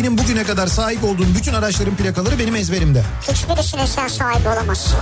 [0.00, 3.02] Benim bugüne kadar sahip olduğum bütün araçların plakaları benim ezberimde.
[3.28, 4.98] Hiçbirisine sen sahibi olamazsın.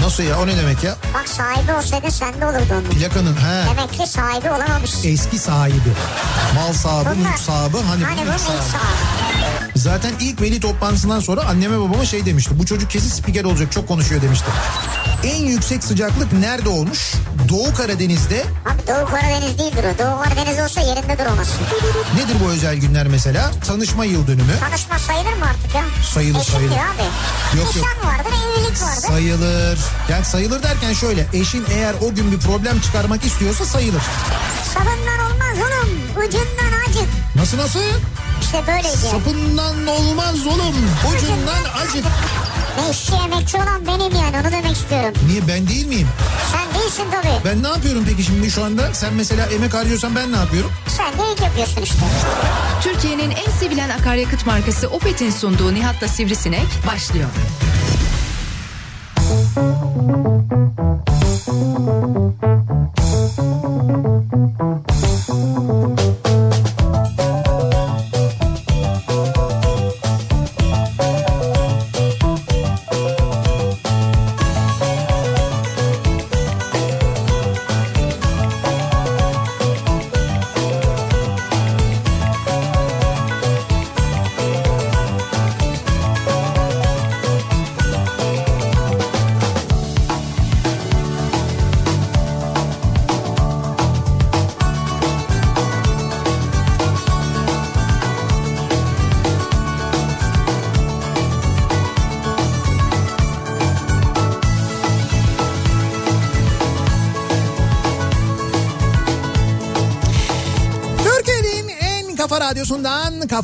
[0.00, 0.96] Nasıl ya o ne demek ya?
[1.14, 2.82] Bak sahibi olsaydın sende olurdu onun.
[2.90, 3.64] Plakanın he.
[3.70, 5.08] Demek ki sahibi olamamışsın.
[5.08, 5.92] Eski sahibi.
[6.54, 7.76] Mal sahibi, Bunlar- mülk sahibi.
[7.76, 8.62] Hani, Hani bu mülk sahibi.
[8.62, 9.78] sahibi.
[9.78, 12.58] Zaten ilk veli toplantısından sonra anneme babama şey demişti.
[12.58, 14.46] Bu çocuk kesin spiker olacak çok konuşuyor demişti.
[15.24, 17.12] En yüksek sıcaklık nerede olmuş?
[17.48, 18.44] Doğu Karadeniz'de.
[18.66, 19.98] Abi Doğu Karadeniz değildir o.
[19.98, 21.56] Doğu Karadeniz olsa yerinde duramazsın.
[22.16, 23.50] Nedir bu özel günler mesela?
[23.66, 24.58] Tanışma yıl dönümü.
[24.60, 25.82] Tanışma sayılır mı artık ya?
[26.14, 26.72] Sayılır, Eşittir sayılır.
[26.76, 27.58] abi.
[27.58, 27.86] Yok, yok.
[27.86, 29.08] Nişan vardır, evlilik vardır.
[29.08, 29.78] Sayılır.
[30.08, 31.26] Yani sayılır derken şöyle.
[31.32, 34.02] Eşin eğer o gün bir problem çıkarmak istiyorsa sayılır.
[34.74, 35.90] Sabından olmaz oğlum.
[36.26, 37.08] Ucundan acık.
[37.36, 37.80] Nasıl nasıl?
[38.42, 38.96] İşte böyleydi.
[38.96, 40.74] Sapından olmaz oğlum.
[41.16, 42.04] Ucundan acık.
[42.76, 45.12] Ne işçi emekçi olan benim yani onu demek istiyorum.
[45.28, 46.08] Niye ben değil miyim?
[46.52, 47.44] Sen değilsin tabii.
[47.44, 48.94] Ben ne yapıyorum peki şimdi şu anda?
[48.94, 50.70] Sen mesela emek harcıyorsan ben ne yapıyorum?
[50.96, 51.96] Sen de ilk yapıyorsun işte.
[52.82, 57.28] Türkiye'nin en sevilen akaryakıt markası Opet'in sunduğu Nihat'la Sivrisinek başlıyor.
[61.46, 61.95] Türkiye'nin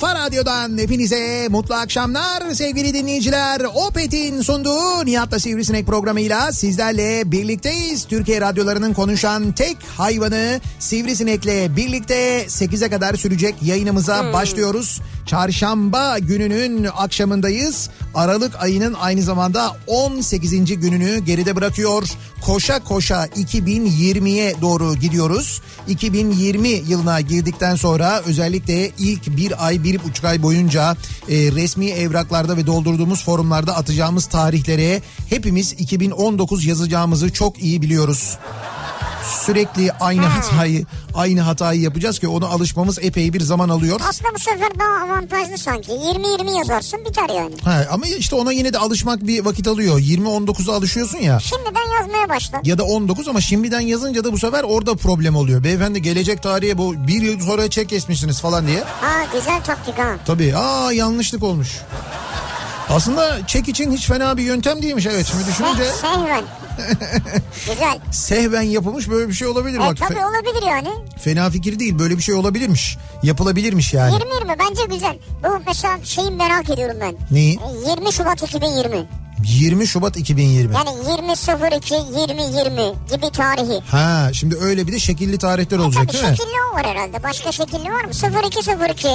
[0.03, 3.61] kafa radyodan hepinize mutlu akşamlar sevgili dinleyiciler.
[3.75, 8.05] Opet'in sunduğu Nihat'la Sivrisinek programıyla sizlerle birlikteyiz.
[8.05, 15.01] Türkiye radyolarının konuşan tek hayvanı Sivrisinek'le birlikte 8'e kadar sürecek yayınımıza başlıyoruz.
[15.33, 17.91] Çarşamba gününün akşamındayız.
[18.15, 20.81] Aralık ayının aynı zamanda 18.
[20.81, 22.09] gününü geride bırakıyor.
[22.43, 25.63] Koşa koşa 2020'ye doğru gidiyoruz.
[25.89, 30.97] 2020 yılına girdikten sonra özellikle ilk bir ay, bir buçuk ay boyunca
[31.29, 38.39] e, resmi evraklarda ve doldurduğumuz forumlarda atacağımız tarihlere hepimiz 2019 yazacağımızı çok iyi biliyoruz.
[39.25, 44.01] Sürekli aynı hatayı aynı hatayı yapacağız ki ona alışmamız epey bir zaman alıyor.
[44.09, 45.93] Aslında bu sefer daha avantajlı sanki.
[45.93, 47.55] 20-20 yazarsın biter yani.
[47.65, 49.99] Ha, ama işte ona yine de alışmak bir vakit alıyor.
[49.99, 51.41] 20-19'a alışıyorsun ya.
[51.41, 52.61] Şimdiden yazmaya başla.
[52.65, 55.65] Ya da 19 ama şimdiden yazınca da bu sefer orada problem oluyor.
[55.65, 58.81] Beyefendi gelecek tarihe bu bir yıl sonra çek kesmişsiniz falan diye.
[59.01, 60.17] Ha güzel taktik ha.
[60.27, 61.69] Tabii aa yanlışlık olmuş.
[62.95, 66.45] Aslında çek için hiç fena bir yöntem değilmiş evet şimdi düşününce Se- Sehven.
[67.69, 67.99] güzel.
[68.13, 69.97] sehven yapılmış böyle bir şey olabilir E bak.
[69.97, 70.89] tabii Fe- olabilir yani.
[71.25, 72.99] fena fikir değil böyle bir şey olabilirmiş.
[73.23, 74.15] Yapılabilirmiş yani.
[74.15, 75.19] 20-20 bence güzel.
[75.45, 77.15] Bu mesela şeyi merak ediyorum ben.
[77.31, 77.59] Neyi?
[77.87, 79.07] E, 20 Şubat 2020.
[79.45, 80.75] 20 Şubat 2020.
[80.75, 83.81] Yani 20.02 2020 gibi tarihi.
[83.91, 86.37] Ha şimdi öyle bir de şekilli tarihler olacak Tabii değil mi?
[86.37, 87.23] şekilli var herhalde.
[87.23, 88.11] Başka şekilli var mı?
[88.49, 89.09] 0202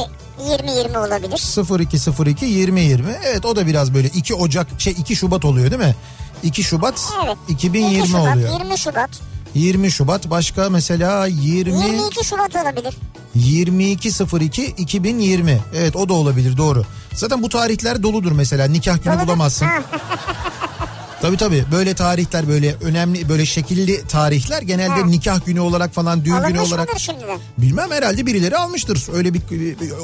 [0.43, 1.79] 2020 olabilir.
[1.79, 3.15] 0202 2020.
[3.25, 5.95] Evet o da biraz böyle 2 Ocak şey 2 Şubat oluyor değil mi?
[6.43, 7.37] 2 Şubat Evet.
[7.49, 8.59] 2020 2 Şubat, oluyor.
[8.59, 9.09] 20 Şubat.
[9.55, 12.97] 20 Şubat başka mesela 20 22 Şubat olabilir.
[13.35, 15.59] 2202 2020.
[15.75, 16.83] Evet o da olabilir doğru.
[17.13, 19.27] Zaten bu tarihler doludur mesela nikah günü Doludur.
[19.27, 19.67] bulamazsın.
[21.21, 25.05] Tabii tabii böyle tarihler böyle önemli böyle şekilli tarihler genelde Ha.
[25.07, 27.39] nikah günü olarak falan düğün günü Alınmış olarak mıdır şimdiden?
[27.57, 29.07] bilmem herhalde birileri almıştır.
[29.13, 29.41] Öyle bir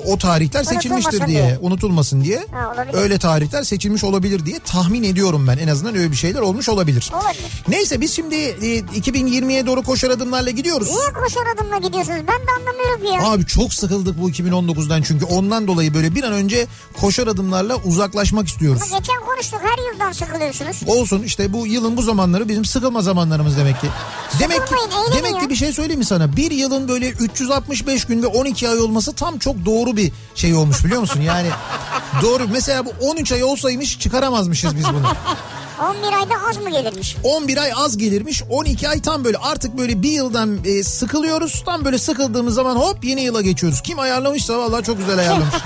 [0.06, 1.58] o tarihler seçilmiştir diye, diye.
[1.62, 2.46] unutulmasın diye.
[2.52, 2.98] Ha, olabilir.
[2.98, 5.58] öyle tarihler seçilmiş olabilir diye tahmin ediyorum ben.
[5.58, 7.12] En azından öyle bir şeyler olmuş olabilir.
[7.14, 7.64] Olabilir.
[7.68, 10.88] Neyse biz şimdi e, 2020'ye doğru koşar adımlarla gidiyoruz.
[10.90, 12.20] Niye koşar adımla gidiyorsunuz?
[12.28, 13.32] Ben de anlamıyorum ya.
[13.32, 16.68] Abi çok sıkıldık bu 2019'dan çünkü ondan dolayı böyle bir an önce
[17.02, 18.82] koşar adımlarla uzaklaşmak istiyoruz.
[18.92, 20.78] Ama geçen konuştuk her yıldan sıkılıyorsunuz.
[21.04, 23.88] Olsun işte bu yılın bu zamanları bizim sıkılma zamanlarımız demek ki.
[24.40, 24.76] Demek ki
[25.14, 26.36] demek ki bir şey söyleyeyim mi sana?
[26.36, 30.86] Bir yılın böyle 365 gün ve 12 ay olması tam çok doğru bir şey olmuş
[30.86, 31.22] biliyor musun?
[31.22, 31.48] Yani
[32.22, 32.48] doğru.
[32.52, 35.02] Mesela bu 13 ay olsaymış çıkaramazmışız biz bunu.
[35.82, 37.16] 11 ayda az mı gelirmiş?
[37.24, 38.44] 11 ay az gelirmiş.
[38.50, 41.64] 12 ay tam böyle artık böyle bir yıldan e, sıkılıyoruz.
[41.66, 43.82] Tam böyle sıkıldığımız zaman hop yeni yıla geçiyoruz.
[43.82, 45.54] Kim ayarlamışsa vallahi çok güzel ayarlamış.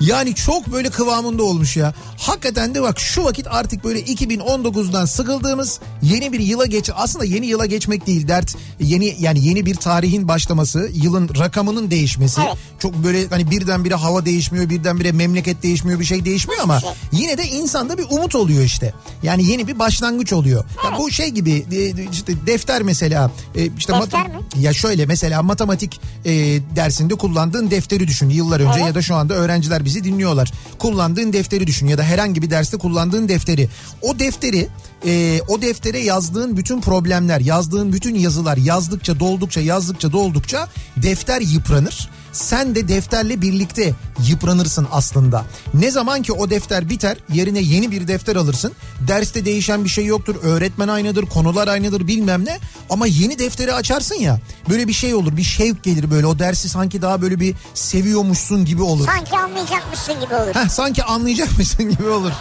[0.00, 1.94] Yani çok böyle kıvamında olmuş ya.
[2.18, 7.46] Hakikaten de bak şu vakit artık böyle 2019'dan sıkıldığımız yeni bir yıla geç aslında yeni
[7.46, 12.56] yıla geçmek değil dert yeni yani yeni bir tarihin başlaması yılın rakamının değişmesi Evet.
[12.78, 16.90] çok böyle hani birdenbire hava değişmiyor birdenbire memleket değişmiyor bir şey değişmiyor ama şey.
[17.12, 17.48] yine de
[17.78, 18.92] insanda bir umut oluyor işte
[19.22, 23.92] yani yeni bir başlangıç oluyor Ya bu şey gibi e, işte defter mesela e, işte
[23.92, 24.34] Defter mi?
[24.56, 26.30] ya şöyle mesela matematik e,
[26.76, 28.86] dersinde kullandığın defteri düşün yıllar önce Evet.
[28.86, 30.52] ya da şu anda öğrenciler bizi dinliyorlar.
[30.78, 33.68] Kullandığın defteri düşün ya da herhangi bir derste kullandığın defteri.
[34.02, 34.68] O defteri
[35.06, 42.10] e, o deftere yazdığın bütün problemler, yazdığın bütün yazılar yazdıkça doldukça yazdıkça doldukça defter yıpranır.
[42.38, 43.94] Sen de defterle birlikte
[44.28, 45.44] yıpranırsın aslında.
[45.74, 48.72] Ne zaman ki o defter biter yerine yeni bir defter alırsın.
[49.08, 50.36] Derste değişen bir şey yoktur.
[50.42, 52.58] Öğretmen aynıdır, konular aynıdır bilmem ne.
[52.90, 55.36] Ama yeni defteri açarsın ya böyle bir şey olur.
[55.36, 59.06] Bir şevk gelir böyle o dersi sanki daha böyle bir seviyormuşsun gibi olur.
[59.06, 60.54] Sanki anlayacakmışsın gibi olur.
[60.54, 62.32] Heh, sanki anlayacakmışsın gibi olur.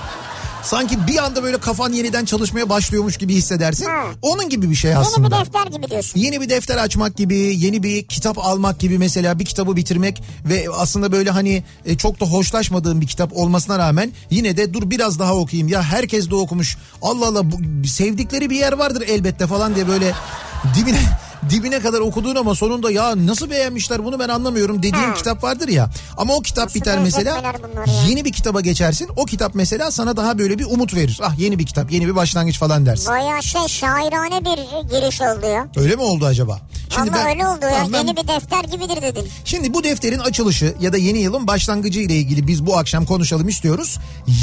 [0.68, 3.86] Sanki bir anda böyle kafan yeniden çalışmaya başlıyormuş gibi hissedersin.
[3.86, 4.04] Ha.
[4.22, 5.28] Onun gibi bir şey Yeni aslında.
[5.28, 6.20] bir defter gibi diyorsun.
[6.20, 10.66] Yeni bir defter açmak gibi, yeni bir kitap almak gibi mesela bir kitabı bitirmek ve
[10.78, 15.20] aslında böyle hani e, çok da hoşlaşmadığım bir kitap olmasına rağmen yine de dur biraz
[15.20, 15.68] daha okuyayım.
[15.68, 16.78] Ya herkes de okumuş.
[17.02, 20.14] Allah Allah bu, sevdikleri bir yer vardır elbette falan diye böyle
[20.76, 21.02] dibine
[21.50, 25.14] dibine kadar okuduğun ama sonunda ya nasıl beğenmişler bunu ben anlamıyorum dediğin Ha.
[25.14, 25.90] kitap vardır ya.
[26.18, 27.54] Ama o kitap biter mesela
[28.10, 29.10] yeni bir kitaba geçersin.
[29.16, 31.20] O kitap mesela sana daha böyle bir umut verir.
[31.24, 33.08] Ah yeni bir kitap, yeni bir başlangıç falan dersin.
[33.12, 35.68] Baya şey şairane bir giriş oldu ya.
[35.78, 36.60] Öyle mi oldu acaba?
[36.98, 37.88] Valla öyle oldu ya.
[37.94, 39.28] Ben- Yeni bir defter gibidir dedin.
[39.46, 43.50] Şimdi bu defterin açılışı ya da yeni yılın başlangıcı ile ilgili biz bu akşam konuşalım
[43.50, 43.98] istiyoruz.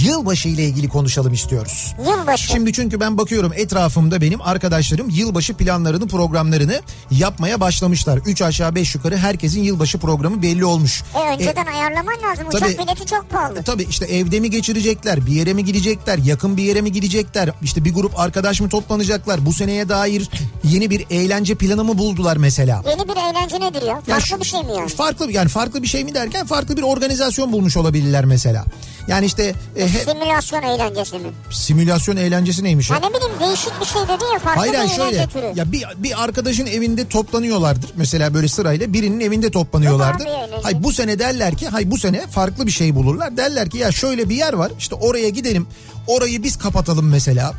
[0.04, 1.94] Yılbaşı ile ilgili konuşalım istiyoruz.
[2.06, 2.46] Yılbaşı.
[2.48, 8.18] Şimdi çünkü ben bakıyorum etrafımda benim arkadaşlarım yılbaşı planlarını programlarını yapmaya başlamışlar.
[8.26, 11.02] 3 aşağı 5 yukarı herkesin yılbaşı programı belli olmuş.
[11.14, 12.46] E önceden ayarlaman lazım.
[12.48, 13.58] Uçak tabii- bileti çok pahalı.
[13.58, 17.50] E, Tabii işte evde mi geçirecekler, bir yere mi gidecekler, yakın bir yere mi gidecekler,
[17.62, 20.28] işte bir grup arkadaş mı toplanacaklar, bu seneye dair
[20.64, 22.82] yeni bir eğlence planı mı buldular mesela?
[22.90, 23.88] Yeni bir eğlence nedir ya?
[23.88, 24.88] Ya Farklı şu- bir şey mi yani?
[24.88, 28.64] Farklı yani farklı bir şey mi derken farklı bir organizasyon bulmuş olabilirler mesela.
[29.08, 31.28] Yani işte e, he- Simülasyon eğlencesi mi?
[31.50, 32.96] simülasyon eğlencesi neymiş ya?
[32.96, 35.52] Ha ne bileyim değişik bir şey dedi ya farklı Hayır bir hayır eğlence şöyle türü.
[35.58, 40.26] ya bir, bir arkadaşın evinde toplanıyorlardır mesela böyle sırayla birinin evinde toplanıyorlardır.
[40.62, 43.36] Hay bu sene derler ki hay bu sene farklı bir şey bulurlar.
[43.36, 45.66] Derler ki ya şöyle bir yer var işte oraya gidelim
[46.06, 47.54] orayı biz kapatalım mesela.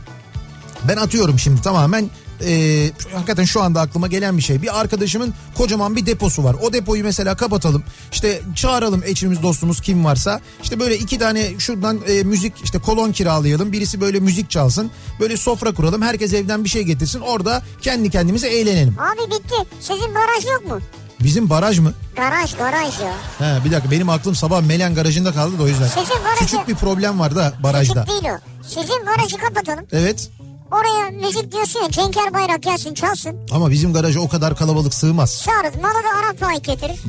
[0.87, 2.09] Ben atıyorum şimdi tamamen
[2.45, 4.61] e, hakikaten şu anda aklıma gelen bir şey.
[4.61, 6.55] Bir arkadaşımın kocaman bir deposu var.
[6.61, 7.83] O depoyu mesela kapatalım.
[8.11, 10.41] İşte çağıralım eşimiz dostumuz kim varsa.
[10.63, 13.71] İşte böyle iki tane şuradan e, müzik işte kolon kiralayalım.
[13.71, 14.91] Birisi böyle müzik çalsın.
[15.19, 16.01] Böyle sofra kuralım.
[16.01, 17.19] Herkes evden bir şey getirsin.
[17.19, 18.95] Orada kendi kendimize eğlenelim.
[18.99, 19.55] Abi bitti.
[19.79, 20.79] Sizin baraj yok mu?
[21.23, 21.93] Bizim baraj mı?
[22.15, 23.13] Garaj garaj ya.
[23.39, 25.87] He, bir dakika benim aklım sabah Melen garajında kaldı da o yüzden.
[25.87, 28.03] Sizin barajı- Küçük bir problem var da barajda.
[28.05, 28.63] Küçük değil o.
[28.67, 29.85] Sizin garajı kapatalım.
[29.91, 30.29] Evet
[30.71, 33.37] Oraya müzik diyorsun ya Cenker Bayrak gelsin çalsın.
[33.51, 35.43] ama bizim garaja o kadar kalabalık sığmaz.
[35.45, 36.99] Çağırırız malı da Arap Faik getirir.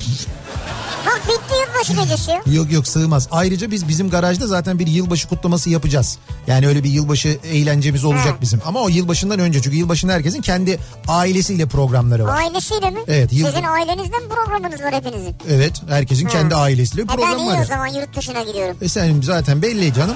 [1.06, 2.30] Bak bitti yılbaşı gecesi.
[2.56, 3.28] Yok yok sığmaz.
[3.30, 6.18] Ayrıca biz bizim garajda zaten bir yılbaşı kutlaması yapacağız.
[6.46, 8.36] Yani öyle bir yılbaşı eğlencemiz olacak Ha.
[8.40, 8.60] bizim.
[8.66, 10.78] Ama o yılbaşından önce çünkü yılbaşında herkesin kendi
[11.08, 12.36] ailesiyle programları var.
[12.38, 12.98] Ailesiyle mi?
[13.08, 15.34] Evet, yıl- Sizin ailenizde mi programınız var hepinizin?
[15.50, 17.62] Evet herkesin kendi ailesiyle Ha, ben program iyi var.
[17.62, 18.76] o zaman yurt dışına gidiyorum.
[18.82, 20.14] E sen zaten belli canım.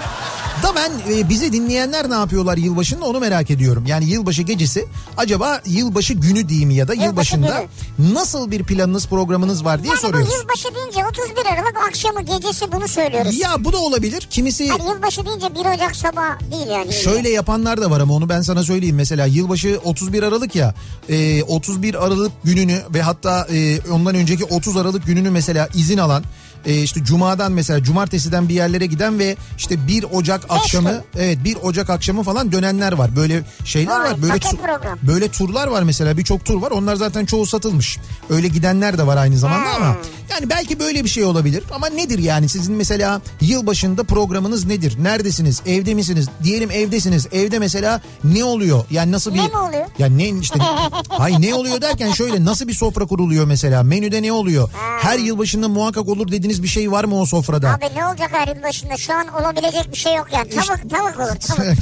[0.62, 3.86] Da ben e, bizi dinleyenler ne yapıyorlar yılbaşında onu merak ediyorum.
[3.86, 4.86] Yani yılbaşı gecesi
[5.16, 7.06] acaba yılbaşı günü diyeyim ya da Yılbaşı
[7.36, 7.64] yılbaşında
[7.98, 10.30] nasıl bir planınız programınız var diye Yani soruyoruz.
[10.32, 13.38] bu yılbaşı deyince 31 Aralık akşamı gecesi bunu söylüyoruz.
[13.40, 14.26] Ya bu da olabilir.
[14.30, 16.92] Kimisi Hani yılbaşı deyince 1 Ocak sabah değil yani.
[16.92, 18.96] Şöyle yapanlar da var ama onu ben sana söyleyeyim.
[18.96, 20.74] Mesela yılbaşı 31 Aralık ya.
[21.08, 26.24] e, 31 Aralık gününü ve hatta e, ondan önceki 30 Aralık gününü mesela izin alan
[26.66, 31.22] e, işte cumadan mesela cumartesiden bir yerlere giden ve işte 1 Ocak akşamı gün.
[31.22, 33.16] evet 1 Ocak akşamı falan dönenler var.
[33.16, 34.22] Böyle şeyler Vay, var.
[34.22, 34.98] Böyle tu- program.
[35.02, 36.70] böyle turlar var mesela birçok tur var.
[36.70, 37.98] Onlar zaten çoğu satılmış.
[38.30, 39.82] Öyle gidenler de var aynı zamanda Hmm.
[39.82, 39.96] ama
[40.30, 41.62] yani belki böyle bir şey olabilir.
[41.74, 44.96] Ama nedir yani sizin mesela yılbaşında programınız nedir?
[45.02, 45.62] Neredesiniz?
[45.66, 46.28] Evde misiniz?
[46.42, 47.26] Diyelim evdesiniz.
[47.32, 48.84] Evde mesela ne oluyor?
[48.90, 49.38] Yani nasıl bir...
[49.38, 49.86] Ne oluyor?
[49.98, 50.58] Ya ne işte...
[51.08, 53.82] Hayır ne oluyor derken şöyle nasıl bir sofra kuruluyor mesela?
[53.82, 54.70] Menüde ne oluyor?
[55.00, 57.70] Her yılbaşında muhakkak olur dediğiniz bir şey var mı o sofrada?
[57.74, 58.96] Abi ne olacak her yıl başında?
[58.96, 60.48] Şu an olabilecek bir şey yok yani.
[60.48, 61.78] Tavuk tavuk olur tavuk.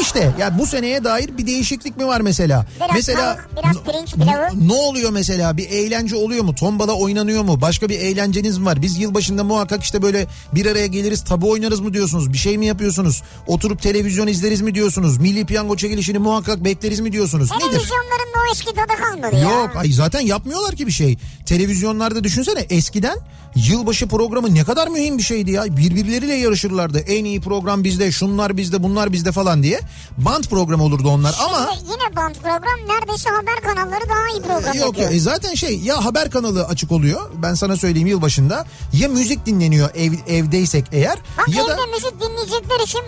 [0.00, 2.66] İşte ya bu seneye dair bir değişiklik mi var mesela?
[2.80, 4.68] Biraz mesela tavuk, biraz pirinç pilavı.
[4.68, 5.56] ne oluyor mesela?
[5.56, 6.54] Bir eğlence oluyor mu?
[6.54, 7.60] Tombala oynanıyor mu?
[7.60, 8.82] Başka bir eğlenceniz mi var?
[8.82, 12.32] Biz yılbaşında muhakkak işte böyle bir araya geliriz, tabu oynarız mı diyorsunuz?
[12.32, 13.22] Bir şey mi yapıyorsunuz?
[13.46, 15.18] Oturup televizyon izleriz mi diyorsunuz?
[15.18, 17.50] Milli piyango çekilişini muhakkak bekleriz mi diyorsunuz?
[17.50, 17.60] Nedir?
[17.60, 19.42] Televizyonların da o eski tadı kalmadı ya.
[19.42, 21.18] Yok ay zaten yapmıyorlar ki bir şey.
[21.46, 23.18] Televizyonlarda düşünsene eskiden
[23.56, 25.76] yılbaşı programı ne kadar mühim bir şeydi ya.
[25.76, 26.98] Birbirleriyle yarışırlardı.
[26.98, 29.80] En iyi program bizde, şunlar bizde, bunlar bizde falan diye.
[30.18, 31.70] Band programı olurdu onlar ama...
[31.78, 35.10] Şimdi yine band program neredeyse haber kanalları daha iyi program Yok yapıyor.
[35.10, 37.30] ya e zaten şey ya haber kanalı açık oluyor.
[37.42, 38.66] Ben sana söyleyeyim yılbaşında.
[38.92, 41.18] Ya müzik dinleniyor ev, evdeysek eğer.
[41.38, 43.00] Bak ya evde da müzik dinleyecekler için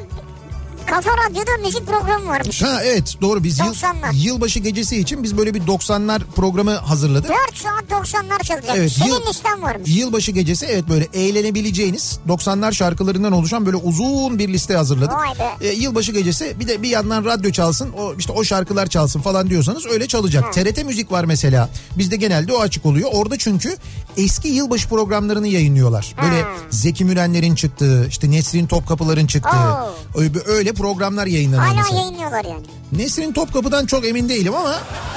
[0.87, 2.63] Kafa Radyo'da müzik programı varmış.
[2.63, 4.15] Ha evet doğru biz yıl, 90'lar.
[4.15, 7.31] yılbaşı gecesi için biz böyle bir 90'lar programı hazırladık.
[7.31, 8.77] 4 saat 90'lar çalacak.
[8.77, 9.91] Evet, Senin yıl- listen varmış.
[9.97, 15.13] Yılbaşı gecesi evet böyle eğlenebileceğiniz 90'lar şarkılarından oluşan böyle uzun bir liste hazırladık.
[15.17, 15.67] Vay be.
[15.67, 19.51] Ee, yılbaşı gecesi bir de bir yandan radyo çalsın o işte o şarkılar çalsın falan
[19.51, 20.53] diyorsanız öyle çalacak.
[20.53, 21.69] TRT müzik var mesela.
[21.99, 23.11] Bizde genelde o açık oluyor.
[23.13, 23.77] Orada çünkü
[24.17, 26.15] eski yılbaşı programlarını yayınlıyorlar.
[26.23, 26.49] Böyle Ha.
[26.71, 29.57] Zeki Mürenler'in çıktığı, işte Nesrin Topkapıların çıktığı
[30.17, 30.23] Oo.
[30.47, 32.01] öyle programlar yayınlanıyor Hala mesela.
[32.01, 32.67] yayınlıyorlar yani.
[32.93, 34.75] Nesrin Topkapı'dan çok emin değilim ama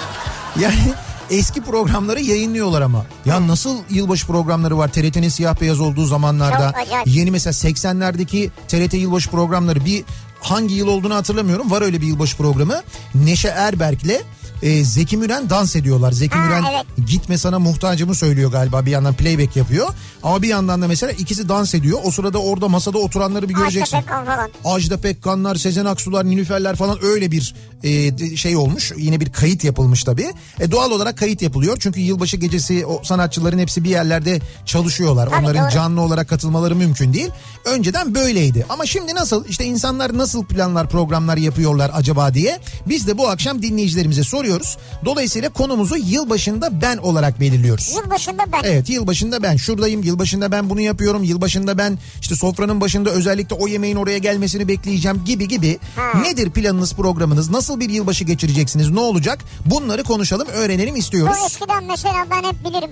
[0.60, 0.94] yani
[1.30, 3.06] eski programları yayınlıyorlar ama.
[3.26, 6.74] Ya nasıl yılbaşı programları var TRT'nin siyah beyaz olduğu zamanlarda.
[7.06, 10.04] Yeni mesela 80'lerdeki TRT yılbaşı programları bir
[10.42, 11.72] hangi yıl olduğunu hatırlamıyorum.
[11.72, 12.82] Var öyle bir yılbaşı programı.
[13.16, 14.22] Neşe Erberk'le
[14.62, 16.12] e, Zeki Müren dans ediyorlar.
[16.12, 17.08] Zeki Ha, Müren evet.
[17.08, 19.88] gitme sana muhtacımı söylüyor galiba bir yandan playback yapıyor.
[20.24, 22.00] Ama bir yandan da mesela ikisi dans ediyor.
[22.04, 23.98] O sırada orada masada oturanları bir göreceksin.
[23.98, 24.50] Ajda Pekkan falan.
[24.66, 28.92] Ajda Pekkanlar, Sezen Aksular, Nilüferler falan öyle bir e, şey olmuş.
[28.98, 30.34] Yine bir kayıt yapılmış tabii.
[30.60, 31.78] E, doğal olarak kayıt yapılıyor.
[31.80, 35.30] Çünkü yılbaşı gecesi o sanatçıların hepsi bir yerlerde çalışıyorlar.
[35.30, 35.72] Tabii, Onların doğru.
[35.72, 37.30] canlı olarak katılmaları mümkün değil.
[37.66, 38.66] Önceden böyleydi.
[38.70, 39.46] Ama şimdi nasıl?
[39.46, 44.78] İşte insanlar nasıl planlar, programlar yapıyorlar acaba diye biz de bu akşam dinleyicilerimize soruyoruz.
[45.06, 47.94] Dolayısıyla konumuzu yılbaşında ben olarak belirliyoruz.
[48.04, 48.62] Yılbaşında ben.
[48.64, 53.68] Evet yılbaşında ben şuradayım yılbaşında ben bunu yapıyorum yılbaşında ben işte sofranın başında özellikle o
[53.68, 55.80] yemeğin oraya gelmesini bekleyeceğim gibi gibi.
[55.96, 56.20] Ha.
[56.20, 61.38] Nedir planınız programınız nasıl bir yılbaşı geçireceksiniz ne olacak bunları konuşalım öğrenelim Bu istiyoruz.
[61.46, 62.90] eskiden mesela ben hep bilirim.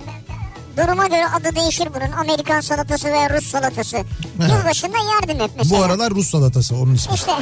[0.76, 2.12] Duruma göre adı değişir bunun.
[2.12, 3.96] Amerikan salatası veya Rus salatası.
[4.40, 5.80] Yılbaşında yerdim hep mesela.
[5.80, 7.14] Bu aralar Rus salatası onun ismi.
[7.14, 7.32] İşte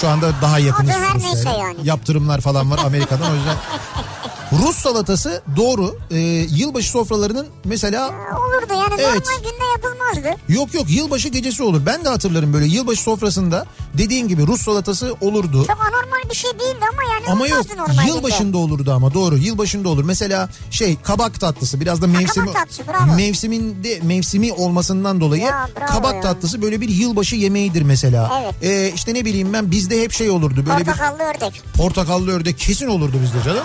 [0.00, 1.76] Şu anda daha yakınız Adı her neyse yani.
[1.84, 3.56] Yaptırımlar falan var Amerika'dan o yüzden.
[4.62, 5.98] Rus salatası doğru.
[6.10, 6.16] Ee,
[6.50, 9.26] yılbaşı sofralarının mesela olurdu yani Evet.
[9.26, 10.40] normal günde yapılmazdı.
[10.48, 11.86] yok yok yılbaşı gecesi olur.
[11.86, 13.66] Ben de hatırlarım böyle yılbaşı sofrasında
[13.98, 15.64] dediğin gibi Rus salatası olurdu.
[15.66, 18.06] Çok anormal bir şey değildi ama yani Ama yok normal günde.
[18.08, 20.04] yılbaşında olurdu ama doğru yılbaşında olur.
[20.04, 23.16] Mesela şey kabak tatlısı biraz da mevsimi kabak tatlısı, bravo.
[23.16, 26.20] mevsiminde mevsimi olmasından dolayı Ya, kabak ya.
[26.20, 28.42] tatlısı böyle bir yılbaşı yemeğidir mesela.
[28.44, 28.54] Evet.
[28.62, 31.62] Ee, işte ne bileyim ben bizde hep şey olurdu böyle Portakallı ördek.
[31.74, 33.64] bir portakallı ördek kesin olurdu bizde canım.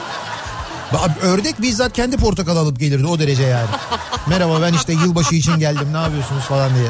[0.93, 3.67] Ba- Ördek bizzat kendi portakal alıp gelirdi o derece yani.
[4.27, 6.87] Merhaba ben işte yılbaşı için geldim ne yapıyorsunuz falan diye.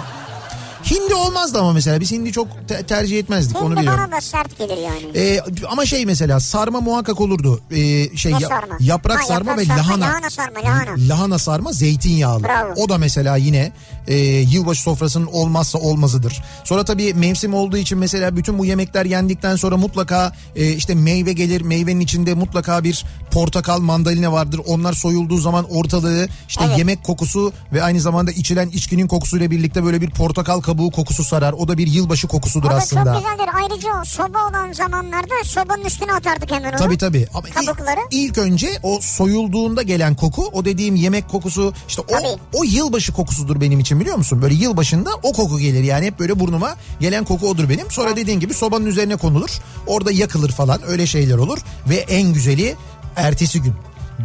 [0.91, 3.99] Hindi olmazdı ama mesela biz hindi çok te- tercih etmezdik onu Hindi biliyorum.
[4.03, 5.17] bana da sert gelir yani.
[5.17, 5.39] Ee,
[5.69, 7.61] ama şey mesela sarma muhakkak olurdu.
[7.71, 8.75] Ee, şey Ne ya- sarma?
[8.79, 10.05] yaprak Ha, sarma yaprak ve sarma, lahana.
[10.05, 10.91] lahana sarma, lahana.
[11.09, 12.43] Lahana sarma zeytinyağlı.
[12.43, 12.73] Bravo.
[12.75, 13.71] O da mesela yine
[14.09, 16.41] e, yılbaşı sofrasının olmazsa olmazıdır.
[16.63, 21.33] Sonra tabii mevsim olduğu için mesela bütün bu yemekler yendikten sonra mutlaka e, işte meyve
[21.33, 21.61] gelir.
[21.61, 24.61] Meyvenin içinde mutlaka bir portakal, mandalina vardır.
[24.67, 26.77] Onlar soyulduğu zaman ortalığı işte Evet.
[26.77, 31.53] yemek kokusu ve aynı zamanda içilen içkinin kokusuyla birlikte böyle bir portakal kabuğu kokusu sarar.
[31.53, 33.13] O da bir yılbaşı kokusudur da aslında.
[33.13, 33.49] çok güzeldir.
[33.61, 36.77] Ayrıca o soba olan zamanlarda sobanın üstüne atardık hemen onu.
[36.79, 37.27] Tabii tabii.
[37.33, 37.99] Ama ilk- Kabukları.
[38.11, 42.27] ilk önce o soyulduğunda gelen koku, o dediğim yemek kokusu, işte o Tabii.
[42.53, 44.41] o yılbaşı kokusudur benim için biliyor musun?
[44.41, 47.91] Böyle yılbaşında o koku gelir yani hep böyle burnuma gelen koku odur benim.
[47.91, 49.49] Sonra dediğin gibi sobanın üzerine konulur.
[49.87, 52.75] Orada yakılır falan öyle şeyler olur ve en güzeli
[53.15, 53.73] ertesi gün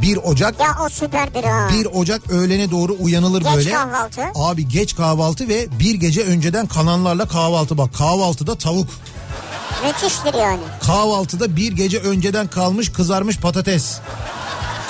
[0.02, 1.68] 1 Ocak Ya o süperdir ha.
[1.72, 3.70] 1 Ocak öğlene doğru uyanılır Geç böyle.
[3.72, 4.22] kahvaltı.
[4.34, 8.88] Abi geç kahvaltı ve bir gece önceden kananlarla kahvaltı bak kahvaltıda tavuk.
[9.86, 10.60] Müthiştir yani.
[10.82, 13.98] Kahvaltıda bir gece önceden kalmış kızarmış patates.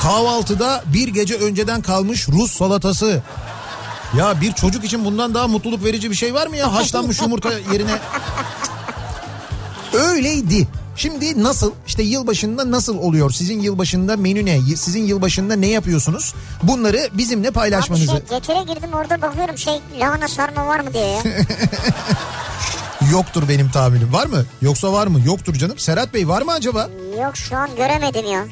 [0.01, 3.23] Kahvaltıda bir gece önceden kalmış Rus salatası.
[4.19, 6.75] Ya bir çocuk için bundan daha mutluluk verici bir şey var mı ya?
[6.75, 7.99] Haşlanmış yumurta yerine.
[9.93, 10.69] Öyleydi.
[10.97, 13.31] Şimdi nasıl işte yılbaşında nasıl oluyor?
[13.31, 14.61] Sizin yılbaşında menü ne?
[14.77, 16.35] Sizin yılbaşında ne yapıyorsunuz?
[16.63, 18.07] Bunları bizimle Abi paylaşmanızı.
[18.07, 21.23] şey getire girdim orada bakıyorum şey lahana sarma var mı diye ya.
[23.13, 24.13] Yoktur benim tahminim.
[24.13, 24.45] Var mı?
[24.63, 25.21] Yoksa var mı?
[25.27, 25.79] Yoktur canım.
[25.79, 26.89] Serhat Bey var mı acaba?
[27.23, 28.45] Yok şu an göremedim ya.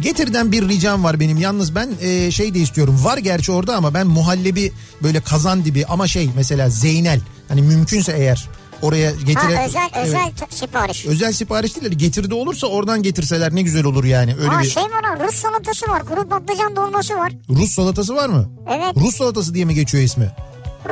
[0.00, 1.36] Getir'den bir ricam var benim.
[1.38, 3.04] Yalnız ben e, şey de istiyorum.
[3.04, 4.72] Var gerçi orada ama ben muhallebi
[5.02, 7.20] böyle kazan dibi ama şey mesela Zeynel.
[7.48, 8.48] Hani mümkünse eğer
[8.82, 9.56] oraya getire...
[9.56, 10.06] Ha özel Evet.
[10.06, 11.06] özel sipariş.
[11.06, 14.34] Özel sipariş değil de getirde olursa oradan getirseler ne güzel olur yani.
[14.34, 16.04] Öyle Ha bir şey var Rus salatası var.
[16.04, 17.32] Kuru patlıcan dolması var.
[17.50, 18.50] Rus salatası var mı?
[18.70, 18.96] Evet.
[18.96, 20.30] Rus salatası diye mi geçiyor ismi?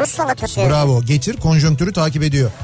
[0.01, 0.61] Rus salatası.
[0.61, 1.03] Bravo.
[1.03, 2.51] Getir konjonktürü takip ediyor.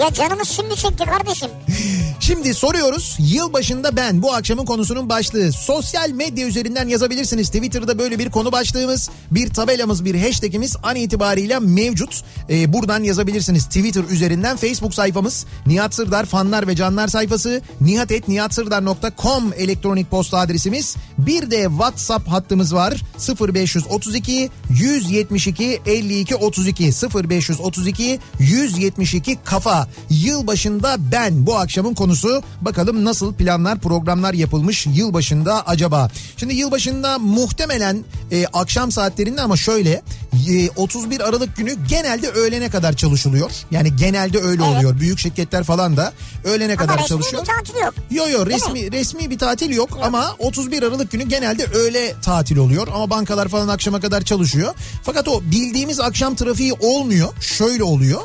[0.00, 1.50] Ya canımız şimdi çekti kardeşim.
[2.32, 3.16] Şimdi soruyoruz.
[3.18, 5.52] Yılbaşında ben bu akşamın konusunun başlığı.
[5.52, 7.46] Sosyal medya üzerinden yazabilirsiniz.
[7.46, 12.24] Twitter'da böyle bir konu başlığımız, bir tabelamız, bir hashtagimiz an itibariyle mevcut.
[12.50, 13.64] Ee, buradan yazabilirsiniz.
[13.64, 20.96] Twitter üzerinden Facebook sayfamız Nihat Sırdar fanlar ve canlar sayfası nihatetnihatsırdar.com elektronik posta adresimiz.
[21.18, 23.02] Bir de WhatsApp hattımız var.
[23.40, 29.88] 0532 172 52 32 0532 172 kafa.
[30.10, 32.21] Yılbaşında ben bu akşamın konusu.
[32.60, 36.10] Bakalım nasıl planlar programlar yapılmış yılbaşında acaba?
[36.36, 40.02] Şimdi yılbaşında muhtemelen e, akşam saatlerinde ama şöyle
[40.50, 43.50] e, 31 Aralık günü genelde öğlene kadar çalışılıyor.
[43.70, 44.76] Yani genelde öyle Evet.
[44.76, 45.00] oluyor.
[45.00, 46.12] Büyük şirketler falan da
[46.44, 47.42] öğlene Ama kadar resmi çalışıyor.
[47.42, 47.94] bir tatil yok.
[48.10, 52.56] Yo yo Değil resmi resmi bir tatil yok, ama 31 Aralık günü genelde öğle tatil
[52.56, 54.74] oluyor ama bankalar falan akşama kadar çalışıyor.
[55.02, 57.28] Fakat o bildiğimiz akşam trafiği olmuyor.
[57.40, 58.20] Şöyle oluyor.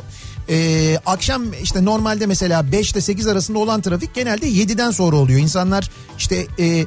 [0.49, 5.39] Ee, akşam işte normalde mesela 5 ile 8 arasında olan trafik genelde 7'den sonra oluyor.
[5.39, 6.85] İnsanlar işte e,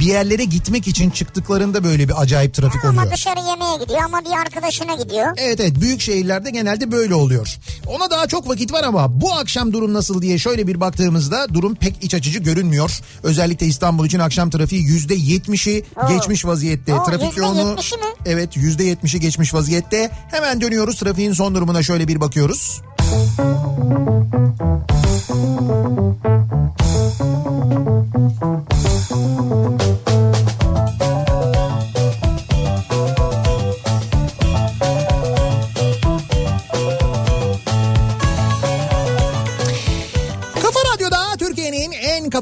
[0.00, 3.02] bir yerlere gitmek için çıktıklarında böyle bir acayip trafik oluyor.
[3.02, 5.26] Ama dışarı yemeğe gidiyor ama bir arkadaşına gidiyor.
[5.36, 7.56] Evet evet büyük şehirlerde genelde böyle oluyor.
[7.86, 11.74] Ona daha çok vakit var ama bu akşam durum nasıl diye şöyle bir baktığımızda durum
[11.74, 13.00] pek iç açıcı görünmüyor.
[13.22, 16.94] Özellikle İstanbul için akşam trafiği yüzde yetmişi geçmiş vaziyette.
[16.94, 17.80] Oo, Trafik yoğunluğu mi?
[18.26, 20.10] evet yüzde yetmişi geçmiş vaziyette.
[20.30, 22.80] Hemen dönüyoruz trafiğin son durumuna şöyle bir bakıyoruz.
[23.14, 23.54] Kafa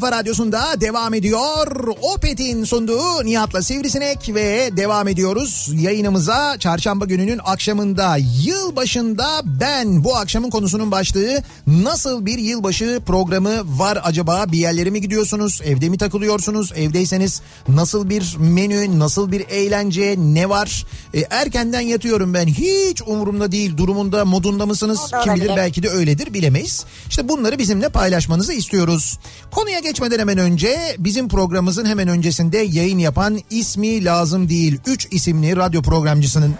[0.02, 1.88] kafa radyosunda devam ediyor.
[2.02, 6.58] Opet'in sunduğu Nihat'la Sivrisinek ve devam ediyoruz yayınımıza.
[6.58, 14.44] Çarşamba gününün akşamında yılbaşında ben bu akşamın konusunun başlığı nasıl bir yılbaşı programı var acaba?
[14.52, 15.60] Bir yerlere mi gidiyorsunuz?
[15.64, 16.72] Evde mi takılıyorsunuz?
[16.76, 20.86] Evdeyseniz nasıl bir menü nasıl bir eğlence ne var?
[21.14, 22.46] E, erkenden yatıyorum ben.
[22.46, 25.00] Hiç umurumda değil durumunda modunda mısınız?
[25.24, 26.84] Kim bilir belki de öyledir bilemeyiz.
[27.08, 29.18] İşte bunları bizimle paylaşmanızı istiyoruz.
[29.50, 35.56] Konuya geçmeden hemen önce bizim programımızın hemen öncesinde yayın yapan ismi lazım değil 3 isimli
[35.56, 36.54] radyo programcısının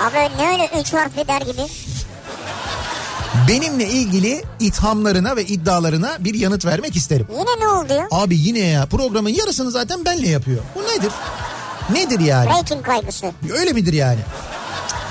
[0.00, 1.60] Abi ne öyle üç harfli der gibi.
[3.48, 7.26] benimle ilgili ithamlarına ve iddialarına bir yanıt vermek isterim.
[7.38, 8.08] Yine ne oldu ya?
[8.10, 10.58] Abi yine ya programın yarısını zaten benle yapıyor.
[10.74, 11.12] Bu nedir?
[11.92, 12.48] Nedir yani?
[12.50, 13.26] Rating kaygısı.
[13.58, 14.20] Öyle midir yani?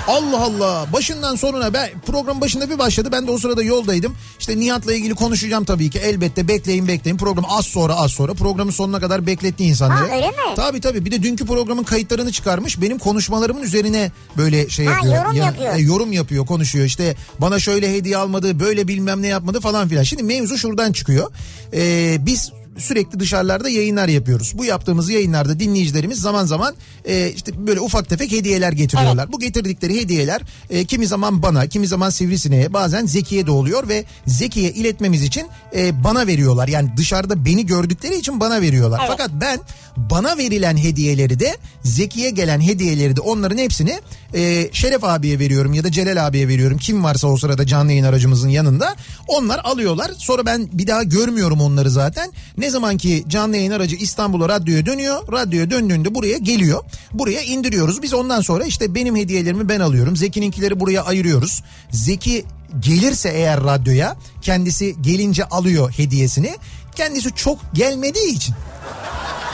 [0.08, 4.14] Allah Allah başından sonuna ben program başında bir başladı ben de o sırada yoldaydım.
[4.38, 8.70] İşte Nihat'la ilgili konuşacağım tabii ki elbette bekleyin bekleyin program az sonra az sonra programın
[8.70, 10.08] sonuna kadar bekletti insanları.
[10.08, 10.34] Ha, öyle mi?
[10.56, 15.16] Tabii tabii bir de dünkü programın kayıtlarını çıkarmış benim konuşmalarımın üzerine böyle şey Ha, yapıyor.
[15.16, 15.74] yorum yapıyor.
[15.74, 20.02] e, yorum yapıyor konuşuyor işte bana şöyle hediye almadı böyle bilmem ne yapmadı falan filan.
[20.02, 21.32] Şimdi mevzu şuradan çıkıyor.
[21.74, 24.52] Ee, biz sürekli dışarılarda yayınlar yapıyoruz.
[24.58, 29.32] Bu yaptığımız yayınlarda dinleyicilerimiz zaman zaman e, işte böyle ufak tefek hediyeler getiriyorlar.
[29.32, 34.04] Bu getirdikleri hediyeler e, kimi zaman bana, kimi zaman Sivrisine'ye, bazen Zeki'ye de oluyor ve
[34.26, 36.68] Zeki'ye iletmemiz için e, bana veriyorlar.
[36.68, 38.98] Yani dışarıda beni gördükleri için bana veriyorlar.
[39.00, 39.10] Evet.
[39.10, 39.60] Fakat ben
[39.96, 44.00] bana verilen hediyeleri de Zeki'ye gelen hediyeleri de onların hepsini
[44.34, 46.78] e, Şeref abiye veriyorum ya da Celal abiye veriyorum.
[46.78, 48.96] Kim varsa o sırada canlı yayın aracımızın yanında.
[49.28, 50.10] Onlar alıyorlar.
[50.18, 52.32] Sonra ben bir daha görmüyorum onları zaten.
[52.58, 55.32] Ne zaman ki canlı yayın aracı İstanbul'a radyoya dönüyor.
[55.32, 56.84] Radyoya döndüğünde buraya geliyor.
[57.12, 58.02] Buraya indiriyoruz.
[58.02, 60.16] Biz ondan sonra işte benim hediyelerimi ben alıyorum.
[60.16, 61.62] Zeki'ninkileri buraya ayırıyoruz.
[61.90, 62.44] Zeki
[62.80, 66.56] gelirse eğer radyoya kendisi gelince alıyor hediyesini.
[66.96, 68.54] Kendisi çok gelmediği için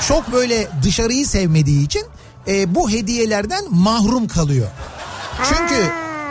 [0.09, 2.03] çok böyle dışarıyı sevmediği için
[2.49, 4.67] e, bu hediyelerden mahrum kalıyor.
[5.49, 5.75] Çünkü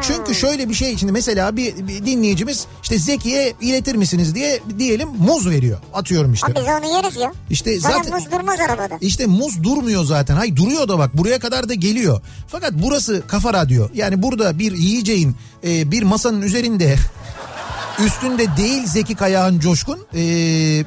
[0.02, 5.10] çünkü şöyle bir şey şimdi mesela bir, bir dinleyicimiz işte Zeki'ye iletir misiniz diye diyelim
[5.10, 5.78] muz veriyor.
[5.94, 6.48] Atıyorum işte.
[6.48, 7.34] Abi biz onu yeriz ya.
[7.50, 8.98] İşte Zaten, zaten muz durmaz arabada.
[9.02, 10.36] işte muz durmuyor zaten.
[10.36, 12.22] Hay duruyor da bak buraya kadar da geliyor.
[12.48, 13.88] Fakat burası kafa radyo.
[13.94, 16.96] Yani burada bir yiyeceğin e, bir masanın üzerinde
[18.00, 20.22] üstünde değil Zeki Kayağan Coşkun e,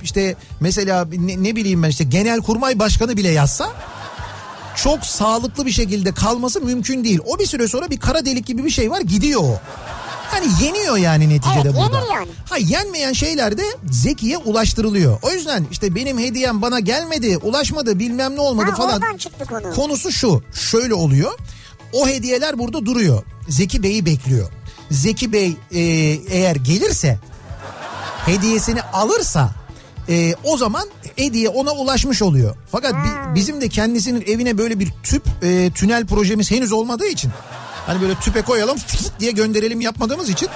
[0.02, 3.72] işte mesela ne, ne bileyim ben işte genel kurmay başkanı bile yazsa
[4.76, 7.20] çok sağlıklı bir şekilde kalması mümkün değil.
[7.26, 9.60] O bir süre sonra bir kara delik gibi bir şey var gidiyor o.
[10.30, 12.14] Hani yeniyor yani neticede Evet, burada.
[12.14, 12.28] yani.
[12.50, 15.18] Ha yenmeyen şeyler de Zeki'ye ulaştırılıyor.
[15.22, 19.00] O yüzden işte benim hediyem bana gelmedi, ulaşmadı, bilmem ne olmadı Ha, falan.
[19.48, 19.74] konu.
[19.74, 20.42] Konusu şu.
[20.54, 21.32] Şöyle oluyor.
[21.92, 23.22] O hediyeler burada duruyor.
[23.48, 24.50] Zeki Bey'i bekliyor.
[24.94, 25.80] Zeki Bey e,
[26.30, 27.18] eğer gelirse
[28.26, 29.50] hediyesini alırsa
[30.08, 32.56] e, o zaman hediye ona ulaşmış oluyor.
[32.72, 37.30] Fakat bi- bizim de kendisinin evine böyle bir tüp e, tünel projemiz henüz olmadığı için
[37.86, 38.76] hani böyle tüpe koyalım
[39.20, 40.48] diye gönderelim yapmadığımız için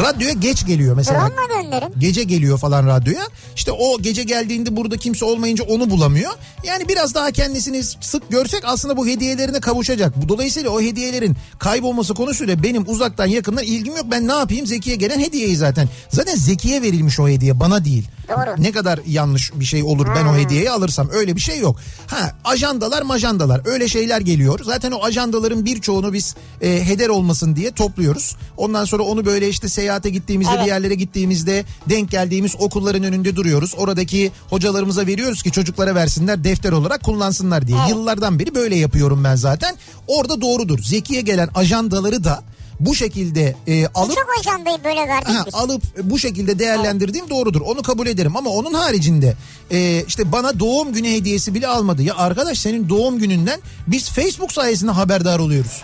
[0.00, 1.20] radyoya geç geliyor mesela.
[1.20, 1.94] Drone'la gönderin.
[1.98, 3.22] Gece geliyor falan radyoya.
[3.56, 6.32] İşte o gece geldiğinde burada kimse olmayınca onu bulamıyor.
[6.64, 10.22] Yani biraz daha kendisini sık görsek aslında bu hediyelerine kavuşacak.
[10.22, 14.06] Bu Dolayısıyla o hediyelerin kaybolması konusuyla benim uzaktan yakından ilgim yok.
[14.10, 15.88] Ben ne yapayım Zeki'ye gelen hediyeyi zaten.
[16.10, 18.08] Zaten Zeki'ye verilmiş o hediye bana değil.
[18.28, 18.62] Doğru.
[18.62, 21.76] Ne kadar yanlış bir şey olur ben o hediyeyi alırsam öyle bir şey yok.
[22.06, 24.60] Ha ajandalar majandalar öyle şeyler geliyor.
[24.64, 28.36] Zaten o ajandaların birçoğunu biz e, heder olmasın diye topluyoruz.
[28.56, 30.64] Ondan sonra onu böyle işte seyahate gittiğimizde Evet.
[30.64, 33.74] bir yerlere gittiğimizde denk geldiğimiz okulların önünde duruyoruz.
[33.76, 37.78] Oradaki hocalarımıza veriyoruz ki çocuklara versinler defter olarak kullansınlar diye.
[37.80, 37.90] Evet.
[37.90, 39.76] Yıllardan beri böyle yapıyorum ben zaten.
[40.06, 40.78] Orada doğrudur.
[40.82, 42.42] Zeki'ye gelen ajandaları da
[42.80, 47.60] bu şekilde e, alıp Birçok ajandayı böyle verdik Ha, alıp bu şekilde değerlendirdiğim doğrudur.
[47.60, 49.34] Onu kabul ederim ama onun haricinde
[49.70, 52.02] e, işte bana doğum günü hediyesi bile almadı.
[52.02, 55.82] Ya arkadaş senin doğum gününden biz Facebook sayesinde haberdar oluyoruz.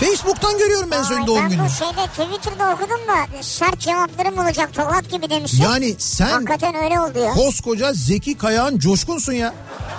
[0.00, 1.66] Facebook'tan görüyorum ben senin Ay, doğum ben gününü.
[1.66, 5.62] bu şeyde Twitter'da okudum da sert cevaplarım olacak tokat gibi demişsin.
[5.62, 7.32] Yani sen Hakikaten öyle oldu ya.
[7.32, 9.54] koskoca Zeki Kayağan coşkunsun ya.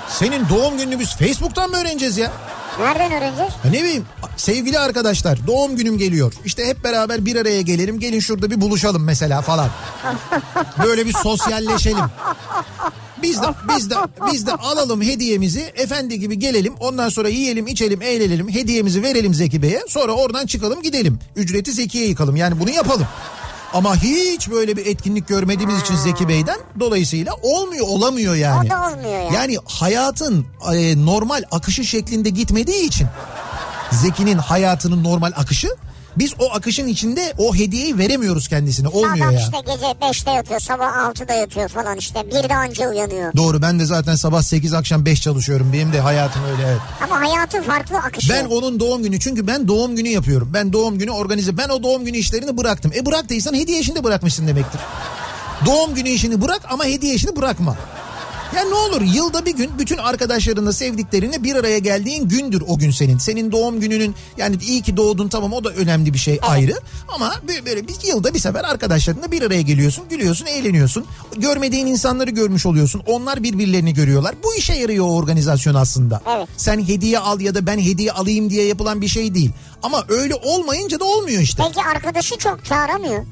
[0.10, 2.32] Senin doğum gününü biz Facebook'tan mı öğreneceğiz ya?
[2.80, 3.54] Nereden öğreneceğiz?
[3.66, 4.06] Ya ne bileyim
[4.38, 6.34] sevgili arkadaşlar doğum günüm geliyor.
[6.46, 9.70] İşte hep beraber bir araya gelelim gelin şurada bir buluşalım mesela falan.
[10.84, 12.06] Böyle bir sosyalleşelim.
[13.24, 13.96] Biz de biz de
[14.32, 19.62] biz de alalım hediyemizi efendi gibi gelelim ondan sonra yiyelim içelim eğlenelim hediyemizi verelim Zeki
[19.62, 23.08] Bey'e sonra oradan çıkalım gidelim ücreti Zeki'ye yıkalım yani bunu yapalım.
[23.74, 28.68] Ama hiç böyle bir etkinlik görmediğimiz için Zeki Bey'den dolayısıyla olmuyor olamıyor yani.
[28.68, 29.32] O da olmuyor ya.
[29.34, 33.08] Yani hayatın e, normal akışı şeklinde gitmediği için
[33.92, 35.70] Zeki'nin hayatının normal akışı
[36.20, 39.40] biz o akışın içinde o hediyeyi veremiyoruz kendisine olmuyor Adam ya.
[39.40, 43.34] işte gece 5'te yatıyor sabah 6'da yatıyor falan işte bir de anca uyanıyor.
[43.36, 46.82] Doğru ben de zaten sabah 8 akşam 5 çalışıyorum benim de hayatım öyle evet.
[47.04, 48.34] Ama hayatı farklı akışı.
[48.34, 50.50] Ben onun doğum günü çünkü ben doğum günü yapıyorum.
[50.54, 52.92] Ben doğum günü organize ben o doğum günü işlerini bıraktım.
[52.96, 54.82] E bıraktıysan hediye işini de bırakmışsın demektir.
[55.66, 57.76] Doğum günü işini bırak ama hediye işini bırakma.
[58.56, 62.92] Ya ne olur yılda bir gün bütün arkadaşlarınla sevdiklerinle bir araya geldiğin gündür o gün
[62.92, 63.18] senin.
[63.18, 66.74] Senin doğum gününün yani iyi ki doğdun tamam o da önemli bir şey ayrı.
[67.08, 71.06] Ama böyle, böyle bir yılda bir sefer arkadaşlarınla bir araya geliyorsun, gülüyorsun, eğleniyorsun.
[71.38, 73.02] Görmediğin insanları görmüş oluyorsun.
[73.06, 74.36] Onlar birbirlerini görüyorlar.
[74.44, 76.22] Bu işe yarıyor o organizasyon aslında.
[76.38, 76.48] Evet.
[76.58, 79.52] Sen hediye al ya da ben hediye alayım diye yapılan bir şey değil.
[79.84, 81.64] Ama öyle olmayınca da olmuyor işte.
[81.64, 83.26] Belki arkadaşı çok çağıramıyor.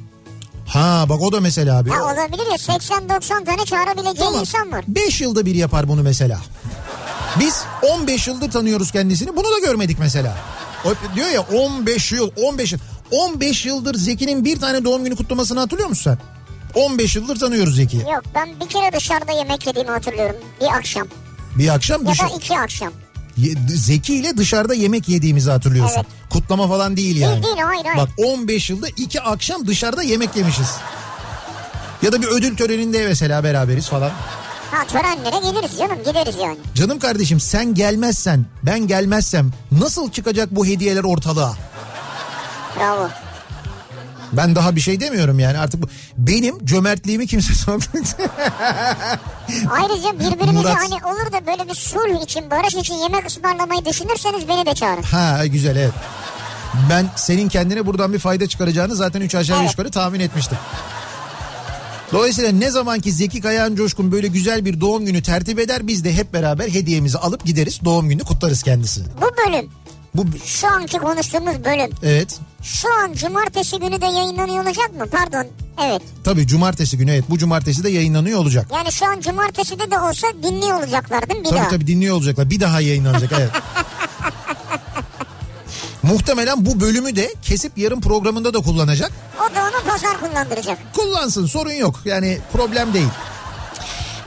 [0.67, 1.89] Ha bak o da mesela abi.
[1.89, 4.39] Ha olabilir ya 80-90 tane çağırabileceği Tamam.
[4.41, 4.86] insan var.
[4.88, 6.39] 5 yılda bir yapar bunu mesela.
[7.39, 9.36] Biz 15 yıldır tanıyoruz kendisini.
[9.36, 10.38] Bunu da görmedik mesela.
[10.86, 12.80] O diyor ya 15 yıl 15 yıl.
[13.12, 16.04] 15 yıldır Zeki'nin bir tane doğum günü kutlamasını hatırlıyor musun
[16.73, 16.82] sen?
[16.82, 18.01] 15 yıldır tanıyoruz Zeki'yi.
[18.04, 20.36] Yok ben bir kere dışarıda yemek yediğimi hatırlıyorum.
[20.62, 21.08] Bir akşam
[21.58, 22.23] Bir akşam ya dışı...
[22.23, 22.91] da iki akşam.
[23.67, 25.95] Zeki ile dışarıda yemek yediğimizi hatırlıyorsun.
[25.95, 26.30] Evet.
[26.30, 27.43] Kutlama falan değil yani.
[27.43, 27.98] değil, hayır, hayır.
[27.98, 30.69] Bak 15 yılda iki akşam dışarıda yemek yemişiz.
[32.02, 34.12] Ya da bir ödül töreninde mesela beraberiz falan.
[34.71, 36.58] Ha törenlere geliriz canım gideriz yani.
[36.76, 41.54] Canım kardeşim sen gelmezsen ben gelmezsem nasıl çıkacak bu hediyeler ortalığa?
[42.80, 43.10] Bravo.
[44.38, 48.32] Ben daha bir şey demiyorum yani artık bu benim cömertliğimi kimse sormayacak.
[49.71, 50.78] Ayrıca birbirimize Murat.
[50.78, 55.04] hani olur da böyle bir sulh için barış için yemek ısmarlamayı düşünürseniz beni de çağırın.
[55.04, 55.93] ha güzel evet.
[56.89, 59.71] Ben senin kendine buradan bir fayda çıkaracağını zaten 3 aşağı 5 Evet.
[59.71, 60.58] yukarı tahmin etmiştim.
[62.12, 66.04] Dolayısıyla ne zaman ki Zeki Kayağan Coşkun böyle güzel bir doğum günü tertip eder biz
[66.04, 69.06] de hep beraber hediyemizi alıp gideriz doğum gününü kutlarız kendisini.
[69.21, 69.69] Bu bölüm
[70.17, 75.06] Bu şu anki konuştuğumuz bölüm evet şu an cumartesi günü de yayınlanıyor olacak mı?
[75.12, 75.47] Pardon
[75.86, 76.01] evet.
[76.23, 78.67] tabii cumartesi günü evet bu cumartesi de yayınlanıyor olacak.
[78.73, 81.69] Yani şu an cumarteside de olsa dinliyor olacaklar değil mi bir Tabii daha?
[81.69, 82.49] tabii dinliyor olacaklar.
[82.49, 83.49] Bir daha yayınlanacak evet.
[86.04, 89.12] Muhtemelen bu bölümü de kesip yarın programında da kullanacak.
[89.38, 90.78] O da onu pazar kullandıracak.
[90.93, 92.01] Kullansın sorun yok.
[92.06, 93.10] Yani problem değil.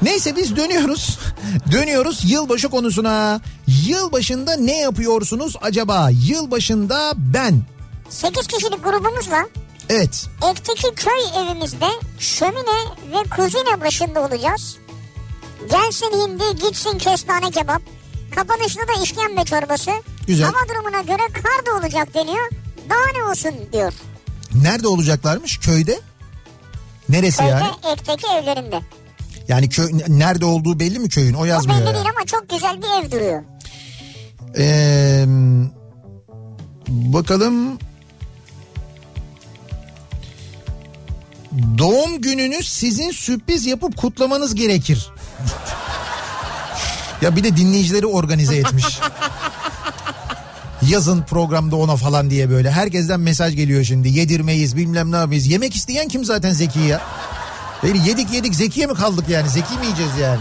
[0.02, 1.18] Neyse biz dönüyoruz.
[1.72, 3.40] Dönüyoruz yılbaşı konusuna.
[3.66, 6.08] Yılbaşında ne yapıyorsunuz acaba?
[6.12, 7.62] Yılbaşında ben.
[8.08, 9.46] 8 kişilik grubumuzla
[9.88, 10.26] Evet.
[10.50, 11.86] Ek'teki köy evimizde
[12.18, 12.78] şömine
[13.12, 14.76] ve kuzine başında olacağız.
[15.70, 17.82] Gelsin hindi gitsin kestane kebap.
[18.34, 19.90] Kapanışta da işkembe çorbası.
[20.26, 20.46] Güzel.
[20.46, 22.50] Hava durumuna göre kar da olacak deniyor.
[22.90, 23.92] Daha ne olsun diyor.
[24.54, 25.58] Nerede olacaklarmış?
[25.58, 26.00] Köyde?
[27.08, 27.70] Neresi Köyde yani?
[27.92, 28.80] Ek'teki evlerinde.
[29.48, 31.34] Yani köy nerede olduğu belli mi köyün?
[31.34, 31.78] O O yazmıyor.
[31.80, 31.94] belli yani.
[31.94, 33.42] değil ama çok güzel bir ev duruyor.
[34.58, 35.24] Ee,
[36.88, 37.78] bakalım
[41.78, 45.08] Doğum gününü sizin sürpriz yapıp kutlamanız gerekir.
[47.22, 48.98] ya bir de dinleyicileri organize etmiş.
[50.88, 52.70] Yazın programda ona falan diye böyle.
[52.70, 54.08] Herkesten mesaj geliyor şimdi.
[54.08, 55.46] Yedirmeyiz bilmem ne yapmayız.
[55.46, 57.00] Yemek isteyen kim zaten Zeki ya?
[57.82, 59.48] Yani yedik yedik Zeki'ye mi kaldık yani?
[59.48, 60.40] Zeki mi yiyeceğiz yani?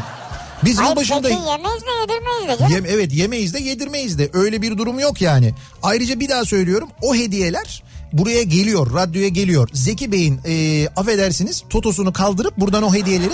[0.66, 1.22] Biz Hayır yılbaşında...
[1.22, 2.74] peki yemeyiz de yedirmeyiz de.
[2.74, 5.54] Yem, evet yemeyiz de yedirmeyiz de öyle bir durum yok yani.
[5.84, 9.70] Ayrıca bir daha söylüyorum o hediyeler buraya geliyor radyoya geliyor.
[9.74, 13.34] Zeki Bey'in e, affedersiniz totosunu kaldırıp buradan o hediyeleri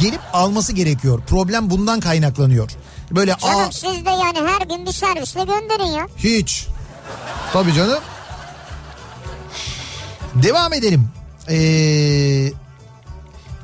[0.00, 1.20] gelip alması gerekiyor.
[1.26, 2.70] Problem bundan kaynaklanıyor.
[3.10, 6.06] Böyle Canım aa siz de yani her gün bir servisle gönderin ya.
[6.16, 6.66] hiç.
[7.52, 7.98] Tabii canım.
[10.34, 11.08] Devam edelim.
[11.48, 12.52] Ee,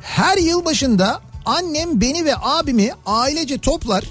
[0.06, 4.04] her yıl başında annem beni ve abimi ailece toplar.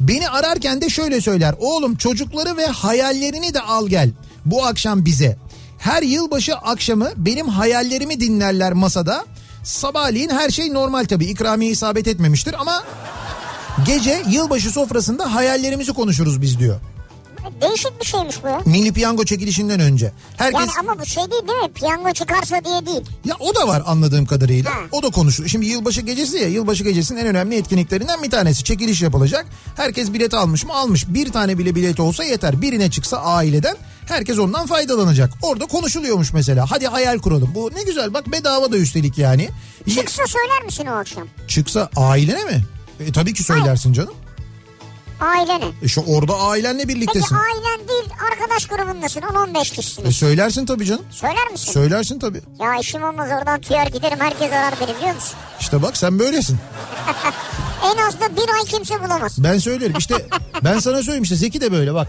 [0.00, 1.54] Beni ararken de şöyle söyler.
[1.58, 4.10] Oğlum çocukları ve hayallerini de al gel.
[4.44, 5.36] Bu akşam bize.
[5.78, 9.24] Her yılbaşı akşamı benim hayallerimi dinlerler masada.
[9.64, 11.26] Sabahleyin her şey normal tabii.
[11.26, 12.84] İkramiye isabet etmemiştir ama
[13.86, 16.80] gece yılbaşı sofrasında hayallerimizi konuşuruz biz diyor.
[17.60, 18.60] Değişik bir şeymiş bu ya.
[18.64, 20.12] Milli piyango çekilişinden önce.
[20.36, 21.72] Herkes Yani ama bu şey değil değil mi?
[21.74, 23.06] Piyango çıkarsa diye değil.
[23.24, 24.70] ya o da var anladığım kadarıyla.
[24.70, 24.78] Ha.
[24.92, 25.50] O da konuşuluyor.
[25.50, 28.64] Şimdi yılbaşı gecesi ya yılbaşı gecesinin en önemli etkinliklerinden bir tanesi.
[28.64, 29.46] Çekiliş yapılacak.
[29.76, 30.72] Herkes bilet almış mı?
[30.74, 31.04] Almış.
[31.08, 32.62] Bir tane bile bilet olsa yeter.
[32.62, 33.76] Birine çıksa aileden
[34.08, 35.30] herkes ondan faydalanacak.
[35.42, 36.66] Orada konuşuluyormuş mesela.
[36.70, 37.50] Hadi hayal kuralım.
[37.54, 39.48] Bu ne güzel bak bedava da üstelik yani.
[39.94, 41.28] Çıksa söyler misin o akşam?
[41.48, 42.64] çıksa ailene mi?
[43.00, 44.14] E, tabii ki söylersin canım.
[45.20, 45.64] Ailene.
[45.82, 47.34] E, şu orada ailenle Peki birliktesin.
[47.36, 50.16] ailen değil arkadaş grubundasın 10-15 E, kişisiniz.
[50.16, 51.04] söylersin tabii canım.
[51.10, 51.72] Söyler misin?
[51.72, 52.42] Söylersin tabii.
[52.60, 55.34] ya işim olmaz oradan tüyer giderim herkes arar beni biliyor musun?
[55.60, 56.58] İşte bak sen böylesin.
[57.84, 59.34] En az da bir ay kimse bulamaz.
[59.38, 60.14] Ben söylerim işte
[60.64, 62.08] ben sana söyleyeyim işte Zeki de böyle bak.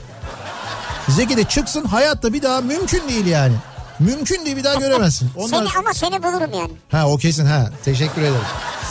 [1.10, 3.54] Zeki de çıksın hayatta bir daha mümkün değil yani.
[4.00, 5.30] Mümkün değil bir daha göremezsin.
[5.36, 5.58] Ondan...
[5.66, 6.72] Seni ama seni bulurum yani.
[6.92, 8.36] Ha o kesin ha teşekkür ederim.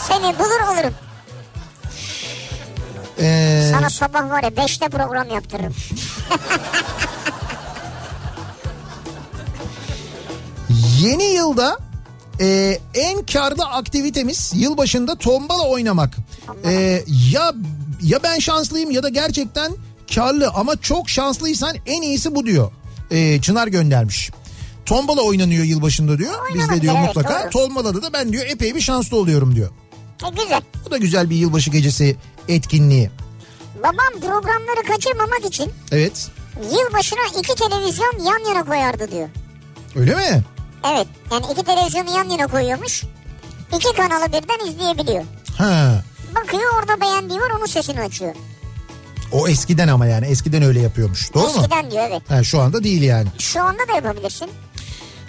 [0.07, 0.93] Seni bulur olurum.
[3.21, 5.73] Ee, Sana sabah var ya 5'te program yaptırırım.
[11.01, 11.77] yeni yılda
[12.41, 16.17] e, en karlı aktivitemiz yılbaşında tombala oynamak.
[16.65, 17.53] E, ya
[18.03, 19.71] ya ben şanslıyım ya da gerçekten
[20.15, 22.71] karlı ama çok şanslıysan en iyisi bu diyor.
[23.11, 24.31] E, Çınar göndermiş.
[24.85, 26.33] Tombala oynanıyor yılbaşında diyor.
[26.49, 27.41] Bizde Oynanabilir, diyor evet, mutlaka.
[27.43, 27.49] doğru.
[27.49, 29.69] Tombalada da ben diyor epey bir şanslı oluyorum diyor.
[30.25, 30.61] E güzel.
[30.85, 32.15] Bu da güzel bir yılbaşı gecesi
[32.49, 33.09] etkinliği.
[33.79, 36.27] Babam programları kaçırmamak için Evet.
[36.71, 39.29] yılbaşına iki televizyon yan yana koyardı diyor.
[39.95, 40.43] Öyle mi?
[40.93, 43.03] Evet yani iki televizyonu yan yana koyuyormuş.
[43.77, 45.23] İki kanalı birden izleyebiliyor.
[45.57, 46.03] Ha.
[46.35, 48.35] Bakıyor orada beğendiği var onun sesini açıyor.
[49.31, 51.33] O eskiden ama yani eskiden öyle yapıyormuş.
[51.33, 51.49] Doğru mu?
[51.59, 52.21] Eskiden diyor evet.
[52.29, 53.27] Ha, şu anda değil yani.
[53.37, 54.49] Şu anda da yapabilirsin.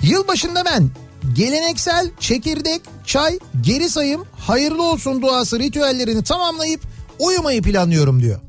[0.02, 0.90] Yılbaşında ben
[1.32, 6.80] geleneksel çekirdek, çay, geri sayım, hayırlı olsun duası ritüellerini tamamlayıp
[7.20, 8.40] uyumayı planlıyorum diyor.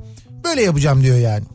[0.43, 1.45] Böyle yapacağım diyor yani.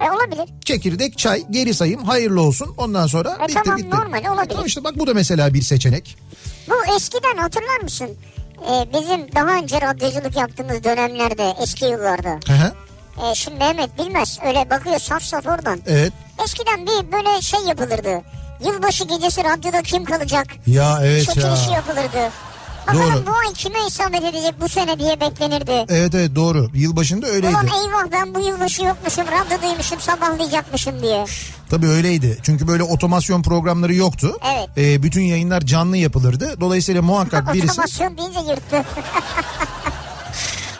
[0.00, 0.54] E olabilir.
[0.64, 2.74] Çekirdek, çay, geri sayım, hayırlı olsun.
[2.76, 3.90] Ondan sonra E bitti tamam, bitti.
[3.90, 4.48] normal, olabilir.
[4.50, 6.16] Tamam işte bak bu da mesela bir seçenek.
[6.68, 8.08] Bu eskiden hatırlar mısın?
[8.70, 12.28] Ee, bizim daha önce radyoculuk yaptığımız dönemlerde eski yıllarda.
[12.46, 12.72] Hı hı.
[13.30, 15.80] Ee, şimdi Mehmet bilmez öyle bakıyor saf saf oradan.
[15.86, 16.12] Evet.
[16.44, 18.22] Eskiden bir böyle şey yapılırdı.
[18.66, 20.46] Yılbaşı gecesi radyoda kim kalacak?
[20.66, 21.74] Ya evet Çekilişi ya.
[21.76, 22.30] yapılırdı.
[22.86, 23.26] Bakalım Doğru.
[23.26, 25.84] bu ay kime isabet edecek bu sene diye beklenirdi.
[25.88, 26.68] Evet evet doğru.
[26.74, 27.54] Yılbaşında öyleydi.
[27.54, 31.24] Ulan eyvah ben bu yılbaşı yokmuşum radyodaymışım sabahlayacakmışım diye.
[31.70, 32.38] Tabii öyleydi.
[32.42, 34.38] Çünkü böyle otomasyon programları yoktu.
[34.54, 34.68] Evet.
[34.76, 36.60] Ee, bütün yayınlar canlı yapılırdı.
[36.60, 38.84] Dolayısıyla muhakkak birisi Otomasyon deyince yırttı.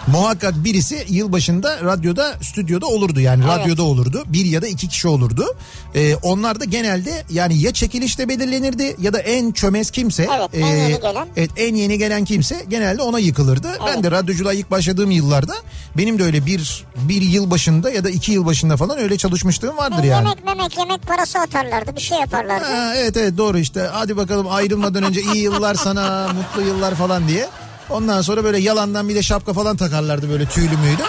[0.06, 3.20] muhakkak birisi yılbaşında radyoda, stüdyoda olurdu.
[3.20, 3.58] Yani Evet.
[3.58, 4.24] radyoda olurdu.
[4.26, 5.46] Bir ya da iki kişi olurdu.
[5.94, 10.28] Ee, onlar da genelde yani ya çekilişte belirlenirdi ya da en çömez kimse.
[10.38, 11.28] Evet, en yeni gelen.
[11.36, 13.68] Evet en yeni gelen kimse genelde ona yıkılırdı.
[13.86, 15.54] Ben de radyoculuğa ilk başladığım yıllarda
[15.96, 19.76] benim de öyle bir bir yıl başında ya da iki yıl başında falan öyle çalışmışlığım
[19.76, 20.28] vardır E, yani.
[20.28, 22.64] Yemek memek yemek parası atarlardı bir şey yaparlardı.
[22.64, 27.28] Ha, evet evet doğru işte hadi bakalım ayrılmadan önce iyi yıllar sana mutlu yıllar falan
[27.28, 27.48] diye.
[27.92, 31.02] Ondan sonra böyle yalandan bir de şapka falan takarlardı böyle tüylü müydü.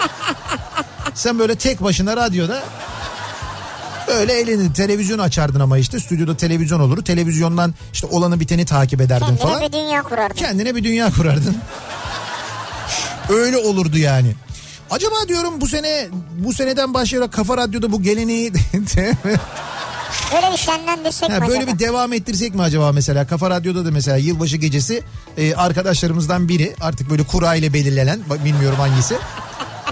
[1.14, 2.62] Sen böyle tek başına radyoda
[4.08, 7.04] Öyle elini televizyon açardın ama işte stüdyoda televizyon olurdu.
[7.04, 9.62] Televizyondan işte olanı biteni takip ederdin Kendine falan.
[9.62, 10.34] bir dünya kurardı.
[10.34, 11.56] Kendine bir dünya kurardın.
[13.28, 14.34] Öyle olurdu yani.
[14.90, 18.52] Acaba diyorum bu sene bu seneden başlayarak Kafa Radyo'da bu geleneği
[20.34, 21.72] Böyle bir şenlendirsek Ha, mi böyle acaba?
[21.74, 25.02] bir devam ettirsek mi acaba mesela Kafa Radyo'da da mesela yılbaşı gecesi
[25.36, 29.16] e, arkadaşlarımızdan biri artık böyle kura ile belirlenen bilmiyorum hangisi.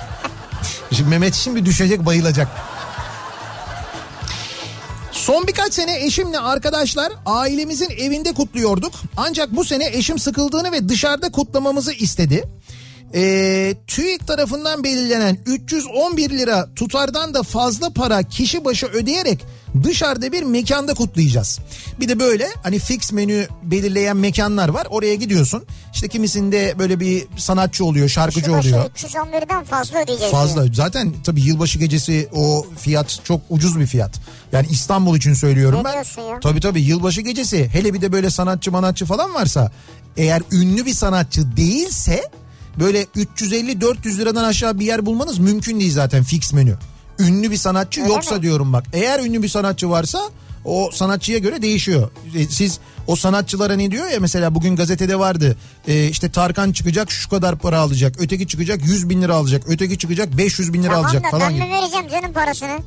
[0.97, 2.49] Şimdi Mehmet şimdi düşecek bayılacak.
[5.13, 8.93] Son birkaç sene eşimle arkadaşlar ailemizin evinde kutluyorduk.
[9.17, 12.45] Ancak bu sene eşim sıkıldığını ve dışarıda kutlamamızı istedi.
[13.14, 19.44] Ee, TÜİK tarafından belirlenen 311 lira tutardan da fazla para kişi başı ödeyerek
[19.83, 21.59] dışarıda bir mekanda kutlayacağız.
[22.01, 24.87] Bir de böyle hani fix menü belirleyen mekanlar var.
[24.90, 25.64] Oraya gidiyorsun.
[25.94, 28.90] İşte kimisinde böyle bir sanatçı oluyor, şarkıcı Şu oluyor.
[28.90, 30.33] 311'den fazla ödeyeceğiz.
[30.33, 30.66] Fazla.
[30.75, 34.20] Zaten tabii yılbaşı gecesi o fiyat çok ucuz bir fiyat.
[34.53, 36.22] Yani İstanbul için söylüyorum Ne ben.
[36.22, 36.40] ya?
[36.40, 39.72] Tabii tabii yılbaşı gecesi hele bir de böyle sanatçı manatçı falan varsa
[40.16, 42.22] eğer ünlü bir sanatçı değilse
[42.81, 46.77] böyle 350-400 liradan aşağı bir yer bulmanız mümkün değil zaten fix menü.
[47.19, 48.43] Ünlü bir sanatçı Öyle yoksa mi?
[48.43, 48.85] diyorum bak.
[48.93, 50.21] Eğer ünlü bir sanatçı varsa
[50.65, 52.11] o sanatçıya göre değişiyor.
[52.37, 55.57] E, Siz o sanatçılara ne diyor ya mesela bugün gazetede vardı.
[55.89, 58.15] E, işte Tarkan çıkacak şu kadar para alacak.
[58.19, 59.63] Öteki çıkacak 100 bin lira alacak.
[59.67, 61.65] Öteki çıkacak 500 bin lira Tamam alacak da falan ben gibi.
[61.65, 62.79] mi vereceğim canım parasını?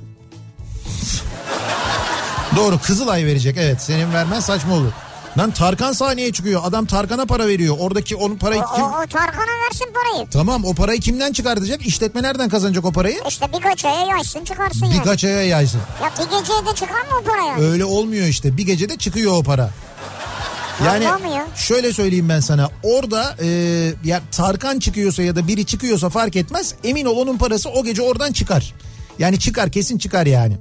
[2.56, 4.92] Doğru Kızılay verecek evet senin vermen saçma olur.
[5.38, 7.76] Lan Tarkan sahneye çıkıyor adam Tarkan'a para veriyor.
[7.80, 8.84] Oradaki onun parayı O, kim...
[8.84, 10.28] o, o Tarkan'a versin parayı.
[10.30, 11.86] Tamam o parayı kimden çıkartacak?
[11.86, 13.18] İşletme nereden kazanacak o parayı?
[13.28, 15.00] İşte birkaç aya yaysın çıkarsın yani.
[15.00, 15.82] Birkaç aya yaysın.
[16.04, 17.66] Ya bir geceye de çıkar mı o para yani?
[17.66, 18.58] Öyle olmuyor işte.
[18.58, 19.70] Bir gecede çıkıyor o para.
[20.86, 21.06] Yani
[21.56, 22.70] şöyle söyleyeyim ben sana.
[22.84, 23.48] Orada e,
[24.04, 26.74] ya Tarkan çıkıyorsa ya da biri çıkıyorsa fark etmez.
[26.84, 28.74] Emin ol onun parası o gece oradan çıkar.
[29.20, 30.58] Yani çıkar kesin çıkar yani.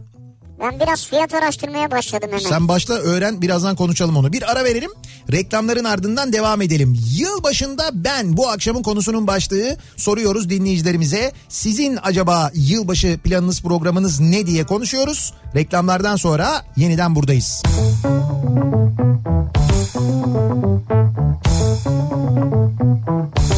[0.64, 2.48] Ben biraz fiyat araştırmaya başladım hemen.
[2.48, 4.32] Sen başla öğren birazdan konuşalım onu.
[4.32, 4.90] Bir ara verelim.
[5.32, 6.98] Reklamların ardından devam edelim.
[7.16, 11.32] Yıl başında ben bu akşamın konusunun başlığı soruyoruz dinleyicilerimize.
[11.48, 15.34] Sizin acaba yılbaşı planınız programınız ne diye konuşuyoruz.
[15.54, 17.62] Reklamlardan sonra yeniden buradayız.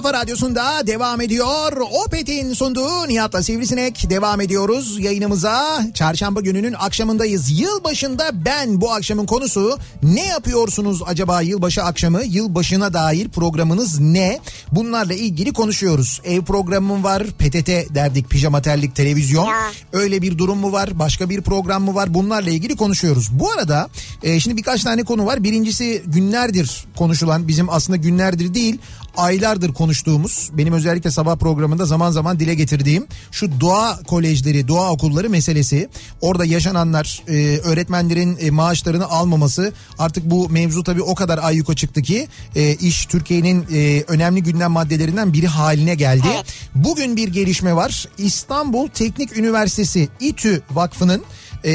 [0.06, 1.72] kafa radyosunda devam ediyor.
[2.04, 5.86] Opet'in sunduğu Nihat'la Sivrisinek devam ediyoruz yayınımıza.
[5.94, 7.60] Çarşamba gününün akşamındayız.
[7.60, 12.22] Yılbaşında ben bu akşamın konusu ne yapıyorsunuz acaba yılbaşı akşamı?
[12.24, 14.40] Yılbaşına dair programınız ne?
[14.72, 16.20] Bunlarla ilgili konuşuyoruz.
[16.24, 17.24] Ev programım var.
[17.24, 19.48] PTT derdik pijama terlik televizyon.
[19.92, 20.98] Öyle bir durum mu var?
[20.98, 22.14] Başka bir program mı var?
[22.14, 23.28] Bunlarla ilgili konuşuyoruz.
[23.32, 23.88] Bu arada
[24.22, 25.44] e, şimdi birkaç tane konu var.
[25.44, 28.78] Birincisi günlerdir konuşulan bizim aslında günlerdir değil
[29.16, 35.30] aylardır konuştuğumuz benim özellikle sabah programında zaman zaman dile getirdiğim şu doğa kolejleri, doğa okulları
[35.30, 35.88] meselesi.
[36.20, 42.02] Orada yaşananlar, e, öğretmenlerin e, maaşlarını almaması artık bu mevzu tabii o kadar ayyuka çıktı
[42.02, 46.26] ki e, iş Türkiye'nin e, önemli gündem maddelerinden biri haline geldi.
[46.34, 46.46] Evet.
[46.74, 48.08] Bugün bir gelişme var.
[48.18, 51.22] İstanbul Teknik Üniversitesi İTÜ Vakfı'nın
[51.66, 51.72] e,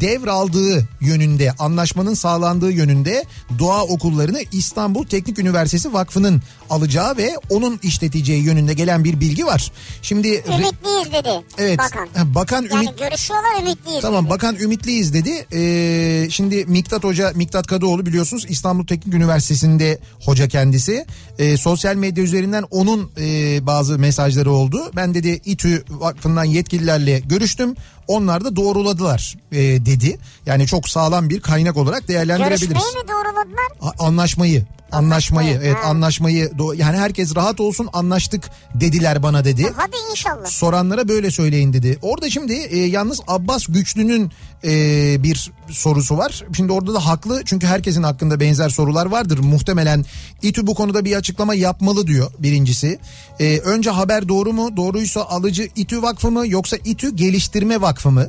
[0.00, 3.24] devraldığı yönünde anlaşmanın sağlandığı yönünde
[3.58, 9.72] doğa okullarını İstanbul Teknik Üniversitesi Vakfı'nın alacağı ve onun işleteceği yönünde gelen bir bilgi var.
[10.02, 12.08] Şimdi Ümitliyiz dedi evet bakan.
[12.14, 14.30] ha, bakan Yani Ümit görüşüyorlar ümitliyiz Tamam dedi.
[14.30, 15.46] bakan ümitliyiz dedi.
[15.52, 21.06] Ee, şimdi Miktat Hoca, Miktat Kadıoğlu biliyorsunuz İstanbul Teknik Üniversitesi'nde hoca kendisi.
[21.38, 24.90] Ee, sosyal medya üzerinden onun e, bazı mesajları oldu.
[24.96, 27.74] Ben dedi İTÜ Vakfı'ndan yetkililerle görüştüm.
[28.10, 30.18] Onlar da doğruladılar e, dedi.
[30.46, 32.68] Yani çok sağlam bir kaynak olarak değerlendirebiliriz.
[32.68, 33.66] Görüşmeyi mi doğruladılar?
[33.82, 35.88] A- anlaşmayı anlaşmayı evet ha.
[35.88, 39.72] anlaşmayı yani herkes rahat olsun anlaştık dediler bana dedi.
[39.76, 40.46] Hadi inşallah.
[40.46, 41.98] Soranlara böyle söyleyin dedi.
[42.02, 44.32] Orada şimdi e, yalnız Abbas Güçlü'nün
[44.64, 46.44] e, bir sorusu var.
[46.56, 49.38] Şimdi orada da haklı çünkü herkesin hakkında benzer sorular vardır.
[49.38, 50.04] Muhtemelen
[50.42, 52.98] İTÜ bu konuda bir açıklama yapmalı diyor birincisi.
[53.40, 54.76] E, önce haber doğru mu?
[54.76, 58.26] Doğruysa alıcı İTÜ Vakfı mı yoksa İTÜ Geliştirme Vakfı mı?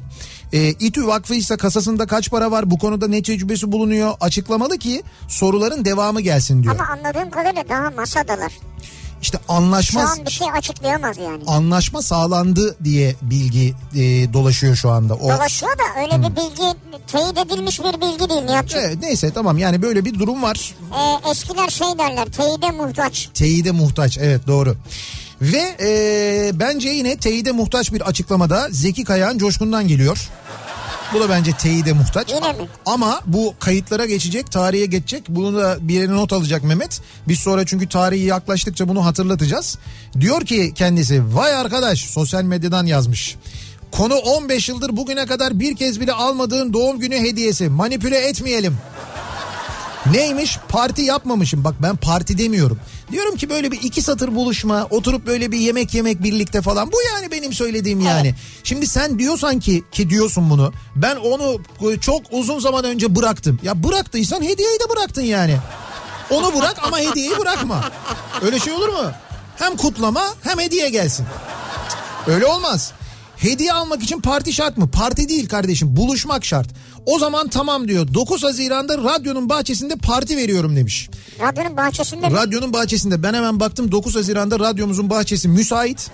[0.54, 2.72] E, İTÜ Vakfı ise kasasında kaç para var?
[2.72, 4.14] Bu konuda ne tecrübesi bulunuyor?
[4.22, 6.76] Açıklamalı ki soruların devamı gelsin diyor.
[6.80, 8.52] Ama anladığım kadarıyla daha masadalar.
[9.22, 11.44] İşte Şu anlaşma an bir şey açıklayamaz yani.
[11.48, 15.16] anlaşma sağlandı diye bilgi e, dolaşıyor şu anda.
[15.16, 18.80] O Dolaşıyor da öyle bir bilgi teyit edilmiş bir bilgi değil Nihat'cığım.
[18.80, 20.76] Evet, neyse tamam yani böyle bir durum var.
[21.26, 23.30] Ee, eskiler şey derler teyide muhtaç.
[23.34, 24.76] Teyide muhtaç evet doğru.
[25.42, 30.30] Ve e, bence yine teyide muhtaç bir açıklamada Zeki Kayağan Coşkun'dan geliyor.
[31.14, 32.34] Bu da bence teyide muhtaç.
[32.34, 32.68] Yine mi?
[32.86, 35.24] Ama bu kayıtlara geçecek, tarihe geçecek.
[35.30, 37.02] Bunu da bir yere not alacak Mehmet.
[37.28, 39.78] Biz sonra çünkü tarihi yaklaştıkça bunu hatırlatacağız.
[40.20, 43.36] Diyor ki kendisi vay arkadaş sosyal medyadan yazmış.
[43.92, 47.70] Konu 15 yıldır bugüne kadar bir kez bile almadığın doğum günü hediyesi.
[47.70, 48.78] Manipüle etmeyelim.
[50.06, 50.58] Neymiş?
[50.70, 51.64] Parti yapmamışım.
[51.64, 52.80] Bak ben parti demiyorum.
[53.12, 56.92] Diyorum ki böyle bir iki satır buluşma, oturup böyle bir yemek yemek birlikte falan.
[56.92, 58.36] Bu yani benim söylediğim yani.
[58.64, 60.74] Şimdi sen diyorsan ki ki diyorsun bunu.
[60.96, 61.62] Ben onu
[62.02, 63.60] çok uzun zaman önce bıraktım.
[63.64, 65.58] Ya bıraktıysan hediyeyi de bıraktın yani.
[66.30, 67.92] Onu bırak ama hediyeyi bırakma.
[68.42, 69.12] Öyle şey olur mu?
[69.58, 71.26] Hem kutlama hem hediye gelsin.
[72.28, 72.92] Öyle olmaz.
[73.38, 74.92] Hediye almak için parti şart mı?
[74.92, 76.68] Parti değil kardeşim buluşmak şart.
[77.06, 81.10] O zaman tamam diyor 9 Haziran'da radyonun bahçesinde parti veriyorum demiş.
[81.40, 82.36] Radyonun bahçesinde mi?
[82.36, 86.12] Radyonun bahçesinde ben hemen baktım 9 Haziran'da radyomuzun bahçesi müsait.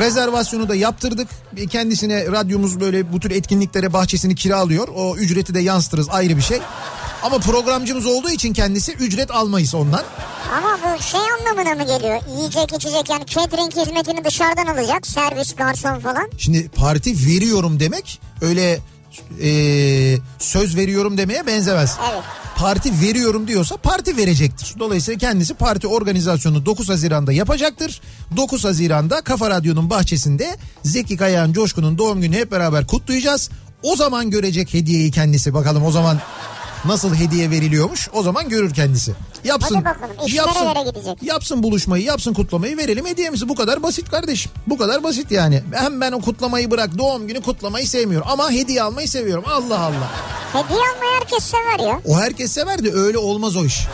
[0.00, 1.28] Rezervasyonu da yaptırdık.
[1.70, 4.88] Kendisine radyomuz böyle bu tür etkinliklere bahçesini kiralıyor.
[4.88, 6.60] O ücreti de yansıtırız ayrı bir şey.
[7.22, 10.02] Ama programcımız olduğu için kendisi ücret almayız ondan.
[10.52, 12.20] Ama bu şey anlamına mı geliyor?
[12.36, 15.06] Yiyecek içecek yani catering hizmetini dışarıdan alacak.
[15.06, 16.30] Servis, garson falan.
[16.38, 18.78] Şimdi parti veriyorum demek öyle
[19.42, 21.96] e, söz veriyorum demeye benzemez.
[22.12, 22.22] Evet.
[22.56, 24.74] Parti veriyorum diyorsa parti verecektir.
[24.78, 28.00] Dolayısıyla kendisi parti organizasyonu 9 Haziran'da yapacaktır.
[28.36, 33.50] 9 Haziran'da Kafa Radyo'nun bahçesinde Zeki Kayağan Coşkun'un doğum günü hep beraber kutlayacağız.
[33.82, 36.20] O zaman görecek hediyeyi kendisi bakalım o zaman
[36.88, 39.12] nasıl hediye veriliyormuş o zaman görür kendisi.
[39.44, 39.74] Yapsın.
[39.74, 41.22] Hadi bakalım, iş yapsın, nerelere gidecek?
[41.22, 44.52] Yapsın buluşmayı yapsın kutlamayı verelim hediyemizi bu kadar basit kardeşim.
[44.66, 45.62] Bu kadar basit yani.
[45.74, 50.10] Hem ben o kutlamayı bırak doğum günü kutlamayı sevmiyorum ama hediye almayı seviyorum Allah Allah.
[50.52, 52.00] Hediye almayı herkes sever ya.
[52.06, 53.86] O herkes sever de öyle olmaz o iş.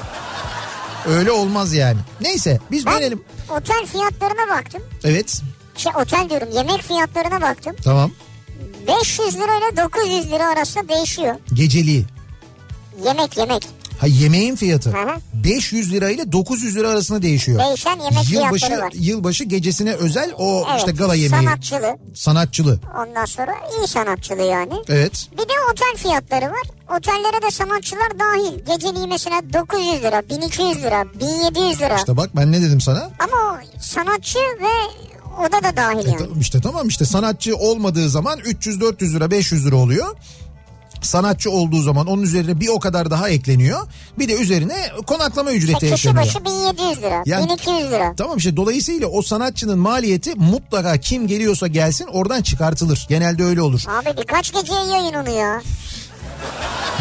[1.09, 1.99] Öyle olmaz yani.
[2.21, 3.25] Neyse biz Ben dönelim.
[3.51, 4.83] otel fiyatlarına baktım.
[5.05, 5.43] Evet
[5.77, 7.77] Şey otel diyorum yemek fiyatlarına baktım.
[7.85, 8.11] tamam.
[8.89, 11.35] 500 lira ile 900 lira arasında değişiyor.
[11.55, 12.05] Geceliği.
[13.05, 13.69] Yemek yemek.
[14.01, 14.91] Ha yemeğin fiyatı.
[14.91, 15.17] Hı hı.
[15.45, 17.59] 500 lira ile 900 lira arasında değişiyor.
[17.67, 18.93] Değişen yemek yılbaşı, fiyatları var.
[18.95, 20.79] Yılbaşı gecesine özel o Evet.
[20.79, 21.43] işte gala yemeği.
[21.45, 21.97] Sanatçılı.
[22.15, 22.79] Sanatçılı.
[23.09, 24.73] Ondan sonra iyi sanatçılı yani.
[24.89, 25.27] Evet.
[25.33, 26.97] Bir de otel fiyatları var.
[26.99, 28.59] Otellere de sanatçılar dahil.
[28.75, 31.97] Geceliği mesela 900 lira, 1200 lira, 1700 lira.
[31.97, 33.11] İşte bak ben ne dedim sana?
[33.19, 35.05] Ama o sanatçı ve
[35.49, 36.27] oda da dahil E, yani.
[36.41, 40.17] işte tamam işte sanatçı olmadığı zaman 300-400 lira 500 lira oluyor.
[41.05, 43.81] Sanatçı olduğu zaman onun üzerine bir o kadar daha ekleniyor.
[44.19, 44.77] Bir de üzerine
[45.07, 46.25] konaklama ücreti Kişi ekleniyor.
[46.27, 48.15] başı 1700 lira, Yani- 1200 lira.
[48.17, 53.07] Tamam işte dolayısıyla o sanatçının maliyeti mutlaka kim geliyorsa gelsin oradan çıkartılır.
[53.09, 53.81] Genelde öyle olur.
[53.89, 55.63] Abi birkaç geceye yayın onu ya.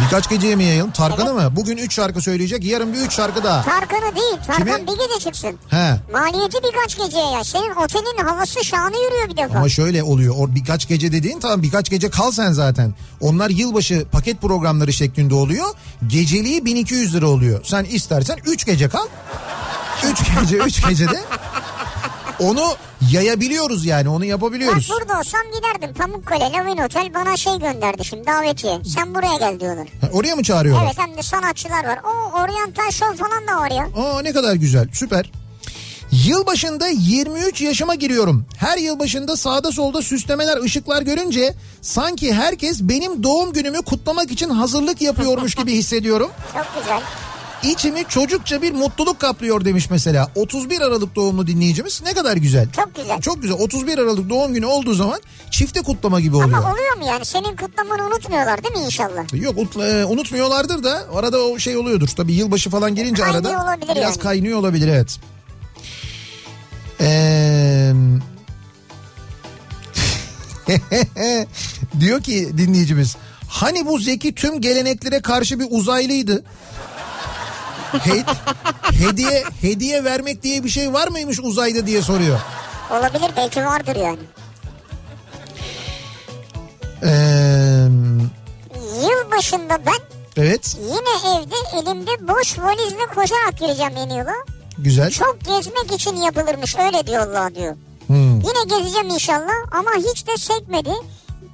[0.02, 0.92] Birkaç geceye mi yayalım?
[0.92, 1.56] Tarkan'ı mı?
[1.56, 3.64] Bugün 3 şarkı söyleyecek yarın bir 3 şarkı daha.
[3.64, 4.38] Tarkan'ı değil.
[4.48, 4.88] Tarkan Kimi?
[4.88, 5.56] bir gece çıksın.
[5.70, 5.96] He.
[6.14, 7.44] Maliyeti birkaç geceye ya.
[7.44, 9.58] Senin otelin havası şanı yürüyor bir defa.
[9.58, 10.36] Ama şöyle oluyor.
[10.40, 12.94] O birkaç gece dediğin tamam birkaç gece kal sen zaten.
[13.22, 15.66] Onlar yılbaşı paket programları şeklinde oluyor.
[16.08, 17.60] Geceliği 1200 lira oluyor.
[17.64, 19.08] Sen istersen 3 gece kal.
[20.12, 21.22] 3 gece 3 gecede
[22.40, 22.76] onu
[23.12, 24.90] yayabiliyoruz yani onu Ben yapabiliyoruz.
[24.90, 25.94] burada olsam giderdim.
[25.94, 28.80] Pamukkale Lavin Otel bana şey gönderdi şimdi davetiye.
[28.96, 29.88] Sen buraya gel diyorlar.
[30.02, 30.86] Ha, Oraya mı çağırıyorlar?
[30.86, 32.00] Evet hem de sanatçılar var.
[32.04, 33.84] O oryantal show falan da var ya.
[34.04, 35.32] Aa ne kadar güzel süper.
[36.12, 38.46] Yılbaşında 23 yaşıma giriyorum.
[38.58, 45.02] Her yılbaşında sağda solda süslemeler, ışıklar görünce sanki herkes benim doğum günümü kutlamak için hazırlık
[45.02, 46.30] yapıyormuş gibi hissediyorum.
[46.54, 47.02] Çok güzel.
[47.64, 50.32] İçimi çocukça bir mutluluk kaplıyor demiş mesela.
[50.36, 52.72] 31 Aralık doğumlu dinleyicimiz ne kadar güzel.
[52.72, 53.22] Çok güzel.
[53.22, 53.58] Çok güzel.
[53.60, 56.58] 31 Aralık doğum günü olduğu zaman çifte kutlama gibi oluyor.
[56.58, 57.26] Ama oluyor mu yani?
[57.26, 59.34] Senin kutlamanı unutmuyorlar değil mi inşallah?
[59.34, 62.08] Yok e, unutmuyorlardır da arada o şey oluyordur.
[62.08, 64.18] Tabii yılbaşı falan gelince Kaynıyor arada biraz yani.
[64.18, 65.20] kaynıyor olabilir evet.
[67.02, 67.94] Ee,
[72.00, 73.16] diyor ki dinleyicimiz
[73.48, 76.44] hani bu Zeki tüm geleneklere karşı bir uzaylıydı.
[78.00, 78.26] He-
[79.06, 82.40] hediye hediye vermek diye bir şey var mıymış uzayda diye soruyor.
[82.92, 84.20] Olabilir belki vardır yani.
[87.04, 87.88] Ee,
[89.10, 90.00] Yılbaşında ben
[90.38, 94.34] evet yine evde elimde boş valizle koşarak gireceğim yeni yıla.
[94.78, 95.12] güzel.
[95.12, 97.76] Çok gezmek için yapılırmış öyle diyor Allah diyor.
[98.08, 98.36] Hmm.
[98.36, 100.92] Yine gezeceğim inşallah ama hiç de sekmedi.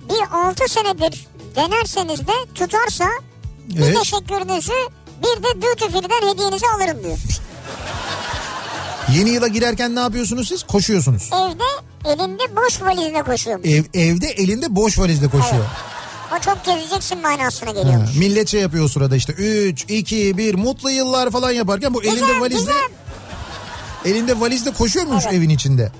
[0.10, 3.06] Bir 6 senedir denerseniz de tutarsa
[3.70, 3.98] bir Evet.
[3.98, 4.74] teşekkürünüzü
[5.24, 7.18] bir de duty free'den hediyenizi alırım diyor.
[9.16, 10.64] Yeni yıla girerken ne yapıyorsunuz siz?
[10.64, 11.30] Koşuyorsunuz.
[11.34, 11.64] Evde
[12.14, 13.62] elinde boş valizle koşuyorum.
[13.66, 15.66] Ev, evde elinde boş valizle koşuyor.
[16.38, 18.16] O çok gezeceksin manasına Ha, geliyormuş.
[18.16, 22.20] millet şey yapıyor o sırada işte 3, 2, 1 mutlu yıllar falan yaparken bu elinde
[22.20, 22.76] Güzel, valizle güzel.
[24.06, 25.34] elinde valizle koşuyormuş Evet.
[25.38, 25.92] evin içinde.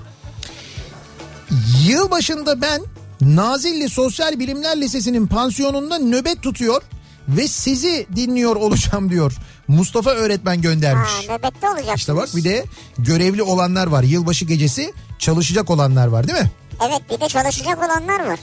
[1.86, 2.80] Yılbaşında ben
[3.20, 6.82] Nazilli Sosyal Bilimler Lisesi'nin pansiyonunda nöbet tutuyor
[7.28, 9.32] ve sizi dinliyor olacağım diyor.
[9.68, 11.10] Mustafa öğretmen göndermiş.
[11.28, 11.98] Ha, nöbette olacaksınız.
[11.98, 12.64] İşte bak bir de
[12.98, 14.02] görevli olanlar var.
[14.02, 16.50] Yılbaşı gecesi çalışacak olanlar var değil mi?
[16.88, 18.38] Evet bir de çalışacak olanlar var.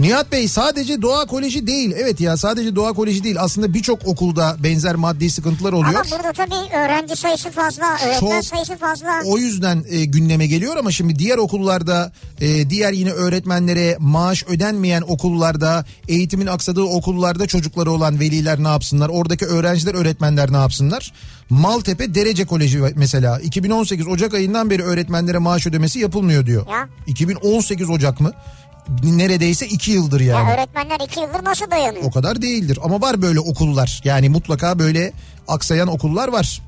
[0.00, 1.92] Nihat Bey sadece Doğa Koleji değil.
[1.96, 3.36] Evet ya sadece Doğa Koleji değil.
[3.40, 5.94] Aslında birçok okulda benzer maddi sıkıntılar oluyor.
[5.94, 9.20] Ama burada tabii öğrenci sayısı fazla, öğretmen Çok- sayısı fazla.
[9.26, 15.02] O yüzden e, gündeme geliyor ama şimdi diğer okullarda e, diğer yine öğretmenlere maaş ödenmeyen
[15.02, 19.08] okullarda eğitimin aksadığı okullarda çocukları olan veliler ne yapsınlar?
[19.08, 21.12] Oradaki öğrenciler öğretmenler ne yapsınlar?
[21.50, 26.66] Maltepe Derece Koleji mesela 2018 Ocak ayından beri öğretmenlere maaş ödemesi yapılmıyor diyor.
[26.70, 26.88] Ya.
[27.06, 28.32] 2018 Ocak mı?
[29.02, 30.50] Neredeyse iki yıldır Ya yani.
[30.50, 32.04] öğretmenler iki yıldır nasıl dayanıyor?
[32.04, 34.00] O kadar değildir ama var böyle okullar.
[34.04, 35.12] Yani mutlaka böyle
[35.48, 36.62] aksayan okullar var.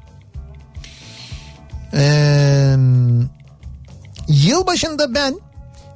[1.94, 2.76] Ee,
[4.28, 5.40] yılbaşında ben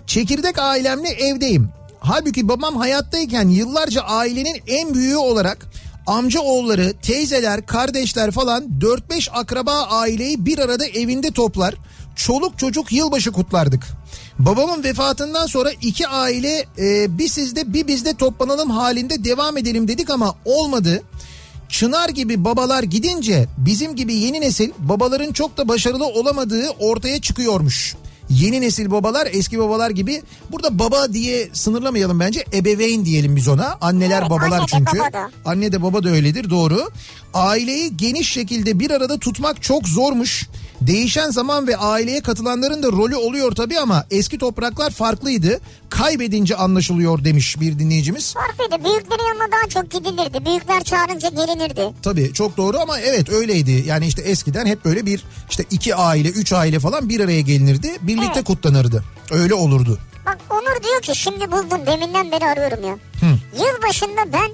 [0.07, 1.69] çekirdek ailemle evdeyim.
[2.01, 5.67] Halbuki babam hayattayken yıllarca ailenin en büyüğü olarak
[6.07, 11.75] amca oğulları, teyzeler, kardeşler falan 4-5 akraba aileyi bir arada evinde toplar.
[12.17, 13.87] Çoluk çocuk yılbaşı kutlardık.
[14.39, 20.11] Babamın vefatından sonra iki aile e, bir sizde bir bizde toplanalım halinde devam edelim dedik
[20.11, 21.03] ama olmadı.
[21.69, 27.95] Çınar gibi babalar gidince bizim gibi yeni nesil babaların çok da başarılı olamadığı ortaya çıkıyormuş.
[28.31, 30.23] Yeni nesil babalar eski babalar gibi
[30.53, 33.79] burada baba diye sınırlamayalım bence ebeveyn diyelim biz ona.
[33.81, 34.99] Anneler Evet, babalar anne çünkü.
[34.99, 35.31] baba da.
[35.45, 36.91] Anne de baba da öyledir doğru.
[37.35, 40.49] Aileyi geniş şekilde bir arada tutmak çok zormuş.
[40.81, 45.61] Değişen zaman ve aileye katılanların da rolü oluyor tabii ama eski topraklar farklıydı.
[45.91, 48.35] Kaybedince anlaşılıyor demiş bir dinleyicimiz.
[48.35, 48.85] Farklıydı.
[48.85, 50.45] Büyüklerin yanına daha çok gidilirdi.
[50.45, 51.93] Büyükler çağırınca gelinirdi.
[52.03, 53.85] Tabii çok doğru ama evet öyleydi.
[53.87, 57.93] Yani işte eskiden hep böyle bir işte iki aile, üç aile falan bir araya gelinirdi.
[58.03, 58.45] Birlikte Evet.
[58.45, 59.05] kutlanırdı.
[59.31, 59.99] Öyle olurdu.
[60.27, 62.97] Bak Onur diyor ki şimdi buldum deminden beri arıyorum ya.
[63.53, 64.51] Yılbaşında ben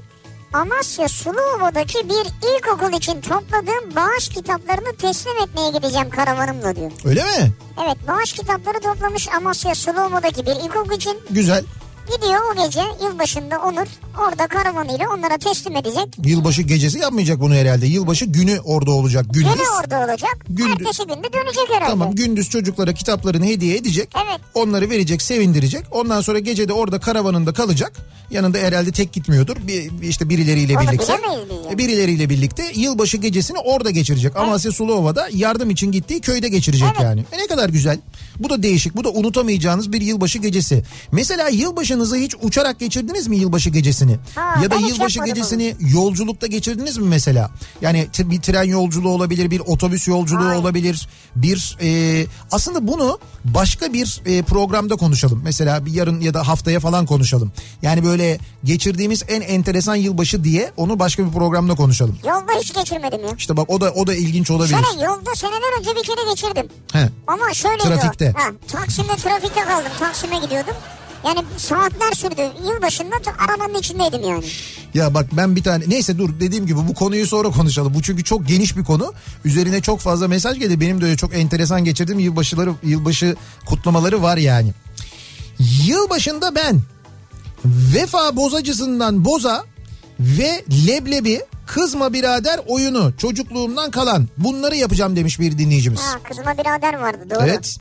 [0.53, 2.27] Amasya Suluova'daki bir
[2.57, 6.91] ilkokul için topladığım bağış kitaplarını teslim etmeye gideceğim karavanımla diyor.
[7.05, 7.53] Öyle mi?
[7.85, 11.19] Evet bağış kitapları toplamış Amasya Suluova'daki bir ilkokul için.
[11.31, 11.65] Güzel.
[12.07, 13.87] Gidiyor o gece yılbaşında Onur
[14.27, 16.07] orada karavanıyla onlara teslim edecek.
[16.25, 17.87] Yılbaşı gecesi yapmayacak bunu herhalde.
[17.87, 19.27] Yılbaşı günü orada olacak.
[19.31, 19.43] Gündüz.
[19.55, 20.37] Gene orada olacak.
[20.49, 20.73] Gündüz.
[20.87, 21.91] Ertesi günde dönecek herhalde.
[21.91, 24.09] Tamam gündüz çocuklara kitaplarını hediye edecek.
[24.27, 24.41] Evet.
[24.55, 25.85] Onları verecek, sevindirecek.
[25.91, 27.93] Ondan sonra gece de orada karavanında kalacak.
[28.31, 29.57] Yanında herhalde tek gitmiyordur.
[29.67, 31.19] Bir, işte birileriyle Onu birlikte.
[31.19, 31.73] bilemeyiz biz ya.
[31.73, 34.37] E, Birileriyle birlikte yılbaşı gecesini orada geçirecek.
[34.37, 37.03] Amasya Sulova'da yardım için gittiği köyde geçirecek Evet.
[37.03, 37.25] yani.
[37.33, 37.99] E ne kadar güzel.
[38.39, 38.97] Bu da değişik.
[38.97, 40.83] Bu da unutamayacağınız bir yılbaşı gecesi.
[41.13, 41.49] Mesela
[41.93, 44.19] yılbaşınızı hiç uçarak geçirdiniz mi yılbaşı gecesini?
[44.35, 47.51] Ha, ya da yılbaşı gecesini yolculukta geçirdiniz mi mesela?
[47.81, 50.61] Yani bir tren yolculuğu olabilir, bir otobüs yolculuğu Hayır.
[50.61, 51.09] olabilir.
[51.37, 55.41] Bir e, aslında bunu başka bir e, programda konuşalım.
[55.45, 57.53] Mesela bir yarın ya da haftaya falan konuşalım.
[57.83, 62.19] Yani böyle geçirdiğimiz en enteresan yılbaşı diye onu başka bir programda konuşalım.
[62.25, 63.31] Yolda hiç geçirmedim ya.
[63.39, 64.77] İşte bak o da o da ilginç olabilir.
[64.77, 66.69] Şöyle yolda seneler önce bir kere geçirdim.
[66.93, 67.09] He.
[67.27, 68.33] Ama şöyleydi Trafikte.
[68.33, 69.93] Ha, Taksim'de trafikte kaldım.
[69.99, 70.75] Taksim'e gidiyordum.
[71.27, 72.43] Yani saatler sürdü.
[72.67, 74.45] Yılbaşında da arabanın içindeydim yani.
[74.95, 77.95] Ya bak ben bir tane neyse dur dediğim gibi bu konuyu sonra konuşalım.
[77.95, 79.13] Bu çünkü çok geniş bir konu.
[79.45, 80.81] Üzerine çok fazla mesaj geldi.
[80.81, 84.73] Benim de öyle çok enteresan geçirdiğim yılbaşıları yılbaşı kutlamaları var yani.
[85.87, 86.81] Yılbaşında ben
[87.65, 89.65] Vefa bozacısından boza
[90.21, 96.01] ve leblebi kızma birader oyunu çocukluğumdan kalan bunları yapacağım demiş bir dinleyicimiz.
[96.01, 97.43] Ha, kızıma birader vardı doğru.
[97.43, 97.77] Evet.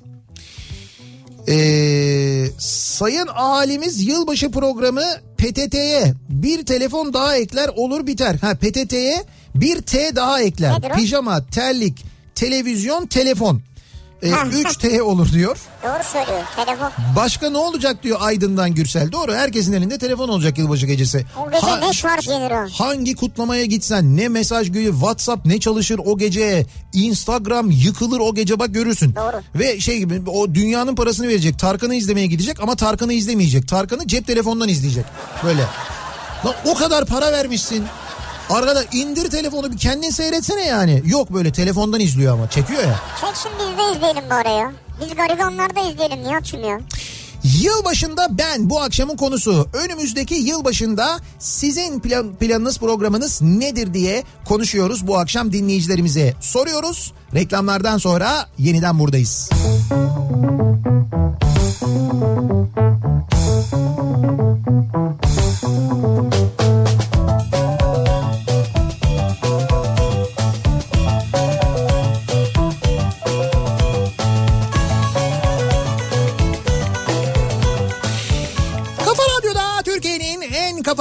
[1.49, 5.03] Ee, sayın ahalimiz yılbaşı programı
[5.37, 8.35] PTT'ye bir telefon daha ekler olur biter.
[8.41, 9.23] Ha PTT'ye
[9.55, 10.77] bir T daha ekler.
[10.77, 10.93] Nedir o?
[10.93, 13.61] Pijama, terlik, televizyon, telefon.
[14.29, 14.45] Ha.
[14.45, 15.57] 3T olur diyor.
[15.83, 16.43] Doğru söylüyor.
[16.55, 16.91] Telefon.
[17.15, 19.11] Başka ne olacak diyor Aydın'dan Gürsel.
[19.11, 21.25] Doğru herkesin elinde telefon olacak yılbaşı gecesi.
[21.45, 22.69] O gece Ha- ne şarj yenir o?
[22.73, 28.59] Hangi kutlamaya gitsen ne mesaj gülü WhatsApp ne çalışır o gece Instagram yıkılır o gece
[28.59, 29.15] bak görürsün.
[29.15, 29.41] Doğru.
[29.55, 33.67] Ve şey gibi o dünyanın parasını verecek Tarkan'ı izlemeye gidecek ama Tarkan'ı izlemeyecek.
[33.67, 35.05] Tarkan'ı cep telefonundan izleyecek
[35.43, 35.61] böyle.
[36.45, 37.83] Lan o kadar para vermişsin.
[38.51, 41.03] Arkada indir telefonu bir kendin seyretsene yani.
[41.05, 42.99] Yok böyle telefondan izliyor ama çekiyor ya.
[43.21, 44.71] Çeksin biz de izleyelim bari ya.
[45.01, 46.79] Biz garibanlar da izleyelim Nihat'cığım ya.
[47.43, 49.67] Yılbaşında ben bu akşamın konusu.
[49.73, 56.33] Önümüzdeki yılbaşında sizin plan, planınız programınız nedir diye konuşuyoruz bu akşam dinleyicilerimize.
[56.41, 57.13] Soruyoruz.
[57.33, 59.49] Reklamlardan sonra yeniden buradayız.
[61.91, 62.80] Kafa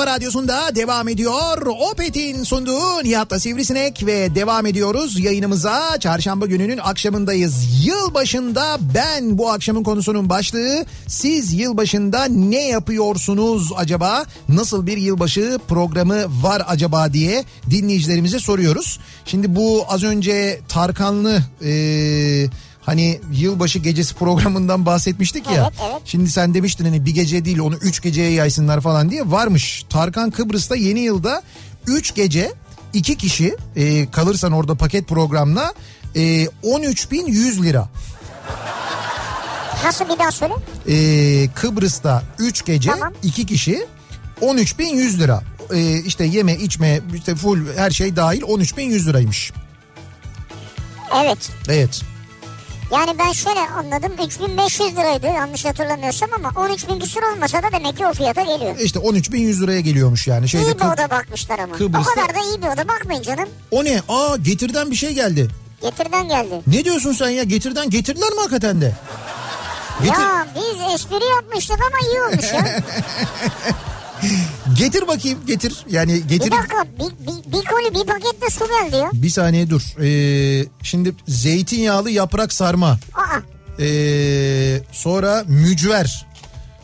[0.01, 1.67] Kafa Radyosu'nda devam ediyor.
[1.67, 5.99] Opet'in sunduğu Nihat'la Sivrisinek ve devam ediyoruz yayınımıza.
[6.01, 7.85] Çarşamba gününün akşamındayız.
[7.87, 10.85] Yılbaşında ben bu akşamın konusunun başlığı.
[11.07, 14.25] Siz yılbaşında ne yapıyorsunuz acaba?
[14.49, 18.99] Nasıl bir yılbaşı programı var acaba diye dinleyicilerimize soruyoruz.
[19.25, 21.43] Şimdi bu az önce Tarkanlı...
[21.65, 22.47] Ee,
[22.91, 25.53] Hani yılbaşı gecesi programından bahsetmiştik ya.
[25.63, 26.03] Evet, evet.
[26.05, 29.85] Şimdi sen demiştin hani bir gece değil onu üç geceye yaysınlar falan diye varmış.
[29.91, 31.43] Tarkan Kıbrıs'ta yeni yılda
[31.87, 32.53] üç gece
[32.93, 35.75] iki kişi e, kalırsan orada paket programla
[36.17, 37.89] e, 13.100 lira.
[39.85, 40.55] Nasıl bir daha söyle?
[40.89, 43.13] E, Kıbrıs'ta 3 gece Tamam.
[43.23, 43.87] 2 kişi
[44.41, 45.43] 13.100 lira.
[45.75, 49.53] E, işte yeme içme işte full her şey dahil 13.100 liraymış.
[51.15, 51.51] Evet.
[51.69, 52.10] Evet.
[52.93, 57.97] Yani ben şöyle anladım 3500 liraydı yanlış hatırlamıyorsam ama 13 bin küsur olmasa da demek
[57.97, 58.77] ki o fiyata geliyor.
[58.79, 60.49] İşte 13.100 liraya geliyormuş yani.
[60.49, 61.77] Şeyde iyi bir oda bakmışlar ama.
[61.77, 63.49] Kıbrıs'ta- O kadar da iyi bir oda bakmayın canım.
[63.71, 64.01] O ne?
[64.09, 65.49] Aa getirden bir şey geldi.
[65.83, 66.61] Getirden geldi.
[66.67, 67.43] Ne diyorsun sen ya?
[67.43, 68.93] Getirden getirdiler mi hakikaten de?
[70.03, 72.65] Getir, Ya biz espri yapmıştık ama iyi olmuş ya.
[74.75, 75.85] getir bakayım getir.
[75.91, 76.51] Yani bir getir.
[76.51, 79.11] dakika bir, bir, bir koli bir paket de su geldi ya.
[79.13, 79.83] Bir saniye dur.
[80.01, 82.99] Ee, şimdi zeytinyağlı yaprak sarma.
[83.15, 83.41] Aa
[83.83, 86.27] Ee, sonra mücver.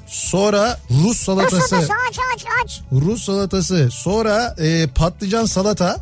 [0.06, 1.68] Sonra Rus Rus salatası.
[1.68, 2.80] salatası aç aç aç.
[2.92, 3.88] Rus salatası.
[3.92, 5.96] Sonra e, patlıcan salata.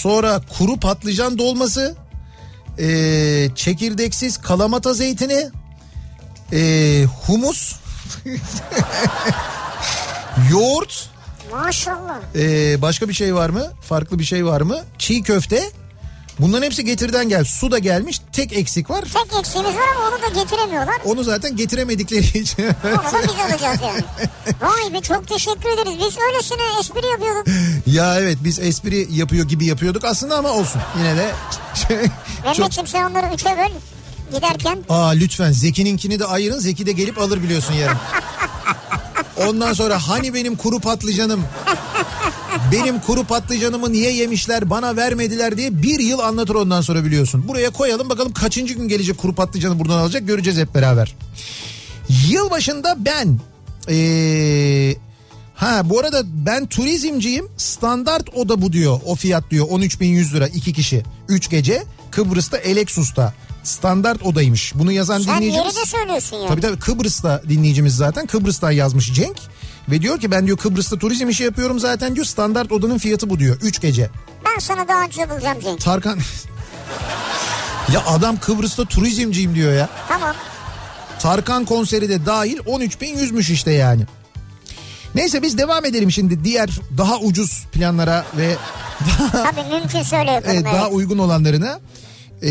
[0.00, 1.96] Sonra kuru patlıcan dolması.
[2.78, 5.50] E, çekirdeksiz kalamata zeytini.
[6.52, 7.76] E, humus.
[10.50, 11.08] Yoğurt.
[11.52, 12.18] Maşallah.
[12.34, 13.66] E, başka bir şey var mı?
[13.88, 14.78] Farklı bir şey var mı?
[14.98, 15.70] Çiğ köfte.
[16.40, 17.44] Bunların hepsi getirden gel.
[17.44, 18.20] Su da gelmiş.
[18.32, 19.02] Tek eksik var.
[19.02, 20.96] Tek eksiğimiz var ama onu da getiremiyorlar.
[21.04, 22.62] Onu zaten getiremedikleri için.
[22.84, 24.02] Onu da biz alacağız yani.
[24.60, 25.98] Vay be çok teşekkür ederiz.
[25.98, 27.46] Biz öylesine espri yapıyorduk.
[27.86, 30.80] ya evet biz espri yapıyor gibi yapıyorduk aslında ama olsun.
[30.98, 31.30] Yine de.
[32.44, 33.72] Mehmetciğim sen onları üçe böl.
[34.36, 36.58] Giderken Aa lütfen Zeki'ninkini de ayırın.
[36.58, 37.96] Zeki de gelip alır biliyorsun yarın.
[39.36, 41.44] Ondan sonra hani benim kuru patlıcanım
[42.72, 47.48] benim kuru patlıcanımı niye yemişler bana vermediler diye bir yıl anlatır ondan sonra biliyorsun.
[47.48, 51.14] Buraya koyalım bakalım kaçıncı gün gelecek kuru patlıcanı buradan alacak göreceğiz hep beraber.
[52.28, 53.38] Yılbaşında ben
[53.88, 54.96] ee,
[55.54, 60.72] ha bu arada ben turizmciyim standart oda bu diyor o fiyat diyor 13.100 lira iki
[60.72, 63.34] kişi 3 gece Kıbrıs'ta Elexus'ta
[63.66, 64.72] standart odaymış.
[64.74, 65.74] Bunu yazan sen dinleyicimiz.
[65.76, 66.48] yeri de söylüyorsun yani.
[66.48, 69.36] Tabii tabii Kıbrıs'ta dinleyicimiz zaten Kıbrıs'tan yazmış Cenk.
[69.90, 73.38] Ve diyor ki ben diyor Kıbrıs'ta turizm işi yapıyorum zaten diyor standart odanın fiyatı bu
[73.38, 74.10] diyor 3 gece.
[74.44, 75.80] Ben sana daha önce bulacağım Cenk.
[75.80, 76.18] Tarkan
[77.92, 79.88] ya adam Kıbrıs'ta turizmciyim diyor ya.
[80.08, 80.34] Tamam.
[81.18, 84.02] Tarkan konseri de dahil 13.100'müş işte yani.
[85.14, 88.56] Neyse biz devam edelim şimdi diğer daha ucuz planlara ve
[89.32, 90.54] Tabii mümkünse öyle yapalım.
[90.54, 90.74] evet, evet.
[90.74, 91.80] daha uygun olanlarına.
[92.42, 92.48] Ee,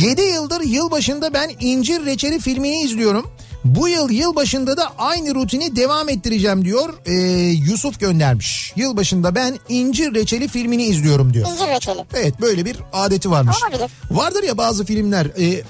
[0.00, 3.30] 7 yıldır yılbaşında ben İncir Reçeli filmini izliyorum.
[3.64, 7.12] Bu yıl yılbaşında da aynı rutini devam ettireceğim diyor ee,
[7.50, 8.72] Yusuf göndermiş.
[8.76, 11.48] Yılbaşında ben İncir Reçeli filmini izliyorum diyor.
[11.52, 12.04] İncir reçeli.
[12.14, 13.56] Evet böyle bir adeti varmış.
[13.62, 13.90] Olabilir.
[14.10, 15.62] Vardır ya bazı filmler e,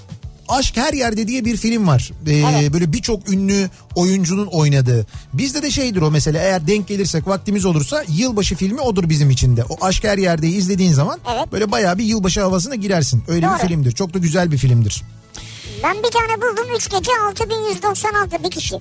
[0.48, 2.10] Aşk Her Yerde diye bir film var.
[2.26, 2.72] E, Evet.
[2.72, 5.06] Böyle birçok ünlü oyuncunun oynadığı.
[5.32, 9.56] Bizde de şeydir o mesela eğer denk gelirsek vaktimiz olursa yılbaşı filmi odur bizim için
[9.56, 9.64] de.
[9.68, 11.52] O Aşk Her Yerde'yi izlediğin zaman Evet.
[11.52, 13.22] böyle bayağı bir yılbaşı havasına girersin.
[13.28, 13.54] Öyle Doğru.
[13.62, 13.92] bir filmdir.
[13.92, 15.02] Çok da güzel bir filmdir.
[15.84, 18.74] Ben bir tane buldum 3 gece 6196 bir kişi.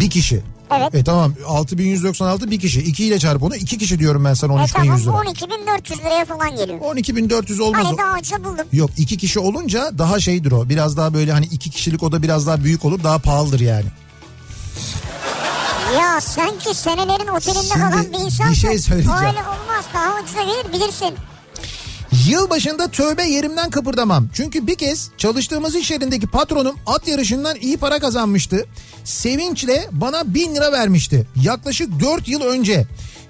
[0.00, 0.42] Bir kişi.
[0.76, 0.94] Evet.
[0.94, 2.80] E tamam 6196 bir kişi.
[2.80, 3.56] 2 ile çarp onu.
[3.56, 5.30] 2 kişi diyorum ben sana E 13.100 tamam lira.
[5.30, 6.80] 12400 liraya falan geliyor.
[6.80, 7.84] 12.400 olmaz.
[7.84, 8.66] Hani daha önce buldum.
[8.72, 10.68] Yok iki kişi olunca daha şeydir o.
[10.68, 13.86] Biraz daha böyle hani iki kişilik oda biraz daha büyük olur daha pahalıdır yani.
[16.00, 18.50] Ya sanki senelerin otelinde Şimdi kalan bir insansın.
[18.50, 19.18] bir şey söyleyeceğim.
[19.18, 21.14] Öyle olmaz daha ucuza gelir bilirsin.
[22.28, 24.28] Yılbaşında tövbe yerimden kıpırdamam.
[24.34, 28.66] Çünkü bir kez çalıştığımız iş yerindeki patronum at yarışından iyi para kazanmıştı.
[29.04, 31.26] Sevinçle bana bin lira vermişti.
[31.42, 32.86] Yaklaşık 4 yıl önce.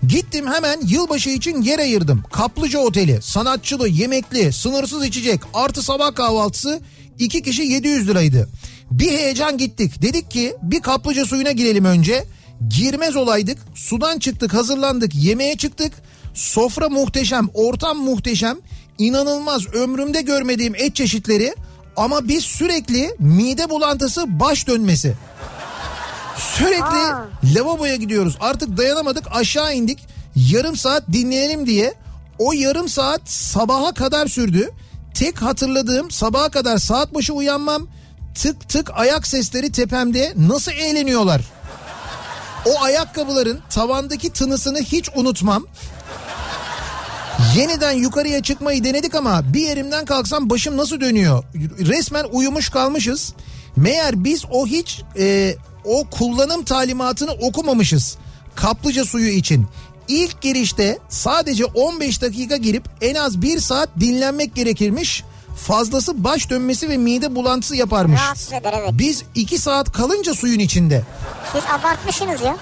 [0.08, 2.22] Gittim hemen yılbaşı için yer ayırdım.
[2.32, 6.80] Kaplıca oteli, sanatçılı, yemekli, sınırsız içecek, artı sabah kahvaltısı
[7.18, 8.48] 2 kişi 700 liraydı.
[8.90, 10.02] Bir heyecan gittik.
[10.02, 12.24] Dedik ki bir kaplıca suyuna girelim önce.
[12.68, 13.58] Girmez olaydık.
[13.74, 15.92] Sudan çıktık, hazırlandık, yemeğe çıktık.
[16.34, 18.58] Sofra muhteşem, ortam muhteşem.
[18.98, 21.54] İnanılmaz ömrümde görmediğim et çeşitleri
[21.96, 25.14] ama biz sürekli mide bulantısı, baş dönmesi.
[26.38, 27.28] Sürekli Aa.
[27.44, 28.36] lavaboya gidiyoruz.
[28.40, 29.98] Artık dayanamadık aşağı indik.
[30.36, 31.94] Yarım saat dinleyelim diye.
[32.38, 34.70] O yarım saat sabaha kadar sürdü.
[35.14, 37.88] Tek hatırladığım sabaha kadar saat başı uyanmam.
[38.34, 41.40] tık tık ayak sesleri tepemde nasıl eğleniyorlar.
[42.66, 45.66] O ayakkabıların tavandaki tınısını hiç unutmam.
[47.56, 51.44] Yeniden yukarıya çıkmayı denedik ama bir yerimden kalksam başım nasıl dönüyor?
[51.78, 53.34] Resmen uyumuş kalmışız.
[53.76, 58.16] Meğer biz o hiç e, o kullanım talimatını okumamışız.
[58.54, 59.66] Kaplıca suyu için.
[60.08, 65.24] İlk girişte sadece 15 dakika girip en az 1 saat dinlenmek gerekirmiş.
[65.56, 68.20] Fazlası baş dönmesi ve mide bulantısı yaparmış.
[68.20, 68.90] Rahatsız eder evet.
[68.92, 71.02] Biz 2 saat kalınca suyun içinde.
[71.52, 72.56] Siz abartmışsınız ya.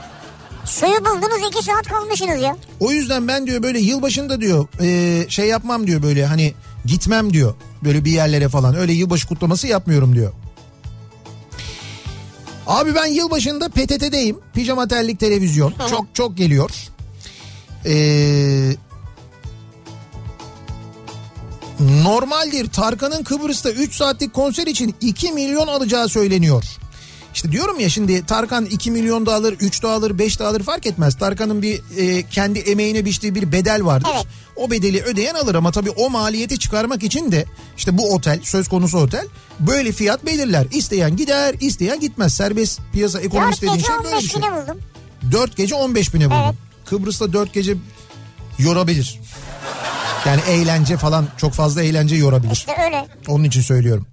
[0.67, 2.57] Suyu buldunuz iki saat kalmışsınız ya.
[2.81, 6.55] O yüzden ben diyor böyle yılbaşında diyor e, şey yapmam diyor böyle hani
[6.85, 7.55] gitmem diyor.
[7.85, 10.33] Böyle bir yerlere falan öyle yılbaşı kutlaması yapmıyorum diyor.
[12.67, 14.39] Abi ben yılbaşında PTT'deyim.
[14.55, 15.75] Pijama terlik televizyon.
[15.91, 16.71] Çok çok geliyor.
[17.87, 18.77] Ee,
[21.81, 26.65] normaldir Tarkan'ın Kıbrıs'ta 3 saatlik konser için 2 milyon alacağı söyleniyor.
[27.35, 30.63] İşte diyorum ya şimdi Tarkan 2 milyon da alır, 3 de alır, 5 de alır
[30.63, 31.19] fark etmez.
[31.19, 34.09] Tarkan'ın bir e, kendi emeğine biçtiği bir bedel vardır.
[34.15, 34.27] Evet.
[34.57, 37.45] O bedeli ödeyen alır ama tabii o maliyeti çıkarmak için de
[37.77, 39.27] işte bu otel, söz konusu otel
[39.61, 40.67] böyle fiyat belirler.
[40.73, 42.35] İsteyen gider, isteyen gitmez.
[42.35, 44.43] Serbest piyasa ekonomisi 4 dediğin gece şey böyle bir 15 şey.
[44.43, 44.81] bine buldum.
[45.33, 46.43] 4 gece 15 bine buldum.
[46.45, 46.55] Evet.
[46.85, 47.77] Kıbrıs'ta 4 gece
[48.59, 49.21] yorabilir.
[50.27, 52.53] Yani eğlence falan çok fazla eğlence yorabilir.
[52.53, 53.07] İşte öyle.
[53.29, 54.07] Onun için söylüyorum.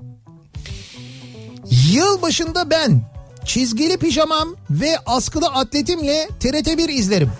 [1.91, 3.10] Yıl başında ben
[3.45, 7.31] çizgili pijamam ve askılı atletimle TRT1 izlerim.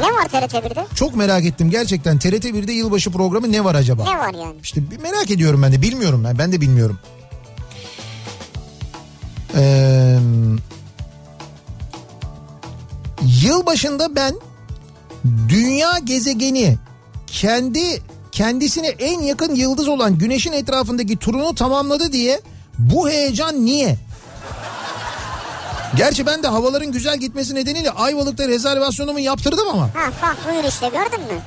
[0.00, 0.86] Ne var TRT 1'de?
[0.94, 4.04] Çok merak ettim gerçekten TRT 1'de yılbaşı programı ne var acaba?
[4.04, 4.56] Ne var yani?
[4.62, 6.98] İşte bir merak ediyorum ben de bilmiyorum ben ben de bilmiyorum.
[9.56, 10.18] Ee,
[13.42, 14.34] yılbaşında ben
[15.48, 16.78] dünya gezegeni
[17.26, 18.02] kendi
[18.32, 22.40] kendisine en yakın yıldız olan güneşin etrafındaki turunu tamamladı diye
[22.78, 23.96] bu heyecan niye?
[25.96, 29.82] Gerçi ben de havaların güzel gitmesi nedeniyle Ayvalık'ta rezervasyonumu yaptırdım ama.
[29.82, 31.40] Ha bak buyur işte gördün mü?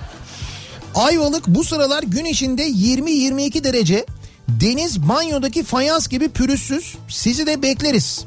[0.95, 4.05] Ayvalık bu sıralar gün içinde 20-22 derece.
[4.49, 6.95] Deniz banyodaki fayans gibi pürüzsüz.
[7.07, 8.25] Sizi de bekleriz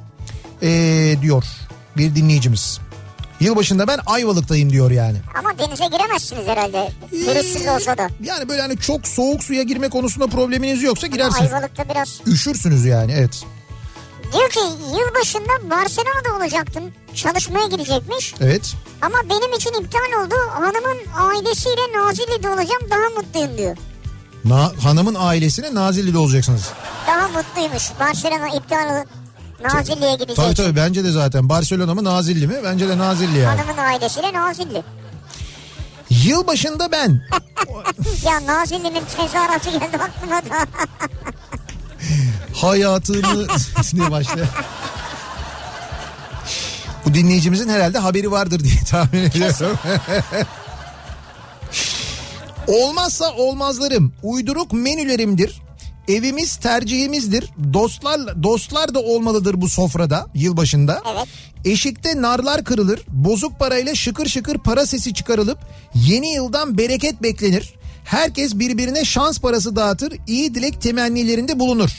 [0.62, 1.44] ee, diyor
[1.96, 2.80] bir dinleyicimiz.
[3.40, 5.18] Yılbaşında ben Ayvalık'tayım diyor yani.
[5.38, 6.88] Ama denize giremezsiniz herhalde.
[7.10, 8.08] Pürüzsüz olsa da.
[8.22, 11.52] Yani böyle hani çok soğuk suya girme konusunda probleminiz yoksa girersiniz.
[11.52, 12.20] Ayvalık'ta biraz.
[12.26, 13.44] Üşürsünüz yani evet.
[14.32, 14.60] Diyor ki
[14.98, 16.84] yılbaşında Barcelona'da olacaktım.
[17.14, 18.34] Çalışmaya gidecekmiş.
[18.40, 18.74] Evet.
[19.02, 20.34] Ama benim için iptal oldu.
[20.50, 22.82] Hanımın ailesiyle Nazilli'de olacağım.
[22.90, 23.76] Daha mutluyum diyor.
[24.44, 26.68] Na- hanımın ailesine Nazilli'de olacaksınız.
[27.06, 27.82] Daha mutluymuş.
[28.00, 29.04] Barcelona iptal
[29.64, 30.36] Nazilli'ye gidecek.
[30.36, 32.54] Tabii tabii bence de zaten Barcelona mı Nazilli mi?
[32.64, 33.60] Bence de Nazilli yani.
[33.60, 34.82] Hanımın ailesiyle Nazilli.
[36.10, 37.20] Yılbaşında ben
[38.24, 40.66] Ya Nazilli'nin tezahüratı geldi aklıma da.
[42.56, 43.22] hayatımı
[43.92, 44.46] diye başlıyor.
[47.06, 49.78] Bu dinleyicimizin herhalde haberi vardır diye tahmin ediyorum.
[52.66, 55.60] Olmazsa olmazlarım, uyduruk menülerimdir.
[56.08, 57.50] Evimiz tercihimizdir.
[57.72, 61.02] Dostlar dostlar da olmalıdır bu sofrada yılbaşında.
[61.14, 61.26] Evet.
[61.64, 63.00] Eşikte narlar kırılır.
[63.08, 65.58] Bozuk parayla şıkır şıkır para sesi çıkarılıp
[65.94, 67.74] yeni yıldan bereket beklenir.
[68.04, 70.12] Herkes birbirine şans parası dağıtır.
[70.26, 71.90] iyi dilek temennilerinde bulunur.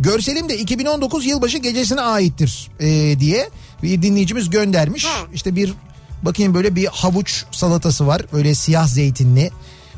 [0.00, 3.50] Görselim de 2019 yılbaşı gecesine aittir ee, diye
[3.82, 5.06] bir dinleyicimiz göndermiş.
[5.34, 5.74] İşte bir
[6.22, 8.22] bakayım böyle bir havuç salatası var.
[8.32, 9.50] Böyle siyah zeytinli.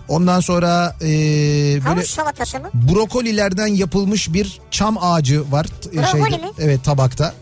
[0.09, 2.71] Ondan sonra ee, böyle Havuç salatası mı?
[2.75, 5.67] brokolilerden yapılmış bir çam ağacı var.
[5.83, 6.51] t- Brokoli mi?
[6.59, 7.35] Evet tabakta.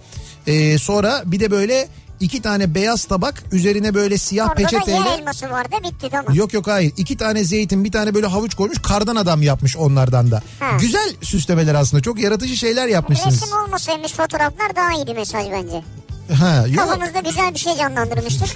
[0.46, 1.88] Ee, sonra bir de böyle
[2.23, 4.99] iki tane beyaz tabak üzerine böyle siyah Orada da peçeteyle.
[5.09, 6.35] yer elması vardı bitti tamam.
[6.35, 6.93] Yok yok hayır.
[6.97, 10.43] iki tane zeytin bir tane böyle havuç koymuş kardan adam yapmış onlardan da.
[10.61, 10.66] Ha.
[10.81, 13.43] Güzel süslemeler aslında çok yaratıcı şeyler yapmışsınız.
[13.43, 15.83] Resim olmasaymış fotoğraflar daha iyiydi mesaj bence.
[16.35, 16.89] Ha, yok.
[16.89, 18.49] Kafamızda güzel bir şey canlandırmıştık.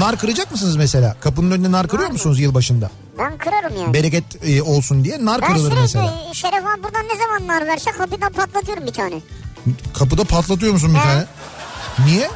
[0.00, 1.16] Nar kıracak mısınız mesela?
[1.20, 2.12] Kapının önüne nar kırıyor mı?
[2.12, 2.90] musunuz yılbaşında?
[3.18, 3.94] Ben kırarım yani.
[3.94, 6.14] Bereket e, olsun diye nar ben kırılır sürekli mesela.
[6.32, 9.14] Şeref abi buradan ne zaman nar verse kapıdan patlatıyorum bir tane.
[9.94, 11.02] Kapıda patlatıyor musun bir He.
[11.02, 11.24] tane?
[12.06, 12.30] Niye?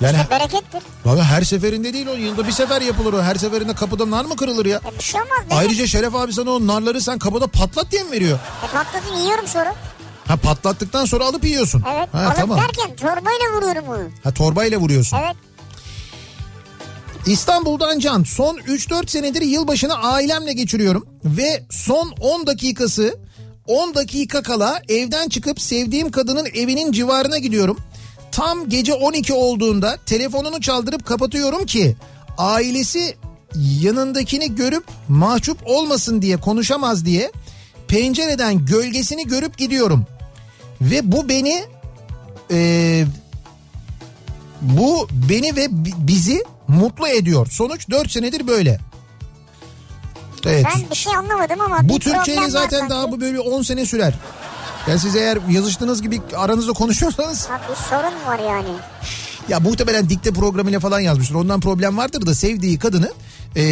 [0.00, 0.82] Yani İşte berekettir.
[1.06, 3.22] Abi her seferinde değil o yılda bir sefer yapılır o.
[3.22, 4.80] Her seferinde kapıda nar mı kırılır ya?
[4.94, 5.38] E bir şey olmaz.
[5.40, 5.56] Ayrıca...
[5.56, 8.38] Ayrıca Şeref abi sana o narları sen kapıda patlat diye mi veriyor?
[8.68, 9.74] E patlatıp yiyorum sonra.
[10.28, 11.82] Ha patlattıktan sonra alıp yiyorsun.
[11.96, 12.08] Evet.
[12.12, 12.58] Ha alıp tamam.
[12.58, 14.10] derken torbayla vuruyorum onu.
[14.24, 15.18] Ha torbayla vuruyorsun.
[15.24, 15.36] Evet.
[17.26, 23.18] İstanbul'dan Can son 3-4 senedir yılbaşını ailemle geçiriyorum ve son 10 dakikası
[23.66, 27.78] 10 dakika kala evden çıkıp sevdiğim kadının evinin civarına gidiyorum.
[28.32, 31.96] Tam gece 12 olduğunda telefonunu çaldırıp kapatıyorum ki
[32.38, 33.16] ailesi
[33.80, 37.32] yanındakini görüp mahcup olmasın diye konuşamaz diye
[37.88, 40.06] pencereden gölgesini görüp gidiyorum.
[40.80, 41.64] Ve bu beni
[42.50, 43.04] e,
[44.60, 45.66] bu beni ve
[45.98, 47.46] bizi mutlu ediyor.
[47.50, 48.80] Sonuç 4 senedir böyle.
[50.46, 50.66] Evet.
[50.74, 54.14] Ben bir şey anlamadım ama bu Türkçeyle zaten daha bu böyle 10 sene sürer.
[54.88, 57.48] Yani siz eğer yazıştığınız gibi aranızda konuşuyorsanız...
[57.48, 58.68] Ha bir sorun var yani.
[59.48, 61.34] Ya muhtemelen dikte programıyla falan yazmıştır.
[61.34, 63.12] Ondan problem vardır da sevdiği kadını
[63.56, 63.62] e,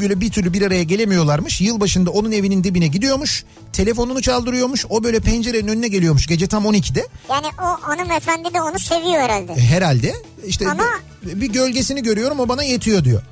[0.00, 1.60] böyle bir türlü bir araya gelemiyorlarmış.
[1.60, 3.44] Yılbaşında onun evinin dibine gidiyormuş.
[3.72, 4.86] Telefonunu çaldırıyormuş.
[4.88, 7.06] O böyle pencerenin önüne geliyormuş gece tam 12'de.
[7.30, 9.52] Yani o hanımefendi de onu seviyor herhalde.
[9.52, 10.14] E, herhalde.
[10.46, 10.84] İşte Ama...
[11.22, 13.22] bir, bir gölgesini görüyorum o bana yetiyor diyor.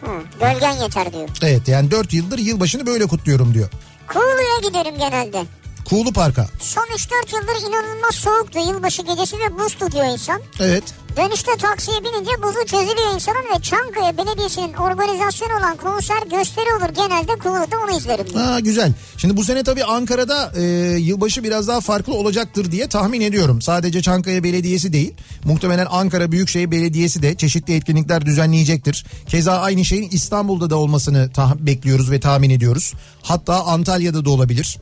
[0.00, 0.10] Hı,
[0.40, 1.28] gölgen yeter diyor.
[1.42, 3.68] Evet yani 4 yıldır yılbaşını böyle kutluyorum diyor.
[4.08, 5.44] Kuğulu'ya giderim genelde.
[5.84, 6.46] Kuğulu Park'a.
[6.60, 10.40] Son 3-4 yıldır inanılmaz soğuktu yılbaşı gecesi ve buz tutuyor insan.
[10.60, 10.84] Evet.
[11.16, 16.94] Dönüşte taksiye binince buzu çözülüyor insanın ve Çankaya Belediyesi'nin organizasyonu olan konser gösteri olur.
[16.94, 18.26] Genelde Kuğulu'da onu izlerim.
[18.26, 18.44] Diye.
[18.44, 18.92] Ha, güzel.
[19.16, 20.62] Şimdi bu sene tabii Ankara'da e,
[20.98, 23.62] yılbaşı biraz daha farklı olacaktır diye tahmin ediyorum.
[23.62, 25.14] Sadece Çankaya Belediyesi değil.
[25.44, 29.06] Muhtemelen Ankara Büyükşehir Belediyesi de çeşitli etkinlikler düzenleyecektir.
[29.28, 32.92] Keza aynı şeyin İstanbul'da da olmasını bekliyoruz ve tahmin ediyoruz.
[33.22, 34.78] Hatta Antalya'da da olabilir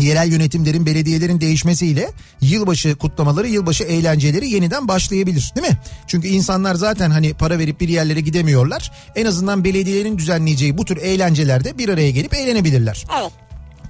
[0.00, 5.78] yerel yönetimlerin, belediyelerin değişmesiyle yılbaşı kutlamaları, yılbaşı eğlenceleri yeniden başlayabilir değil mi?
[6.06, 8.92] Çünkü insanlar zaten hani para verip bir yerlere gidemiyorlar.
[9.16, 13.06] En azından belediyelerin düzenleyeceği bu tür eğlencelerde bir araya gelip eğlenebilirler.
[13.20, 13.32] Evet.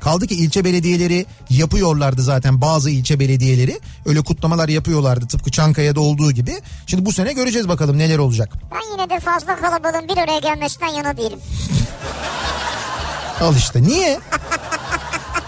[0.00, 3.80] Kaldı ki ilçe belediyeleri yapıyorlardı zaten bazı ilçe belediyeleri.
[4.06, 6.52] Öyle kutlamalar yapıyorlardı tıpkı Çankaya'da olduğu gibi.
[6.86, 8.52] Şimdi bu sene göreceğiz bakalım neler olacak.
[8.72, 11.38] Ben yine de fazla kalabalığın bir araya gelmesinden yana değilim.
[13.40, 14.20] Al işte niye?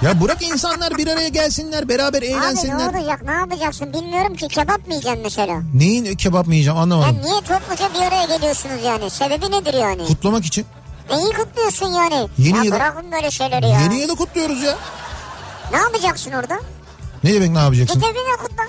[0.03, 2.74] Ya bırak insanlar bir araya gelsinler beraber eğlensinler.
[2.74, 5.62] Abi ne olacak ne yapacaksın bilmiyorum ki kebap mı yiyeceksin mesela?
[5.74, 7.16] Neyin kebap mı yiyeceğim anlamadım.
[7.16, 10.05] Ya niye topluca bir araya geliyorsunuz yani sebebi nedir yani?
[10.07, 10.66] Kutlamak için.
[11.11, 12.28] Neyi kutluyorsun yani?
[12.38, 12.74] Yeni ya yılı...
[12.74, 13.80] bırakın böyle şeyleri ya.
[13.80, 14.78] Yeni yılı kutluyoruz ya.
[15.72, 16.59] Ne yapacaksın orada?
[17.24, 18.00] Ne demek ne yapacaksın?
[18.00, 18.62] Git evine kutla.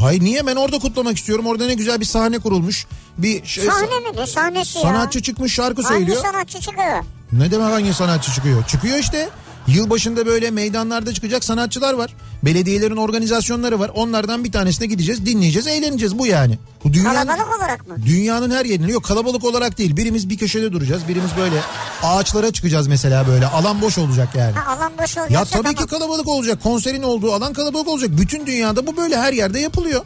[0.00, 1.46] Hayır niye ben orada kutlamak istiyorum.
[1.46, 2.86] Orada ne güzel bir sahne kurulmuş.
[3.18, 4.82] Bir şey, sahne mi ne sahnesi sanatçı ya?
[4.82, 6.22] Sanatçı çıkmış şarkı hangi söylüyor.
[6.22, 7.04] Hangi sanatçı çıkıyor?
[7.32, 8.64] Ne demek hangi sanatçı çıkıyor?
[8.66, 9.28] Çıkıyor işte.
[9.68, 12.14] Yılbaşında böyle meydanlarda çıkacak sanatçılar var.
[12.44, 13.90] Belediyelerin organizasyonları var.
[13.94, 16.18] Onlardan bir tanesine gideceğiz, dinleyeceğiz, eğleneceğiz.
[16.18, 16.58] Bu yani.
[16.84, 17.96] Bu dünyanın, kalabalık olarak mı?
[18.06, 18.92] Dünyanın her yerinde.
[18.92, 19.96] Yok kalabalık olarak değil.
[19.96, 21.08] Birimiz bir köşede duracağız.
[21.08, 21.60] Birimiz böyle
[22.02, 23.46] ağaçlara çıkacağız mesela böyle.
[23.46, 24.52] Alan boş olacak yani.
[24.52, 25.30] Ha, alan boş olacak.
[25.30, 25.74] Ya tabii tamam.
[25.74, 26.62] ki kalabalık olacak.
[26.62, 28.10] Konserin olduğu alan kalabalık olacak.
[28.12, 30.04] Bütün dünyada bu böyle her yerde yapılıyor.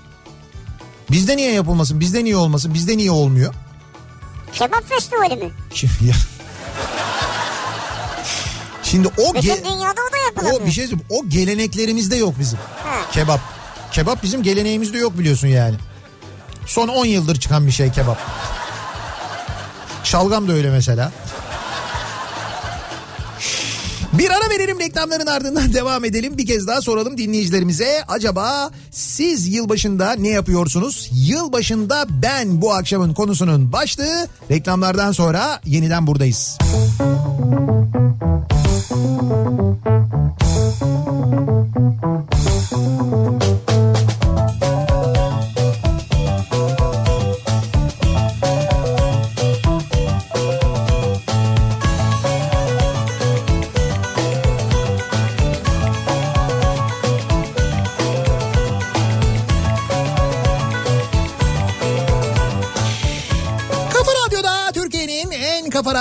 [1.11, 2.01] Bizde niye yapılmasın?
[2.01, 2.75] Bizde niye olmasın?
[2.75, 3.55] Bizde niye olmuyor?
[4.53, 5.51] Kebap festivali mi?
[8.93, 10.61] Şimdi o Bütün ge- dünyada o da yapılamıyor.
[10.63, 12.59] O bir şey o geleneklerimizde yok bizim.
[12.59, 13.13] Ha.
[13.13, 13.41] Kebap.
[13.93, 15.75] Kebap bizim geleneğimizde yok biliyorsun yani.
[16.67, 18.19] Son 10 yıldır çıkan bir şey kebap.
[20.05, 21.13] Şalgam da öyle mesela.
[24.13, 26.39] Bir ara verelim reklamların ardından devam edelim.
[26.39, 28.05] Bir kez daha soralım dinleyicilerimize.
[28.09, 31.11] Acaba siz yılbaşında ne yapıyorsunuz?
[31.13, 34.29] Yılbaşında ben bu akşamın konusunun başlığı.
[34.51, 36.59] Reklamlardan sonra yeniden buradayız.
[38.93, 39.73] Kafa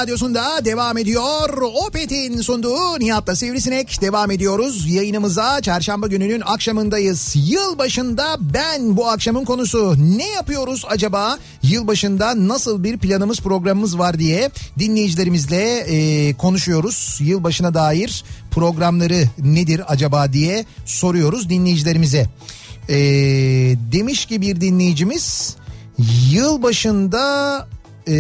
[0.02, 1.62] Radyosu'nda devam ediyor.
[1.88, 4.89] Opet'in sunduğu Nihat'la Sivrisinek devam ediyoruz.
[4.89, 7.34] Yayınımıza çarşamba gününün akşamındayız.
[7.36, 9.95] Yılbaşında ben bu akşamın konusu.
[10.18, 11.38] Ne yapıyoruz acaba?
[11.64, 17.18] Yılbaşında nasıl bir planımız programımız var diye dinleyicilerimizle e, konuşuyoruz.
[17.20, 22.30] Yılbaşına dair programları nedir acaba diye soruyoruz dinleyicilerimize.
[22.89, 22.95] E,
[23.91, 25.56] demiş ki bir dinleyicimiz
[26.32, 27.68] yılbaşında
[28.08, 28.14] e,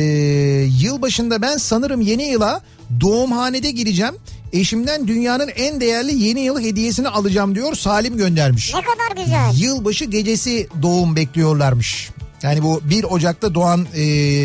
[0.79, 2.61] yılbaşında ben sanırım yeni yıla
[3.01, 4.15] doğumhanede gireceğim.
[4.53, 8.73] Eşimden dünyanın en değerli yeni yıl hediyesini alacağım diyor Salim göndermiş.
[8.73, 9.63] Ne kadar güzel.
[9.63, 12.09] Yılbaşı gecesi doğum bekliyorlarmış.
[12.43, 14.03] Yani bu 1 Ocak'ta doğan e,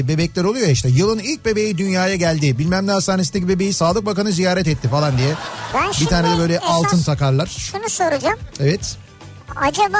[0.08, 2.58] bebekler oluyor ya işte yılın ilk bebeği dünyaya geldi.
[2.58, 5.34] Bilmem ne hastanesindeki bebeği Sağlık Bakanı ziyaret etti falan diye.
[5.74, 7.46] Ben bir tane de böyle altın takarlar.
[7.46, 8.38] Şunu soracağım.
[8.60, 8.96] Evet.
[9.56, 9.98] Acaba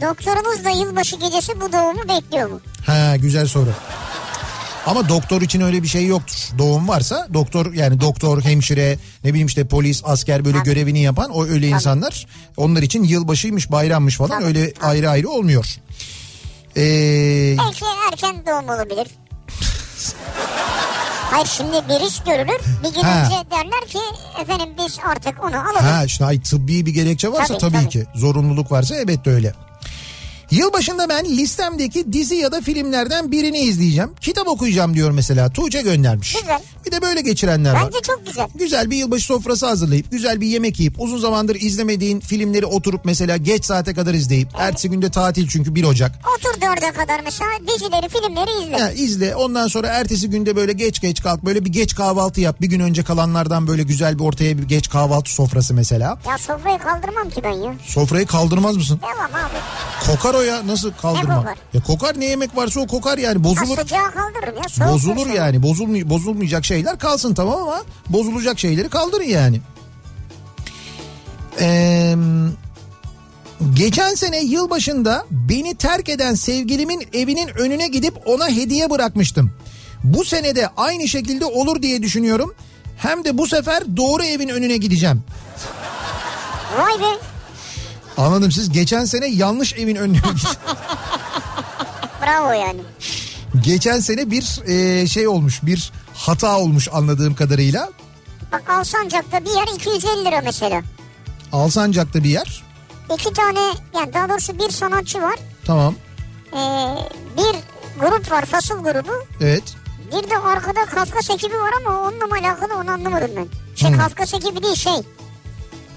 [0.00, 2.60] doktorumuz da yılbaşı gecesi bu doğumu bekliyor mu?
[2.86, 3.70] Ha güzel soru.
[4.86, 6.36] Ama doktor için öyle bir şey yoktur.
[6.58, 10.64] Doğum varsa doktor yani doktor, hemşire, ne bileyim işte polis, asker böyle Tabii.
[10.70, 12.26] görevini yapan o öyle insanlar.
[12.56, 14.44] Onlar için yılbaşıymış, bayrammış falan Tabii.
[14.44, 15.66] öyle ayrı ayrı olmuyor.
[16.76, 17.56] Ee...
[17.58, 19.06] Belki erken doğum olabilir.
[21.30, 22.60] Hayır şimdi bir iş görülür.
[22.84, 23.24] Bir gün Ha.
[23.24, 23.98] önce derler ki
[24.42, 25.84] efendim biz artık onu alalım.
[25.84, 27.88] Ha işte ay tıbbi bir gerekçe varsa Tabii, tabii, tabii.
[27.88, 28.06] ki.
[28.14, 29.52] Zorunluluk varsa elbette öyle.
[30.54, 34.10] Yılbaşında ben listemdeki dizi ya da filmlerden birini izleyeceğim.
[34.20, 35.52] Kitap okuyacağım diyor mesela.
[35.52, 36.32] Tuğçe göndermiş.
[36.40, 36.60] Güzel.
[36.86, 37.82] Bir de böyle geçirenler var.
[37.86, 38.46] Bence çok güzel.
[38.54, 43.36] Güzel bir yılbaşı sofrası hazırlayıp güzel bir yemek yiyip uzun zamandır izlemediğin filmleri oturup mesela
[43.36, 46.12] geç saate kadar izleyip ertesi günde tatil çünkü 1 Ocak.
[46.36, 48.76] Otur dörde kadar mesela dizileri filmleri izle.
[48.76, 52.60] Ya izle ondan sonra ertesi günde böyle geç geç kalk böyle bir geç kahvaltı yap.
[52.60, 56.18] Bir gün önce kalanlardan böyle güzel bir ortaya bir geç kahvaltı sofrası mesela.
[56.28, 57.74] Ya sofrayı kaldırmam ki ben ya.
[57.86, 59.00] Sofrayı kaldırmaz mısın?
[59.02, 59.56] Devam abi.
[60.06, 61.36] Kokar o ya nasıl kaldırma?
[61.38, 61.58] kokar?
[61.74, 63.76] Ya kokar ne yemek varsa o kokar yani Ha, bozulur.
[63.78, 64.68] sıcağı kaldırırım ya.
[64.68, 65.30] Soğuk Bozulur dursun.
[65.32, 69.60] yani bozulmay bozulmayacak şeyler kalsın tamam ama bozulacak şeyleri kaldırın yani.
[71.60, 72.16] Eee
[73.74, 79.50] geçen sene yılbaşında beni terk eden sevgilimin evinin önüne gidip ona hediye bırakmıştım.
[80.04, 82.54] Bu sene de aynı şekilde olur diye düşünüyorum.
[82.96, 85.22] Hem de bu sefer doğru evin önüne gideceğim.
[86.78, 87.18] Vay be.
[88.18, 90.18] Anladım siz geçen sene yanlış evin önüne
[92.22, 92.80] Bravo yani.
[93.64, 97.90] Geçen sene bir e, şey olmuş bir hata olmuş anladığım kadarıyla.
[98.52, 100.82] Bak Alsancak'ta bir yer 250 lira mesela.
[101.52, 102.64] Alsancak'ta bir yer.
[103.14, 103.60] İki tane
[103.94, 105.34] yani daha doğrusu bir sanatçı var.
[105.66, 105.94] Tamam.
[106.52, 106.58] Ee,
[107.36, 107.56] bir
[108.00, 109.12] grup var fasıl grubu.
[109.40, 109.62] Evet.
[110.12, 113.46] Bir de arkada Kafkas ekibi var ama onunla mı alakalı onu anlamadım ben.
[113.76, 113.98] Şey Hmm.
[113.98, 114.92] Kafkas ekibi değil şey.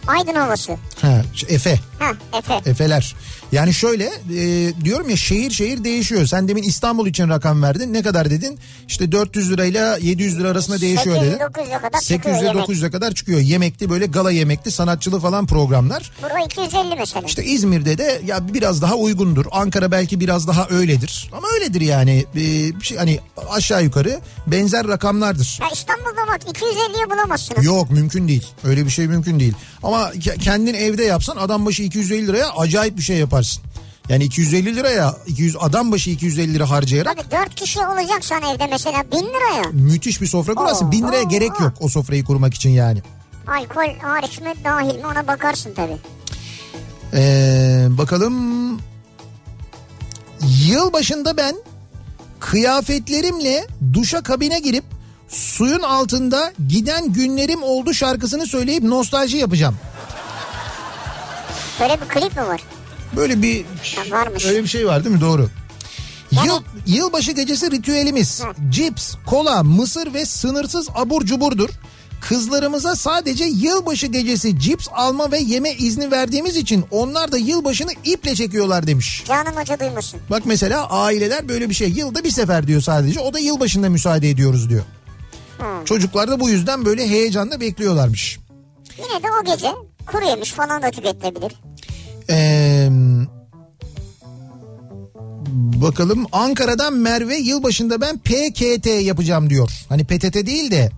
[0.08, 0.72] Aydın Havası.
[1.02, 1.80] Ha, Efe.
[2.00, 2.54] Ha Efe.
[2.70, 3.16] Efeler.
[3.52, 4.04] Yani şöyle
[4.36, 6.26] e, diyorum ya şehir şehir değişiyor.
[6.26, 7.94] Sen demin İstanbul için rakam verdin.
[7.94, 8.60] Ne kadar dedin?
[8.88, 11.38] İşte 400 lirayla 700 lira arasında değişiyor dedin.
[11.38, 12.70] 800-900'e kadar 800 çıkıyor ile yemek.
[12.70, 13.40] 900'e kadar çıkıyor.
[13.40, 16.12] Yemekli böyle gala yemekli sanatçılı falan programlar.
[16.24, 17.26] Burada 250 mesela.
[17.28, 19.46] İşte İzmir'de de ya biraz daha uygundur.
[19.52, 21.30] Ankara belki biraz daha öyledir.
[21.34, 22.26] Ama öyledir yani.
[22.36, 22.36] E,
[22.80, 23.20] bir şey, hani
[23.50, 25.60] aşağı yukarı benzer rakamlardır.
[25.62, 27.62] Ya İstanbul'da bak 250'ye bulamazsın.
[27.62, 28.48] Yok mümkün değil.
[28.64, 29.54] Öyle bir şey mümkün değil.
[29.84, 33.64] Ama ke- kendin evde yapsan adam başı 250 liraya acayip bir şey yaparsın.
[34.10, 39.04] Yani 250 liraya 200 adam başı 250 lira harcayarak Tabii 4 kişi olacaksan evde mesela
[39.12, 39.70] 1000 liraya.
[39.72, 40.88] müthiş bir sofra kurarsın.
[40.88, 41.64] Oo, 1000 liraya oo, gerek oo.
[41.64, 43.02] yok o sofrayı kurmak için yani.
[43.48, 45.98] Alkol hariç mi dahil mi ona bakarsın tabii.
[47.14, 48.34] Ee, bakalım
[50.68, 51.56] yıl başında ben
[52.40, 54.84] kıyafetlerimle duşa kabine girip
[55.30, 59.76] suyun altında giden günlerim oldu şarkısını söyleyip nostalji yapacağım.
[61.80, 62.62] Böyle bir klip mi var?
[63.16, 63.66] Böyle bir
[64.12, 64.46] varmış.
[64.46, 65.22] öyle bir şey var değil mi?
[65.22, 65.50] Doğru.
[66.32, 68.72] Yıl, yılbaşı gecesi ritüelimiz Hı.
[68.72, 71.70] cips, kola, mısır ve sınırsız abur cuburdur.
[72.22, 78.36] Kızlarımıza sadece yılbaşı gecesi cips alma ve yeme izni verdiğimiz için onlar da yılbaşını iple
[78.36, 79.24] çekiyorlar demiş.
[79.28, 80.20] Canan Hoca duymasın.
[80.30, 84.30] Bak mesela aileler böyle bir şey yılda bir sefer diyor sadece o da yılbaşında müsaade
[84.30, 84.84] ediyoruz diyor.
[85.58, 85.86] Hı.
[85.86, 88.40] Çocuklar da bu yüzden böyle heyecanla bekliyorlarmış.
[88.98, 89.72] Yine de o gece
[90.06, 91.54] kuru yemiş falan da tüketilebilir.
[92.30, 92.90] Ee,
[95.82, 99.72] bakalım Ankara'dan Merve yılbaşında ben PKT yapacağım diyor.
[99.90, 100.92] Hani PTT değil de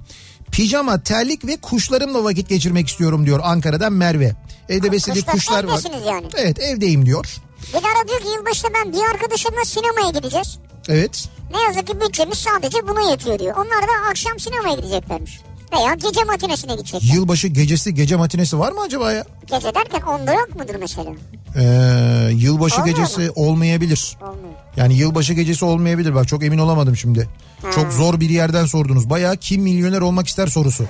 [0.52, 4.36] pijama, terlik ve kuşlarımla vakit geçirmek istiyorum diyor Ankara'dan Merve.
[4.70, 6.06] Evde beslediği Kuşlar kuşlar var.
[6.08, 6.28] yani.
[6.38, 7.26] Evet evdeyim diyor.
[7.70, 10.58] Dilara diyor ki yılbaşında ben bir arkadaşımla sinemaya gideceğiz.
[10.90, 11.30] Evet.
[11.52, 13.56] Ne yazık ki bütçemiz sadece buna yetiyor diyor.
[13.56, 15.40] Onlar da akşam sinemaya gideceklermiş.
[15.74, 17.14] Veya gece matinesine gidecekler.
[17.16, 19.24] Yılbaşı gecesi gece matinesi var mı acaba ya?
[19.48, 21.12] Gece derken onda yok mudur mesela?
[21.56, 24.18] Ee, yılbaşı Olmuyor gecesi olmayabilir.
[24.22, 24.54] Olmuyor.
[24.78, 27.30] Yani yılbaşı gecesi olmayabilir bak çok emin olamadım şimdi.
[27.76, 29.10] Çok zor bir yerden sordunuz.
[29.10, 30.86] Bayağı kim milyoner olmak ister sorusu.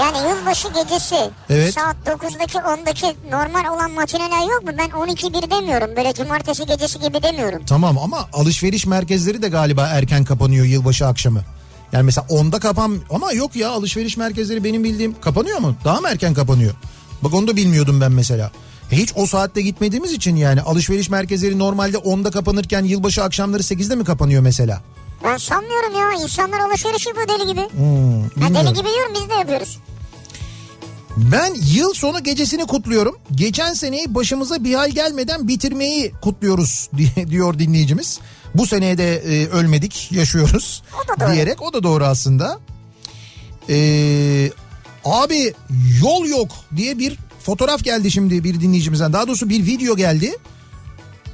[0.00, 1.16] Yani yılbaşı gecesi
[1.50, 1.74] Evet.
[1.74, 4.70] saat 9'daki 10'daki normal olan matineler yok mu?
[4.78, 5.96] Ben 12-1 demiyorum.
[5.96, 7.62] Böyle cumartesi gecesi gibi demiyorum.
[7.66, 11.40] Tamam ama alışveriş merkezleri de galiba erken kapanıyor yılbaşı akşamı.
[11.92, 15.76] Yani mesela 10'da kapan ama yok ya alışveriş merkezleri benim bildiğim kapanıyor mu?
[15.84, 16.74] Daha mı erken kapanıyor?
[17.22, 18.50] Bak onu da bilmiyordum ben mesela.
[18.92, 23.94] E Hiç o saatte gitmediğimiz için yani alışveriş merkezleri normalde 10'da kapanırken yılbaşı akşamları 8'de
[23.94, 24.82] mi kapanıyor mesela?
[25.24, 26.22] Ben sanmıyorum ya.
[26.22, 27.60] İnsanlar alışveriş yapıyor deli gibi.
[27.60, 28.54] Hmm, Ha, bilmiyorum.
[28.54, 29.78] deli gibi diyorum biz de yapıyoruz.
[31.16, 33.16] Ben yıl sonu gecesini kutluyorum.
[33.34, 38.20] Geçen seneyi başımıza bir hal gelmeden bitirmeyi kutluyoruz diye diyor dinleyicimiz.
[38.58, 42.58] Bu seneye de e, ölmedik, yaşıyoruz O da diyerek o da doğru aslında.
[43.68, 44.50] Ee,
[45.04, 45.54] abi
[46.02, 49.12] yol yok diye bir fotoğraf geldi şimdi bir dinleyicimizden.
[49.12, 50.36] Daha doğrusu bir video geldi.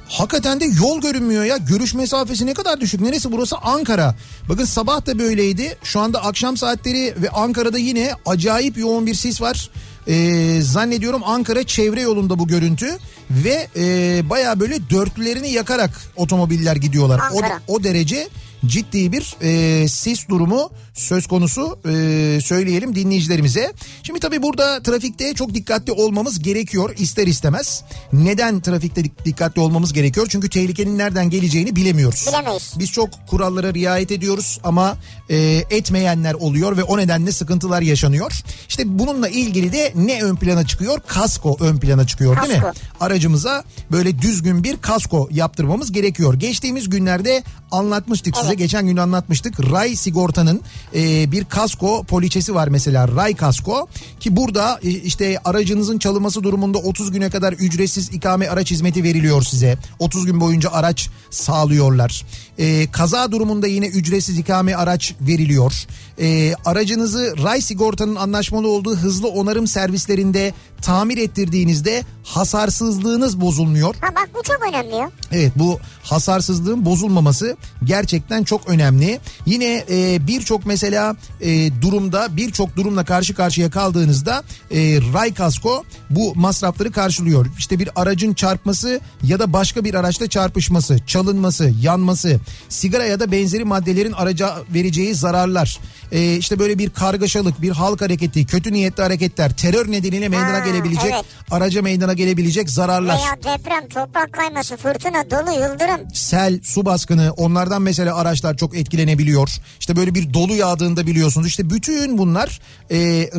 [0.07, 1.57] Hakikaten de yol görünmüyor ya.
[1.57, 3.01] Görüş mesafesi ne kadar düşük.
[3.01, 3.57] Neresi burası?
[3.57, 4.15] Ankara.
[4.49, 5.77] Bakın sabah da böyleydi.
[5.83, 9.69] Şu anda akşam saatleri ve Ankara'da yine acayip yoğun bir sis var.
[10.07, 12.97] Ee, zannediyorum Ankara çevre yolunda bu görüntü.
[13.31, 17.21] Ve e, baya böyle dörtlülerini yakarak otomobiller gidiyorlar.
[17.33, 18.29] O, o derece
[18.65, 23.73] ciddi bir e, sis durumu söz konusu e, söyleyelim dinleyicilerimize.
[24.03, 27.83] Şimdi tabii burada trafikte çok dikkatli olmamız gerekiyor ister istemez.
[28.13, 30.27] Neden trafikte dikkatli olmamız gerekiyor?
[30.29, 32.25] Çünkü tehlikenin nereden geleceğini bilemiyoruz.
[32.27, 32.73] Bilemeyiz.
[32.79, 34.97] Biz çok kurallara riayet ediyoruz ama
[35.29, 35.37] e,
[35.69, 38.31] etmeyenler oluyor ve o nedenle sıkıntılar yaşanıyor.
[38.69, 40.99] İşte bununla ilgili de ne ön plana çıkıyor?
[41.07, 42.61] Kasko ön plana çıkıyor değil mi?
[42.61, 42.79] Kasko.
[42.99, 46.33] Aracımıza böyle düzgün bir kasko yaptırmamız gerekiyor.
[46.33, 48.47] Geçtiğimiz günlerde anlatmıştık size.
[48.47, 48.57] Evet.
[48.57, 49.71] Geçen gün anlatmıştık.
[49.71, 50.61] Ray sigortanın
[50.95, 53.87] e, bir kasko poliçesi var mesela Ray kasko
[54.19, 59.41] ki burada e, işte aracınızın çalınması durumunda 30 güne kadar ücretsiz ikame araç hizmeti veriliyor
[59.41, 59.77] size.
[59.99, 62.25] 30 gün boyunca araç sağlıyorlar.
[62.57, 65.73] E, kaza durumunda yine ücretsiz ikame araç veriliyor.
[66.19, 70.53] E, aracınızı Ray sigortanın anlaşmalı olduğu hızlı onarım servislerinde
[70.83, 73.95] tamir ettirdiğinizde hasarsızlığınız bozulmuyor.
[74.01, 75.11] Ha bak bu çok önemli ya.
[75.31, 79.19] Evet bu hasarsızlığın bozulmaması gerçekten çok önemli.
[79.45, 86.35] Yine e, birçok mesela e, durumda birçok durumla karşı karşıya kaldığınızda e, Ray Kasko bu
[86.35, 87.45] masrafları karşılıyor.
[87.57, 92.39] İşte bir aracın çarpması ya da başka bir araçla çarpışması, çalınması, yanması,
[92.69, 95.79] sigara ya da benzeri maddelerin araca vereceği zararlar,
[96.13, 100.59] e, işte böyle bir kargaşalık, bir halk hareketi, kötü niyetli hareketler, terör nedeniyle meydana Ha,
[100.59, 101.25] gelebilecek, evet.
[101.51, 103.17] araca meydana gelebilecek zararlar.
[103.17, 106.09] Veya deprem, toprak kayması, fırtına, dolu, yıldırım.
[106.13, 109.49] sel, su baskını onlardan mesela araçlar çok etkilenebiliyor.
[109.79, 111.47] İşte böyle bir dolu yağdığında biliyorsunuz.
[111.47, 112.59] İşte bütün bunlar
[112.91, 112.97] e,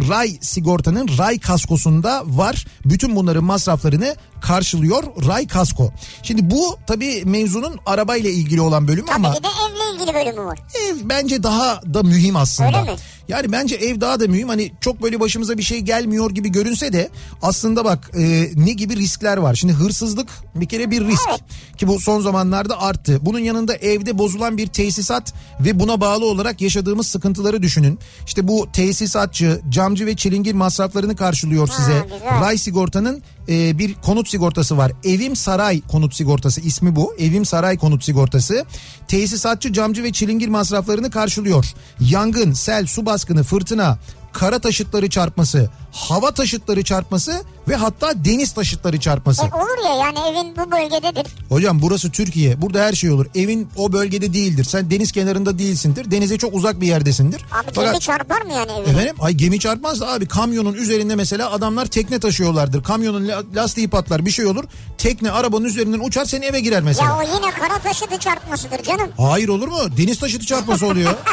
[0.09, 2.67] Ray sigortanın Ray kaskosunda var.
[2.85, 5.93] Bütün bunların masraflarını karşılıyor Ray kasko.
[6.23, 10.47] Şimdi bu tabii mevzunun arabayla ilgili olan bölümü Tabii ama bir de evle ilgili bölümü
[10.47, 10.59] var.
[10.89, 12.64] ev bence daha da mühim aslında.
[12.67, 12.97] Öyle mi?
[13.29, 14.49] Yani bence ev daha da mühim.
[14.49, 17.09] Hani çok böyle başımıza bir şey gelmiyor gibi görünse de
[17.43, 19.55] aslında bak e, ne gibi riskler var.
[19.55, 21.41] Şimdi hırsızlık bir kere bir risk Evet.
[21.79, 23.19] ki bu son zamanlarda arttı.
[23.23, 27.99] Bunun yanında evde bozulan bir tesisat ve buna bağlı olarak yaşadığımız sıkıntıları düşünün.
[28.27, 32.03] İşte bu tesisatçı, camcı ve çilingir masraflarını karşılıyor size.
[32.03, 32.41] güzel.
[32.41, 34.93] Ray sigortanın e, bir konut sigortası var.
[35.05, 37.15] Evim Saray konut sigortası ismi bu.
[37.19, 38.65] Evim Saray konut sigortası.
[39.09, 41.67] Tesisatçı, camcı ve çilingir masraflarını karşılıyor.
[42.01, 43.99] Yangın, sel, su baskını, fırtına,
[44.35, 49.43] kara taşıtları çarpması, hava taşıtları çarpması ve hatta deniz taşıtları çarpması.
[49.43, 51.27] E olur ya yani evin bu bölgededir.
[51.49, 52.63] Hocam burası Türkiye.
[52.63, 53.27] Burada her şey olur.
[53.35, 54.65] Evin o bölgede değildir.
[54.65, 56.11] Sen deniz kenarında değilsindir.
[56.11, 57.41] Denize çok uzak bir yerdesindir.
[57.53, 58.91] Abi Fakat- gemi çarpar mı yani evine?
[58.91, 62.83] Efendim ay gemi çarpmaz da abi kamyonun üzerinde mesela adamlar tekne taşıyorlardır.
[62.83, 64.65] Kamyonun la- lastiği patlar bir şey olur.
[64.99, 67.09] Tekne arabanın üzerinden uçar seni eve girer mesela.
[67.09, 69.09] Ya o yine kara taşıtı çarpmasıdır canım.
[69.17, 69.79] Hayır olur mu?
[69.97, 71.15] Deniz taşıtı çarpması oluyor.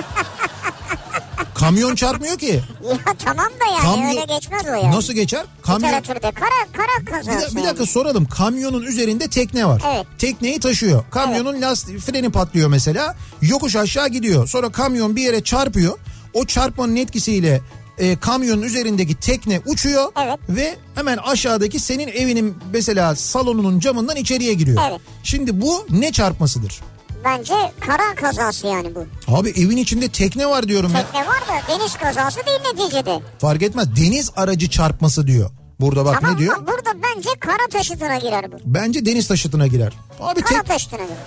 [1.62, 2.62] Kamyon çarpmıyor ki.
[2.90, 4.92] Ya tamam da yani Kamyon- öyle geçmez o yani.
[4.96, 5.46] Nasıl geçer?
[5.62, 5.90] Kamyon...
[5.90, 7.56] Literatürde kara, kara Bir, kazası.
[7.56, 8.26] da- bir dakika soralım.
[8.26, 9.82] Kamyonun üzerinde tekne var.
[9.94, 10.06] Evet.
[10.18, 11.04] Tekneyi taşıyor.
[11.12, 13.16] Kamyonun lastiği freni patlıyor mesela.
[13.42, 14.48] Yokuş aşağı gidiyor.
[14.48, 16.00] Sonra kamyon bir yere çarpıyor.
[16.34, 17.62] O çarpmanın etkisiyle
[17.98, 20.40] e, kamyonun üzerindeki tekne uçuyor Evet.
[20.50, 24.82] ve hemen aşağıdaki senin evinin mesela salonunun camından içeriye giriyor.
[24.90, 25.02] Evet.
[25.24, 26.80] Şimdi bu ne çarpmasıdır?
[27.26, 29.06] Bence kara kazası yani bu.
[29.28, 31.02] Abi evin içinde tekne var diyorum ya.
[31.06, 33.20] Tekne var da deniz kazası değil neticede.
[33.40, 33.96] Fark etmez.
[33.96, 35.50] Deniz aracı çarpması diyor.
[35.80, 36.58] Burada bak tamam ne diyor?
[36.68, 38.56] Burada bence kara taşıtına girer bu.
[38.66, 39.94] Bence deniz taşıtına girer.
[40.20, 41.18] Abi Kara tek taşıtına girer.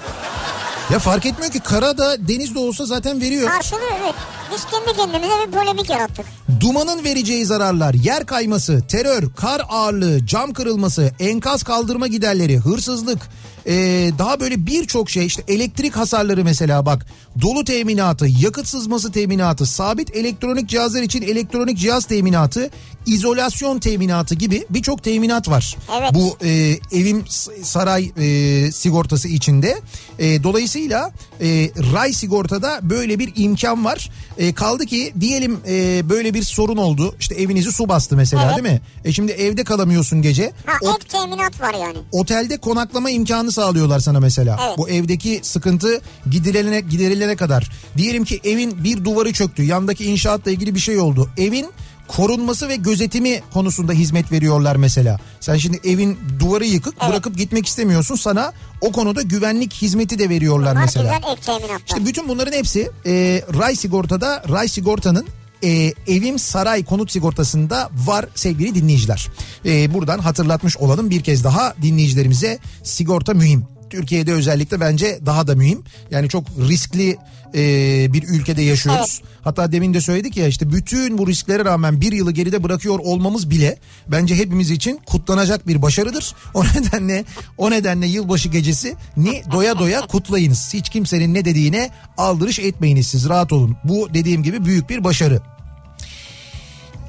[0.93, 3.49] ya fark etmiyor ki kara da deniz de olsa zaten veriyor.
[3.51, 4.15] Karşılığı evet.
[4.55, 6.27] Biz kendi kendimize bir polemik yarattık.
[6.61, 13.19] Dumanın vereceği zararlar, yer kayması, terör, kar ağırlığı, cam kırılması, enkaz kaldırma giderleri, hırsızlık,
[13.67, 17.07] ee, daha böyle birçok şey işte elektrik hasarları mesela bak
[17.43, 22.71] dolu teminatı, yakıt sızması teminatı, sabit elektronik cihazlar için elektronik cihaz teminatı,
[23.07, 25.77] izolasyon teminatı gibi birçok teminat var.
[25.99, 26.11] Evet.
[26.15, 27.25] Bu e, evim
[27.63, 29.81] saray e, sigortası içinde.
[30.19, 31.47] E, dolayısıyla e,
[31.93, 34.11] ray sigortada böyle bir imkan var.
[34.39, 37.15] E, kaldı ki diyelim e, böyle bir sorun oldu.
[37.21, 38.57] İşte evinizi su bastı mesela Evet.
[38.65, 38.81] değil mi?
[39.05, 40.53] E şimdi evde kalamıyorsun gece.
[40.67, 41.99] Ha O- ek teminat var yani.
[42.13, 44.61] otelde konaklama imkanı sağlıyorlar sana mesela.
[44.69, 44.79] Evet.
[44.79, 47.71] Bu evdeki sıkıntı giderilene, giderilene kadar.
[47.97, 49.63] Diyelim ki evin bir duvarı çöktü.
[49.63, 51.31] Yandaki inşaatla ilgili bir şey oldu.
[51.39, 51.67] Evin
[52.09, 55.19] korunması ve gözetimi konusunda hizmet veriyorlar mesela.
[55.41, 57.11] Sen şimdi evin duvarı yıkık Evet.
[57.11, 58.15] bırakıp gitmek istemiyorsun.
[58.17, 61.17] Sana o konuda güvenlik hizmeti de veriyorlar Var mesela.
[61.19, 61.81] güzel ek teminatlar.
[61.87, 65.27] İşte bütün bunların hepsi e, Ray Sigorta'da Ray Sigorta'nın
[65.65, 69.29] e, evim saray konut sigortasında var sevgili dinleyiciler.
[69.67, 73.65] E, buradan hatırlatmış olalım bir kez daha dinleyicilerimize sigorta mühim.
[73.95, 75.83] Türkiye'de özellikle bence daha da mühim.
[76.11, 77.17] Yani çok riskli
[77.55, 79.23] e, bir ülkede yaşıyoruz.
[79.43, 83.51] Hatta demin de söyledik ya işte bütün bu risklere rağmen bir yılı geride bırakıyor olmamız
[83.51, 86.35] bile bence hepimiz için kutlanacak bir başarıdır.
[86.55, 87.25] O nedenle
[87.59, 90.75] o nedenle yılbaşı gecesi ni doya doya kutlayınız.
[90.75, 93.77] Hiç kimsenin ne dediğine aldırış etmeyiniz siz rahat olun.
[93.85, 95.41] Bu dediğim gibi büyük bir başarı.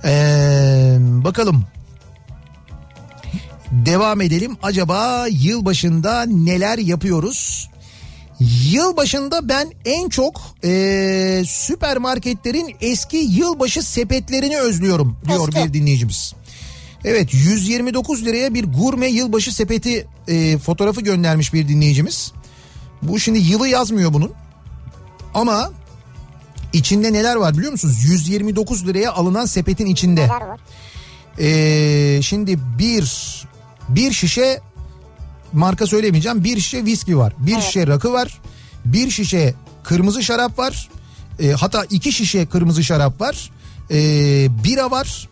[0.05, 1.65] Ee, bakalım
[3.71, 4.57] devam edelim.
[4.63, 7.69] Acaba yılbaşında neler yapıyoruz?
[8.71, 15.67] Yılbaşında ben en çok e, süpermarketlerin eski yılbaşı sepetlerini özlüyorum diyor Eski.
[15.67, 16.33] bir dinleyicimiz.
[17.05, 22.31] Evet 129 liraya bir gurme yılbaşı sepeti e, fotoğrafı göndermiş bir dinleyicimiz.
[23.01, 24.31] Bu şimdi yılı yazmıyor bunun.
[25.33, 25.71] Ama
[26.73, 28.03] içinde neler var biliyor musunuz?
[28.03, 30.21] 129 liraya alınan sepetin içinde.
[30.21, 30.59] Neler var?
[31.39, 33.03] Ee, şimdi bir
[33.89, 34.61] bir şişe
[35.53, 36.43] marka söylemeyeceğim.
[36.43, 37.33] Bir şişe viski var.
[37.37, 37.63] Bir Evet.
[37.63, 38.41] şişe rakı var.
[38.85, 39.53] Bir şişe
[39.83, 40.89] kırmızı şarap var.
[41.39, 43.51] Ee, hatta iki şişe kırmızı şarap var.
[43.91, 45.29] Ee, bira var.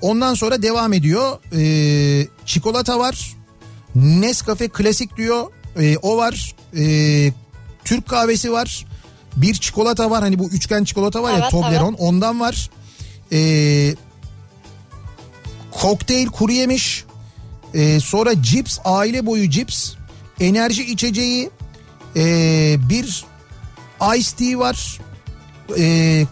[0.00, 1.38] Ondan sonra devam ediyor.
[1.56, 3.34] Ee, çikolata var.
[3.94, 5.46] Nescafe klasik diyor.
[5.80, 6.54] Ee, o var.
[6.76, 7.32] Ee,
[7.84, 8.86] Türk kahvesi var.
[9.36, 10.22] Bir çikolata var.
[10.22, 12.70] Hani bu üçgen çikolata var ya Evet, Toblerone ondan var.
[13.32, 13.94] Ee,
[15.70, 17.04] kokteyl kuru yemiş.
[17.74, 19.92] Ee, sonra cips aile boyu cips.
[20.40, 21.50] Enerji içeceği.
[22.16, 23.24] ee, bir
[24.16, 25.00] ice tea var.
[25.78, 26.26] Ee,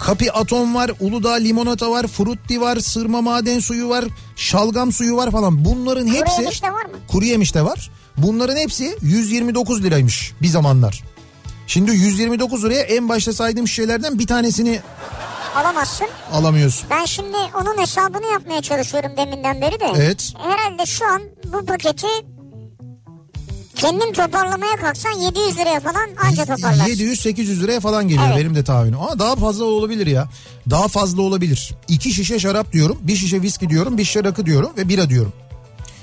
[0.00, 4.04] Kapi atom var, Uludağ limonata var, frutti var, sırma maden suyu var,
[4.36, 5.64] şalgam suyu var falan.
[5.64, 6.92] Bunların Kuru hepsi yemiş de var mı?
[7.08, 7.90] kuru yemiş de var.
[8.16, 11.02] Bunların hepsi 129 liraymış bir zamanlar.
[11.66, 14.80] Şimdi 129 liraya en başta saydığım şişelerden bir tanesini
[15.56, 16.06] Alamazsın.
[16.32, 16.86] alamıyorsun.
[16.90, 19.92] Ben şimdi onun hesabını yapmaya çalışıyorum deminden beri de.
[19.96, 20.32] Evet.
[20.38, 21.22] Herhalde şu an
[21.52, 22.06] bu paketi
[23.74, 26.84] kendin toparlamaya kalksan 700 liraya falan anca toparlarsın.
[26.92, 28.38] 700-800 liraya falan geliyor Evet.
[28.38, 29.00] benim de tahminim.
[29.00, 30.28] Ama daha fazla olabilir ya.
[30.70, 31.74] Daha fazla olabilir.
[31.88, 35.32] İki şişe şarap diyorum, bir şişe viski diyorum, bir şişe rakı diyorum ve bira diyorum.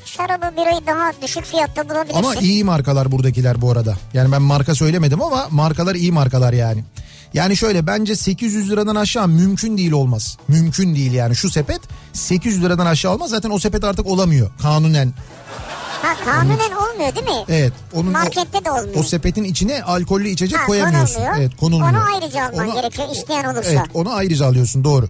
[0.06, 2.20] Şarabı birayı daha düşük fiyatta bulabilirsin.
[2.20, 3.98] Ama iyi markalar buradakiler bu arada.
[4.14, 6.84] Yani ben marka söylemedim ama markalar iyi markalar yani.
[7.34, 10.38] Yani şöyle bence 800 liradan aşağı mümkün değil olmaz.
[10.48, 11.80] Mümkün değil yani şu sepet
[12.14, 13.30] 800 liradan aşağı olmaz.
[13.30, 15.14] Zaten o sepet artık olamıyor kanunen.
[16.02, 17.44] Ha kanunen olmuyor değil mi?
[17.50, 17.74] Evet.
[17.94, 18.96] Onun o- Markette de olmuyor.
[18.96, 21.16] O sepetin içine alkollü içecek Ha, koyamıyorsun.
[21.16, 21.40] konulmuyor.
[21.42, 21.94] Evet konulmuyor.
[21.94, 23.70] Onu ayrıca alman Onu- gerekiyor isteyen olursa.
[23.70, 25.10] Evet onu ayrıca alıyorsun doğru.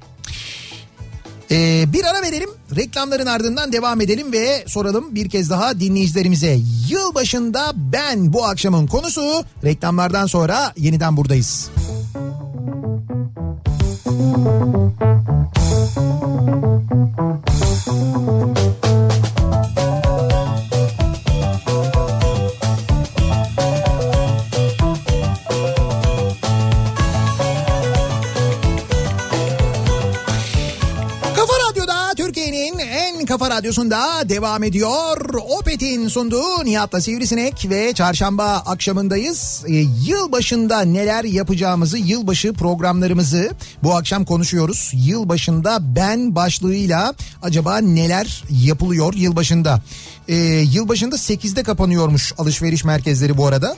[1.51, 6.59] Ee, bir ara verelim reklamların ardından devam edelim ve soralım bir kez daha dinleyicilerimize.
[6.89, 11.69] Yılbaşında ben bu akşamın konusu reklamlardan sonra yeniden buradayız.
[14.09, 14.89] Kafa
[33.59, 35.33] radyosunda devam ediyor.
[35.59, 39.63] Opet'in sunduğu Nihat'la Sivrisinek ve çarşamba akşamındayız.
[39.67, 39.73] Ee,
[40.05, 43.51] yılbaşında neler yapacağımızı, yılbaşı programlarımızı
[43.83, 44.91] bu akşam konuşuyoruz.
[44.93, 49.81] Yılbaşında ben başlığıyla acaba neler yapılıyor yılbaşında?
[50.27, 50.35] Ee,
[50.73, 53.75] yılbaşında 8'de kapanıyormuş alışveriş merkezleri bu arada.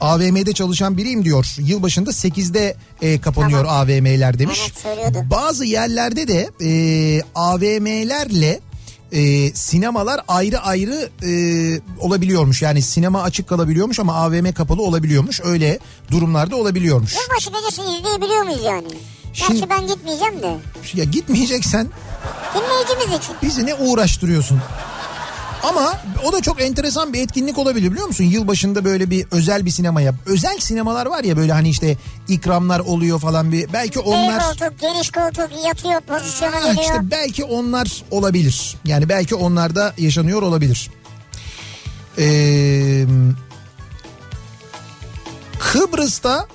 [0.00, 1.56] AVM'de çalışan biriyim diyor.
[1.58, 4.60] Yılbaşında 8'de e, kapanıyor AVM'ler demiş.
[4.62, 5.18] Evet, söylüyordu.
[5.30, 8.60] Bazı yerlerde de e, AVM'lerle
[9.16, 11.30] e, sinemalar ayrı ayrı e,
[12.00, 12.62] olabiliyormuş.
[12.62, 15.40] Yani sinema açık kalabiliyormuş ama AVM kapalı olabiliyormuş.
[15.44, 15.78] Öyle
[16.10, 17.14] durumlarda olabiliyormuş.
[17.16, 18.88] Yılbaşı gecesi izleyebiliyor muyuz yani?
[19.32, 20.56] Şimdi- Gerçi ben gitmeyeceğim de.
[20.94, 21.88] Ya gitmeyeceksen
[22.54, 23.36] Dinleyicimiz için.
[23.42, 24.60] bizi ne uğraştırıyorsun?
[25.62, 25.92] Ama
[26.24, 28.24] o da çok enteresan bir etkinlik olabilir biliyor musun?
[28.24, 30.14] Yılbaşında böyle bir özel bir sinema yap.
[30.26, 31.96] Özel sinemalar var ya böyle hani işte
[32.28, 33.72] ikramlar oluyor falan bir.
[33.72, 34.18] Belki Onlar...
[34.18, 34.42] onlar...
[34.42, 36.82] koltuk, geniş koltuk yatıyor pozisyona geliyor.
[36.82, 38.76] işte belki onlar olabilir.
[38.84, 40.90] Yani belki onlarda yaşanıyor olabilir.
[42.18, 43.04] Ee,
[45.58, 46.46] Kıbrıs'ta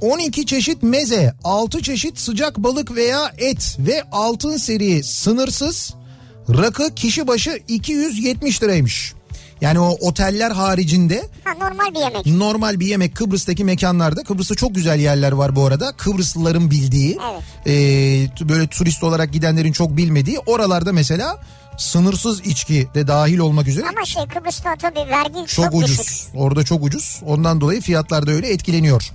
[0.00, 5.94] 12 çeşit meze, 6 çeşit sıcak balık veya et ve altın seri sınırsız
[6.48, 9.14] rakı kişi başı 270 liraymış.
[9.60, 12.26] Yani o oteller haricinde Ha, normal bir yemek.
[12.26, 17.42] normal bir yemek Kıbrıs'taki mekanlarda Kıbrıs'ta çok güzel yerler var bu arada Kıbrıslıların bildiği Evet.
[18.42, 21.38] e, böyle turist olarak gidenlerin çok bilmediği oralarda mesela
[21.78, 26.28] sınırsız içki de dahil olmak üzere Ama şey Kıbrıs'ta tabii vergi çok, çok ucuz düşük.
[26.34, 29.10] orada çok ucuz ondan dolayı fiyatlar da öyle etkileniyor.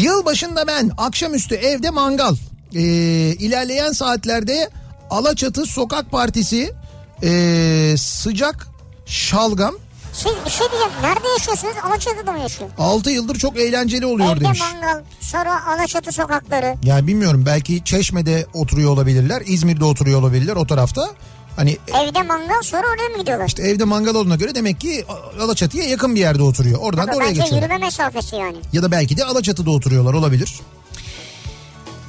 [0.00, 2.34] Yılbaşında ben akşamüstü evde mangal
[2.74, 2.80] e,
[3.38, 4.70] ilerleyen saatlerde
[5.10, 6.74] Alaçatı Sokak Partisi
[7.22, 8.66] e, sıcak
[9.06, 9.74] şalgam
[10.12, 10.92] Siz bir şey diyeceğim.
[11.02, 11.74] Nerede yaşıyorsunuz?
[11.86, 12.70] Alaçatı'da mı yaşıyor?
[12.78, 14.60] 6 yıldır çok eğlenceli oluyor Evde demiş.
[14.60, 16.74] mangal, sonra Alaçatı sokakları.
[16.84, 19.42] Yani bilmiyorum belki Çeşme'de oturuyor olabilirler.
[19.46, 21.08] İzmir'de oturuyor olabilirler o tarafta.
[21.56, 23.46] Hani Evde mangal sonra oraya mı gidiyorlar?
[23.46, 25.04] işte evde mangal olduğuna göre demek ki
[25.40, 26.78] Alaçatı'ya yakın bir yerde oturuyor.
[26.80, 27.68] Oradan da Tabii oraya bence geçiyorlar.
[27.68, 28.56] yürüme mesafesi yani.
[28.72, 30.60] Ya da belki de Alaçatı'da oturuyorlar olabilir.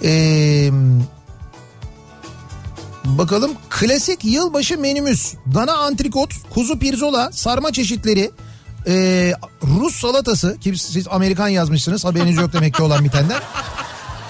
[0.03, 0.69] Ee,
[3.07, 5.33] bakalım klasik yılbaşı menümüz.
[5.53, 8.31] Dana antrikot, kuzu pirzola, sarma çeşitleri,
[8.87, 13.41] ee, Rus salatası ki siz Amerikan yazmışsınız haberiniz yok demek ki olan bitenden.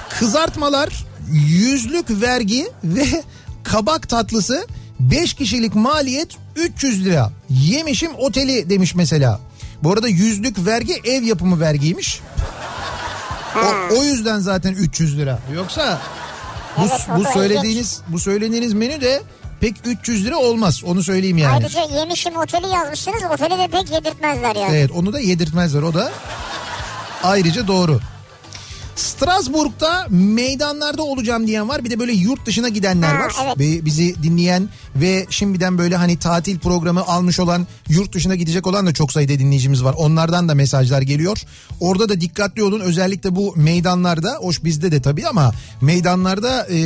[0.09, 3.23] Kızartmalar, yüzlük vergi ve
[3.63, 4.67] kabak tatlısı
[4.99, 7.31] 5 kişilik maliyet 300 lira.
[7.49, 9.39] Yemişim oteli demiş mesela.
[9.83, 12.21] Bu arada yüzlük vergi ev yapımı vergiymiş.
[13.55, 15.39] O, o yüzden zaten 300 lira.
[15.55, 16.01] Yoksa
[16.77, 19.21] bu, Evet, bu söylediğiniz bu söylediğiniz menü de
[19.59, 20.83] pek 300 lira olmaz.
[20.85, 21.53] Onu söyleyeyim yani.
[21.55, 23.21] Ayrıca yemişim oteli yazmışsınız.
[23.33, 24.75] Oteli de pek yedirtmezler yani.
[24.75, 26.11] Evet onu da yedirtmezler o da
[27.23, 27.99] ayrıca doğru.
[28.95, 31.83] Strasbourg'da meydanlarda olacağım diyen var.
[31.85, 33.33] Bir de böyle yurt dışına gidenler Ha, var.
[33.45, 33.59] evet.
[33.59, 34.69] Ve bizi dinleyen
[35.01, 39.33] ve şimdiden böyle hani tatil programı almış olan yurt dışına gidecek olan da çok sayıda
[39.39, 39.95] dinleyicimiz var.
[39.97, 41.41] Onlardan da mesajlar geliyor.
[41.79, 42.79] Orada da dikkatli olun.
[42.79, 45.51] Özellikle bu meydanlarda, hoş bizde de tabii ama
[45.81, 46.79] meydanlarda e,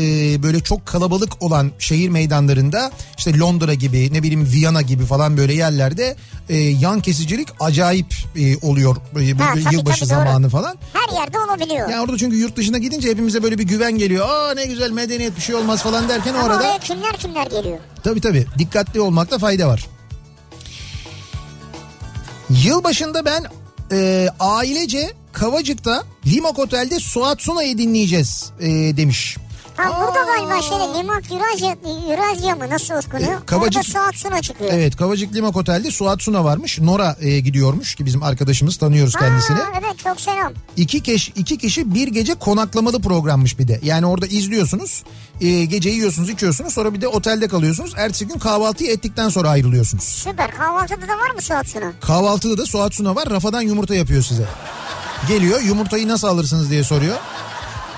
[0.44, 5.54] böyle çok kalabalık olan şehir meydanlarında işte Londra gibi ne bileyim Viyana gibi falan böyle
[5.54, 6.16] yerlerde
[6.50, 8.96] e, yan kesicilik acayip e, oluyor.
[9.20, 10.26] E, bu Ha, tabii, yılbaşı tabii, doğru.
[10.26, 10.78] zamanı falan.
[10.94, 11.90] Her yerde olabiliyor.
[11.90, 14.30] Yani orada çünkü yurt dışına gidince hepimize böyle bir güven geliyor.
[14.30, 17.78] Aa ne güzel medeniyet bir şey olmaz falan derken Ama orada oraya kimler kimler geliyor?
[18.04, 19.86] Tabii tabii dikkatli olmakta fayda var.
[22.50, 23.46] Yılbaşında ben
[23.92, 28.68] e, ailece Kavacık'ta Limak Otel'de Suat Suna'yı dinleyeceğiz e,
[28.98, 29.38] demiş.
[29.84, 31.76] Ha burada galiba şeyde Limak Eurasya,
[32.12, 33.42] Eurasya mı nasıl okunuyor?
[33.42, 34.70] E, Kavacık- Orada saat suna çıkıyor.
[34.74, 36.80] Evet Kavacık Limak Otel'de Suat Suna varmış.
[36.80, 39.58] Nora e, gidiyormuş ki bizim arkadaşımız tanıyoruz kendisini.
[39.58, 40.54] Ha, evet çok selam.
[40.78, 43.80] İki kişi, iki kişi bir gece konaklamalı programmış bir de.
[43.84, 45.04] Yani orada izliyorsunuz.
[45.42, 47.94] E, gece yiyorsunuz içiyorsunuz sonra bir de otelde kalıyorsunuz.
[47.98, 50.04] Ertesi gün kahvaltıyı ettikten sonra ayrılıyorsunuz.
[50.04, 50.52] Süper.
[50.52, 51.92] Kahvaltıda da var mı saat suna?
[52.02, 53.30] Kahvaltıda da Suat Suna var.
[53.30, 54.46] Rafadan yumurta yapıyor size.
[55.28, 57.16] Geliyor yumurtayı nasıl alırsınız diye soruyor.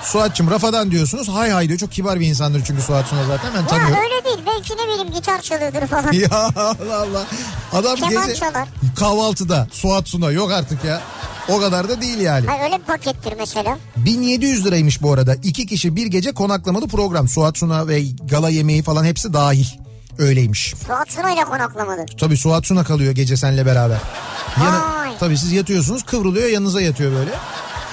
[0.03, 1.30] Suat'cığım rafadan diyorsunuz.
[1.30, 1.80] Hay hay diyor.
[1.80, 3.51] Çok kibar bir insandır çünkü Suat Suna zaten.
[3.55, 3.95] Ben Ya tanıyorum.
[4.03, 4.39] öyle değil.
[4.47, 6.11] Belki ne bileyim gitar çalıyordur falan.
[6.13, 7.25] Ya Allah Allah.
[7.73, 8.67] Adam Keman gece çalar.
[8.95, 11.01] kahvaltıda Suat Suna yok artık ya.
[11.49, 12.47] O kadar da değil yani.
[12.47, 13.77] Hayır öyle bir pakettir mesela.
[13.97, 15.35] 1700 liraymış bu arada.
[15.43, 17.27] İki kişi bir gece konaklamalı program.
[17.27, 19.65] Suat Suna ve gala yemeği falan hepsi dahil.
[20.17, 20.73] Öyleymiş.
[20.88, 22.05] Suat Suna ile konaklamadı.
[22.19, 23.97] Tabii Suat Suna kalıyor gece senle beraber.
[24.57, 25.17] Vay.
[25.19, 27.31] tabii siz yatıyorsunuz kıvrılıyor yanınıza yatıyor böyle.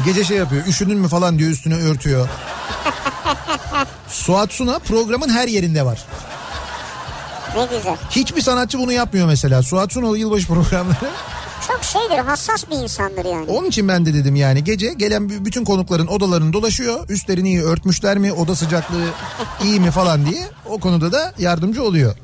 [0.04, 2.28] Gece şey yapıyor üşüdün mü falan diyor üstüne örtüyor.
[4.08, 6.04] Suat Suna programın her yerinde var.
[7.56, 7.96] Ne güzel.
[8.10, 9.62] Hiçbir sanatçı bunu yapmıyor mesela.
[9.62, 11.10] Suat Sunalı yılbaşı programları.
[11.68, 13.50] Çok şeydir hassas bir insandır yani.
[13.50, 17.08] Onun için ben de dedim yani gece gelen bütün konukların odalarını dolaşıyor.
[17.08, 19.06] Üstlerini iyi örtmüşler mi, oda sıcaklığı
[19.64, 22.14] iyi mi falan diye o konuda da yardımcı oluyor.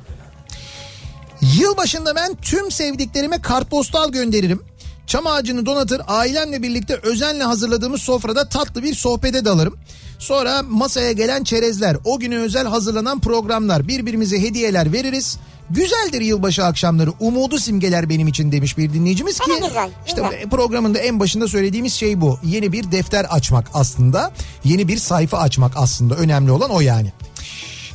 [1.40, 4.62] Yılbaşında ben tüm sevdiklerime kartpostal gönderirim.
[5.06, 9.78] Çam ağacını donatır, ailemle birlikte özenle hazırladığımız sofrada tatlı bir sohbete dalarım.
[10.18, 15.38] Sonra masaya gelen çerezler, o güne özel hazırlanan programlar, birbirimize hediyeler veririz.
[15.70, 19.50] Güzeldir yılbaşı akşamları, umudu simgeler benim için demiş bir dinleyicimiz ki.
[19.50, 20.50] Ne güzel, işte güzel.
[20.50, 22.38] programında en başında söylediğimiz şey bu.
[22.44, 24.32] Yeni bir defter açmak aslında.
[24.64, 26.14] Yeni bir sayfa açmak aslında.
[26.14, 27.12] Önemli olan o yani.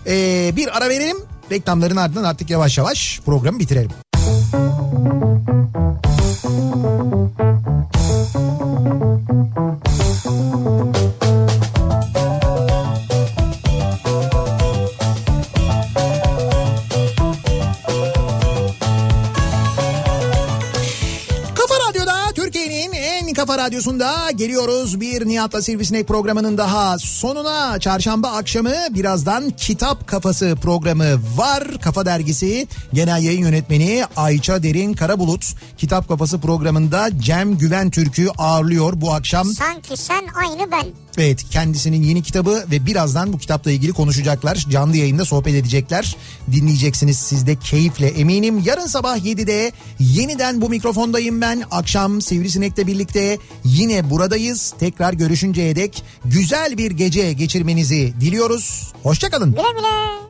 [0.07, 1.17] Ee, bir ara verelim.
[1.51, 3.91] Reklamların ardından artık yavaş yavaş programı bitirelim.
[6.51, 7.50] Kafa
[23.61, 25.01] radyosunda geliyoruz.
[25.01, 31.05] Bir Nihat'la Sivrisinek programının daha sonuna çarşamba akşamı birazdan Kitap Kafası programı
[31.37, 31.63] var.
[31.81, 35.45] Kafa Dergisi Genel Yayın Yönetmeni Ayça Derin Karabulut
[35.77, 39.47] Kitap Kafası programında Cem Güven Türk'ü ağırlıyor bu akşam.
[39.47, 40.85] Sanki sen aynı ben.
[41.17, 44.55] Evet kendisinin yeni kitabı ve birazdan bu kitapla ilgili konuşacaklar.
[44.55, 46.15] Canlı yayında sohbet edecekler.
[46.51, 48.63] Dinleyeceksiniz siz de keyifle eminim.
[48.65, 51.63] Yarın sabah 7'de yeniden bu mikrofondayım ben.
[51.71, 54.73] Akşam Sivrisinek'le birlikte yine buradayız.
[54.79, 58.93] Tekrar görüşünceye dek güzel bir gece geçirmenizi diliyoruz.
[59.03, 59.51] Hoşçakalın.
[59.51, 60.21] Güle güle.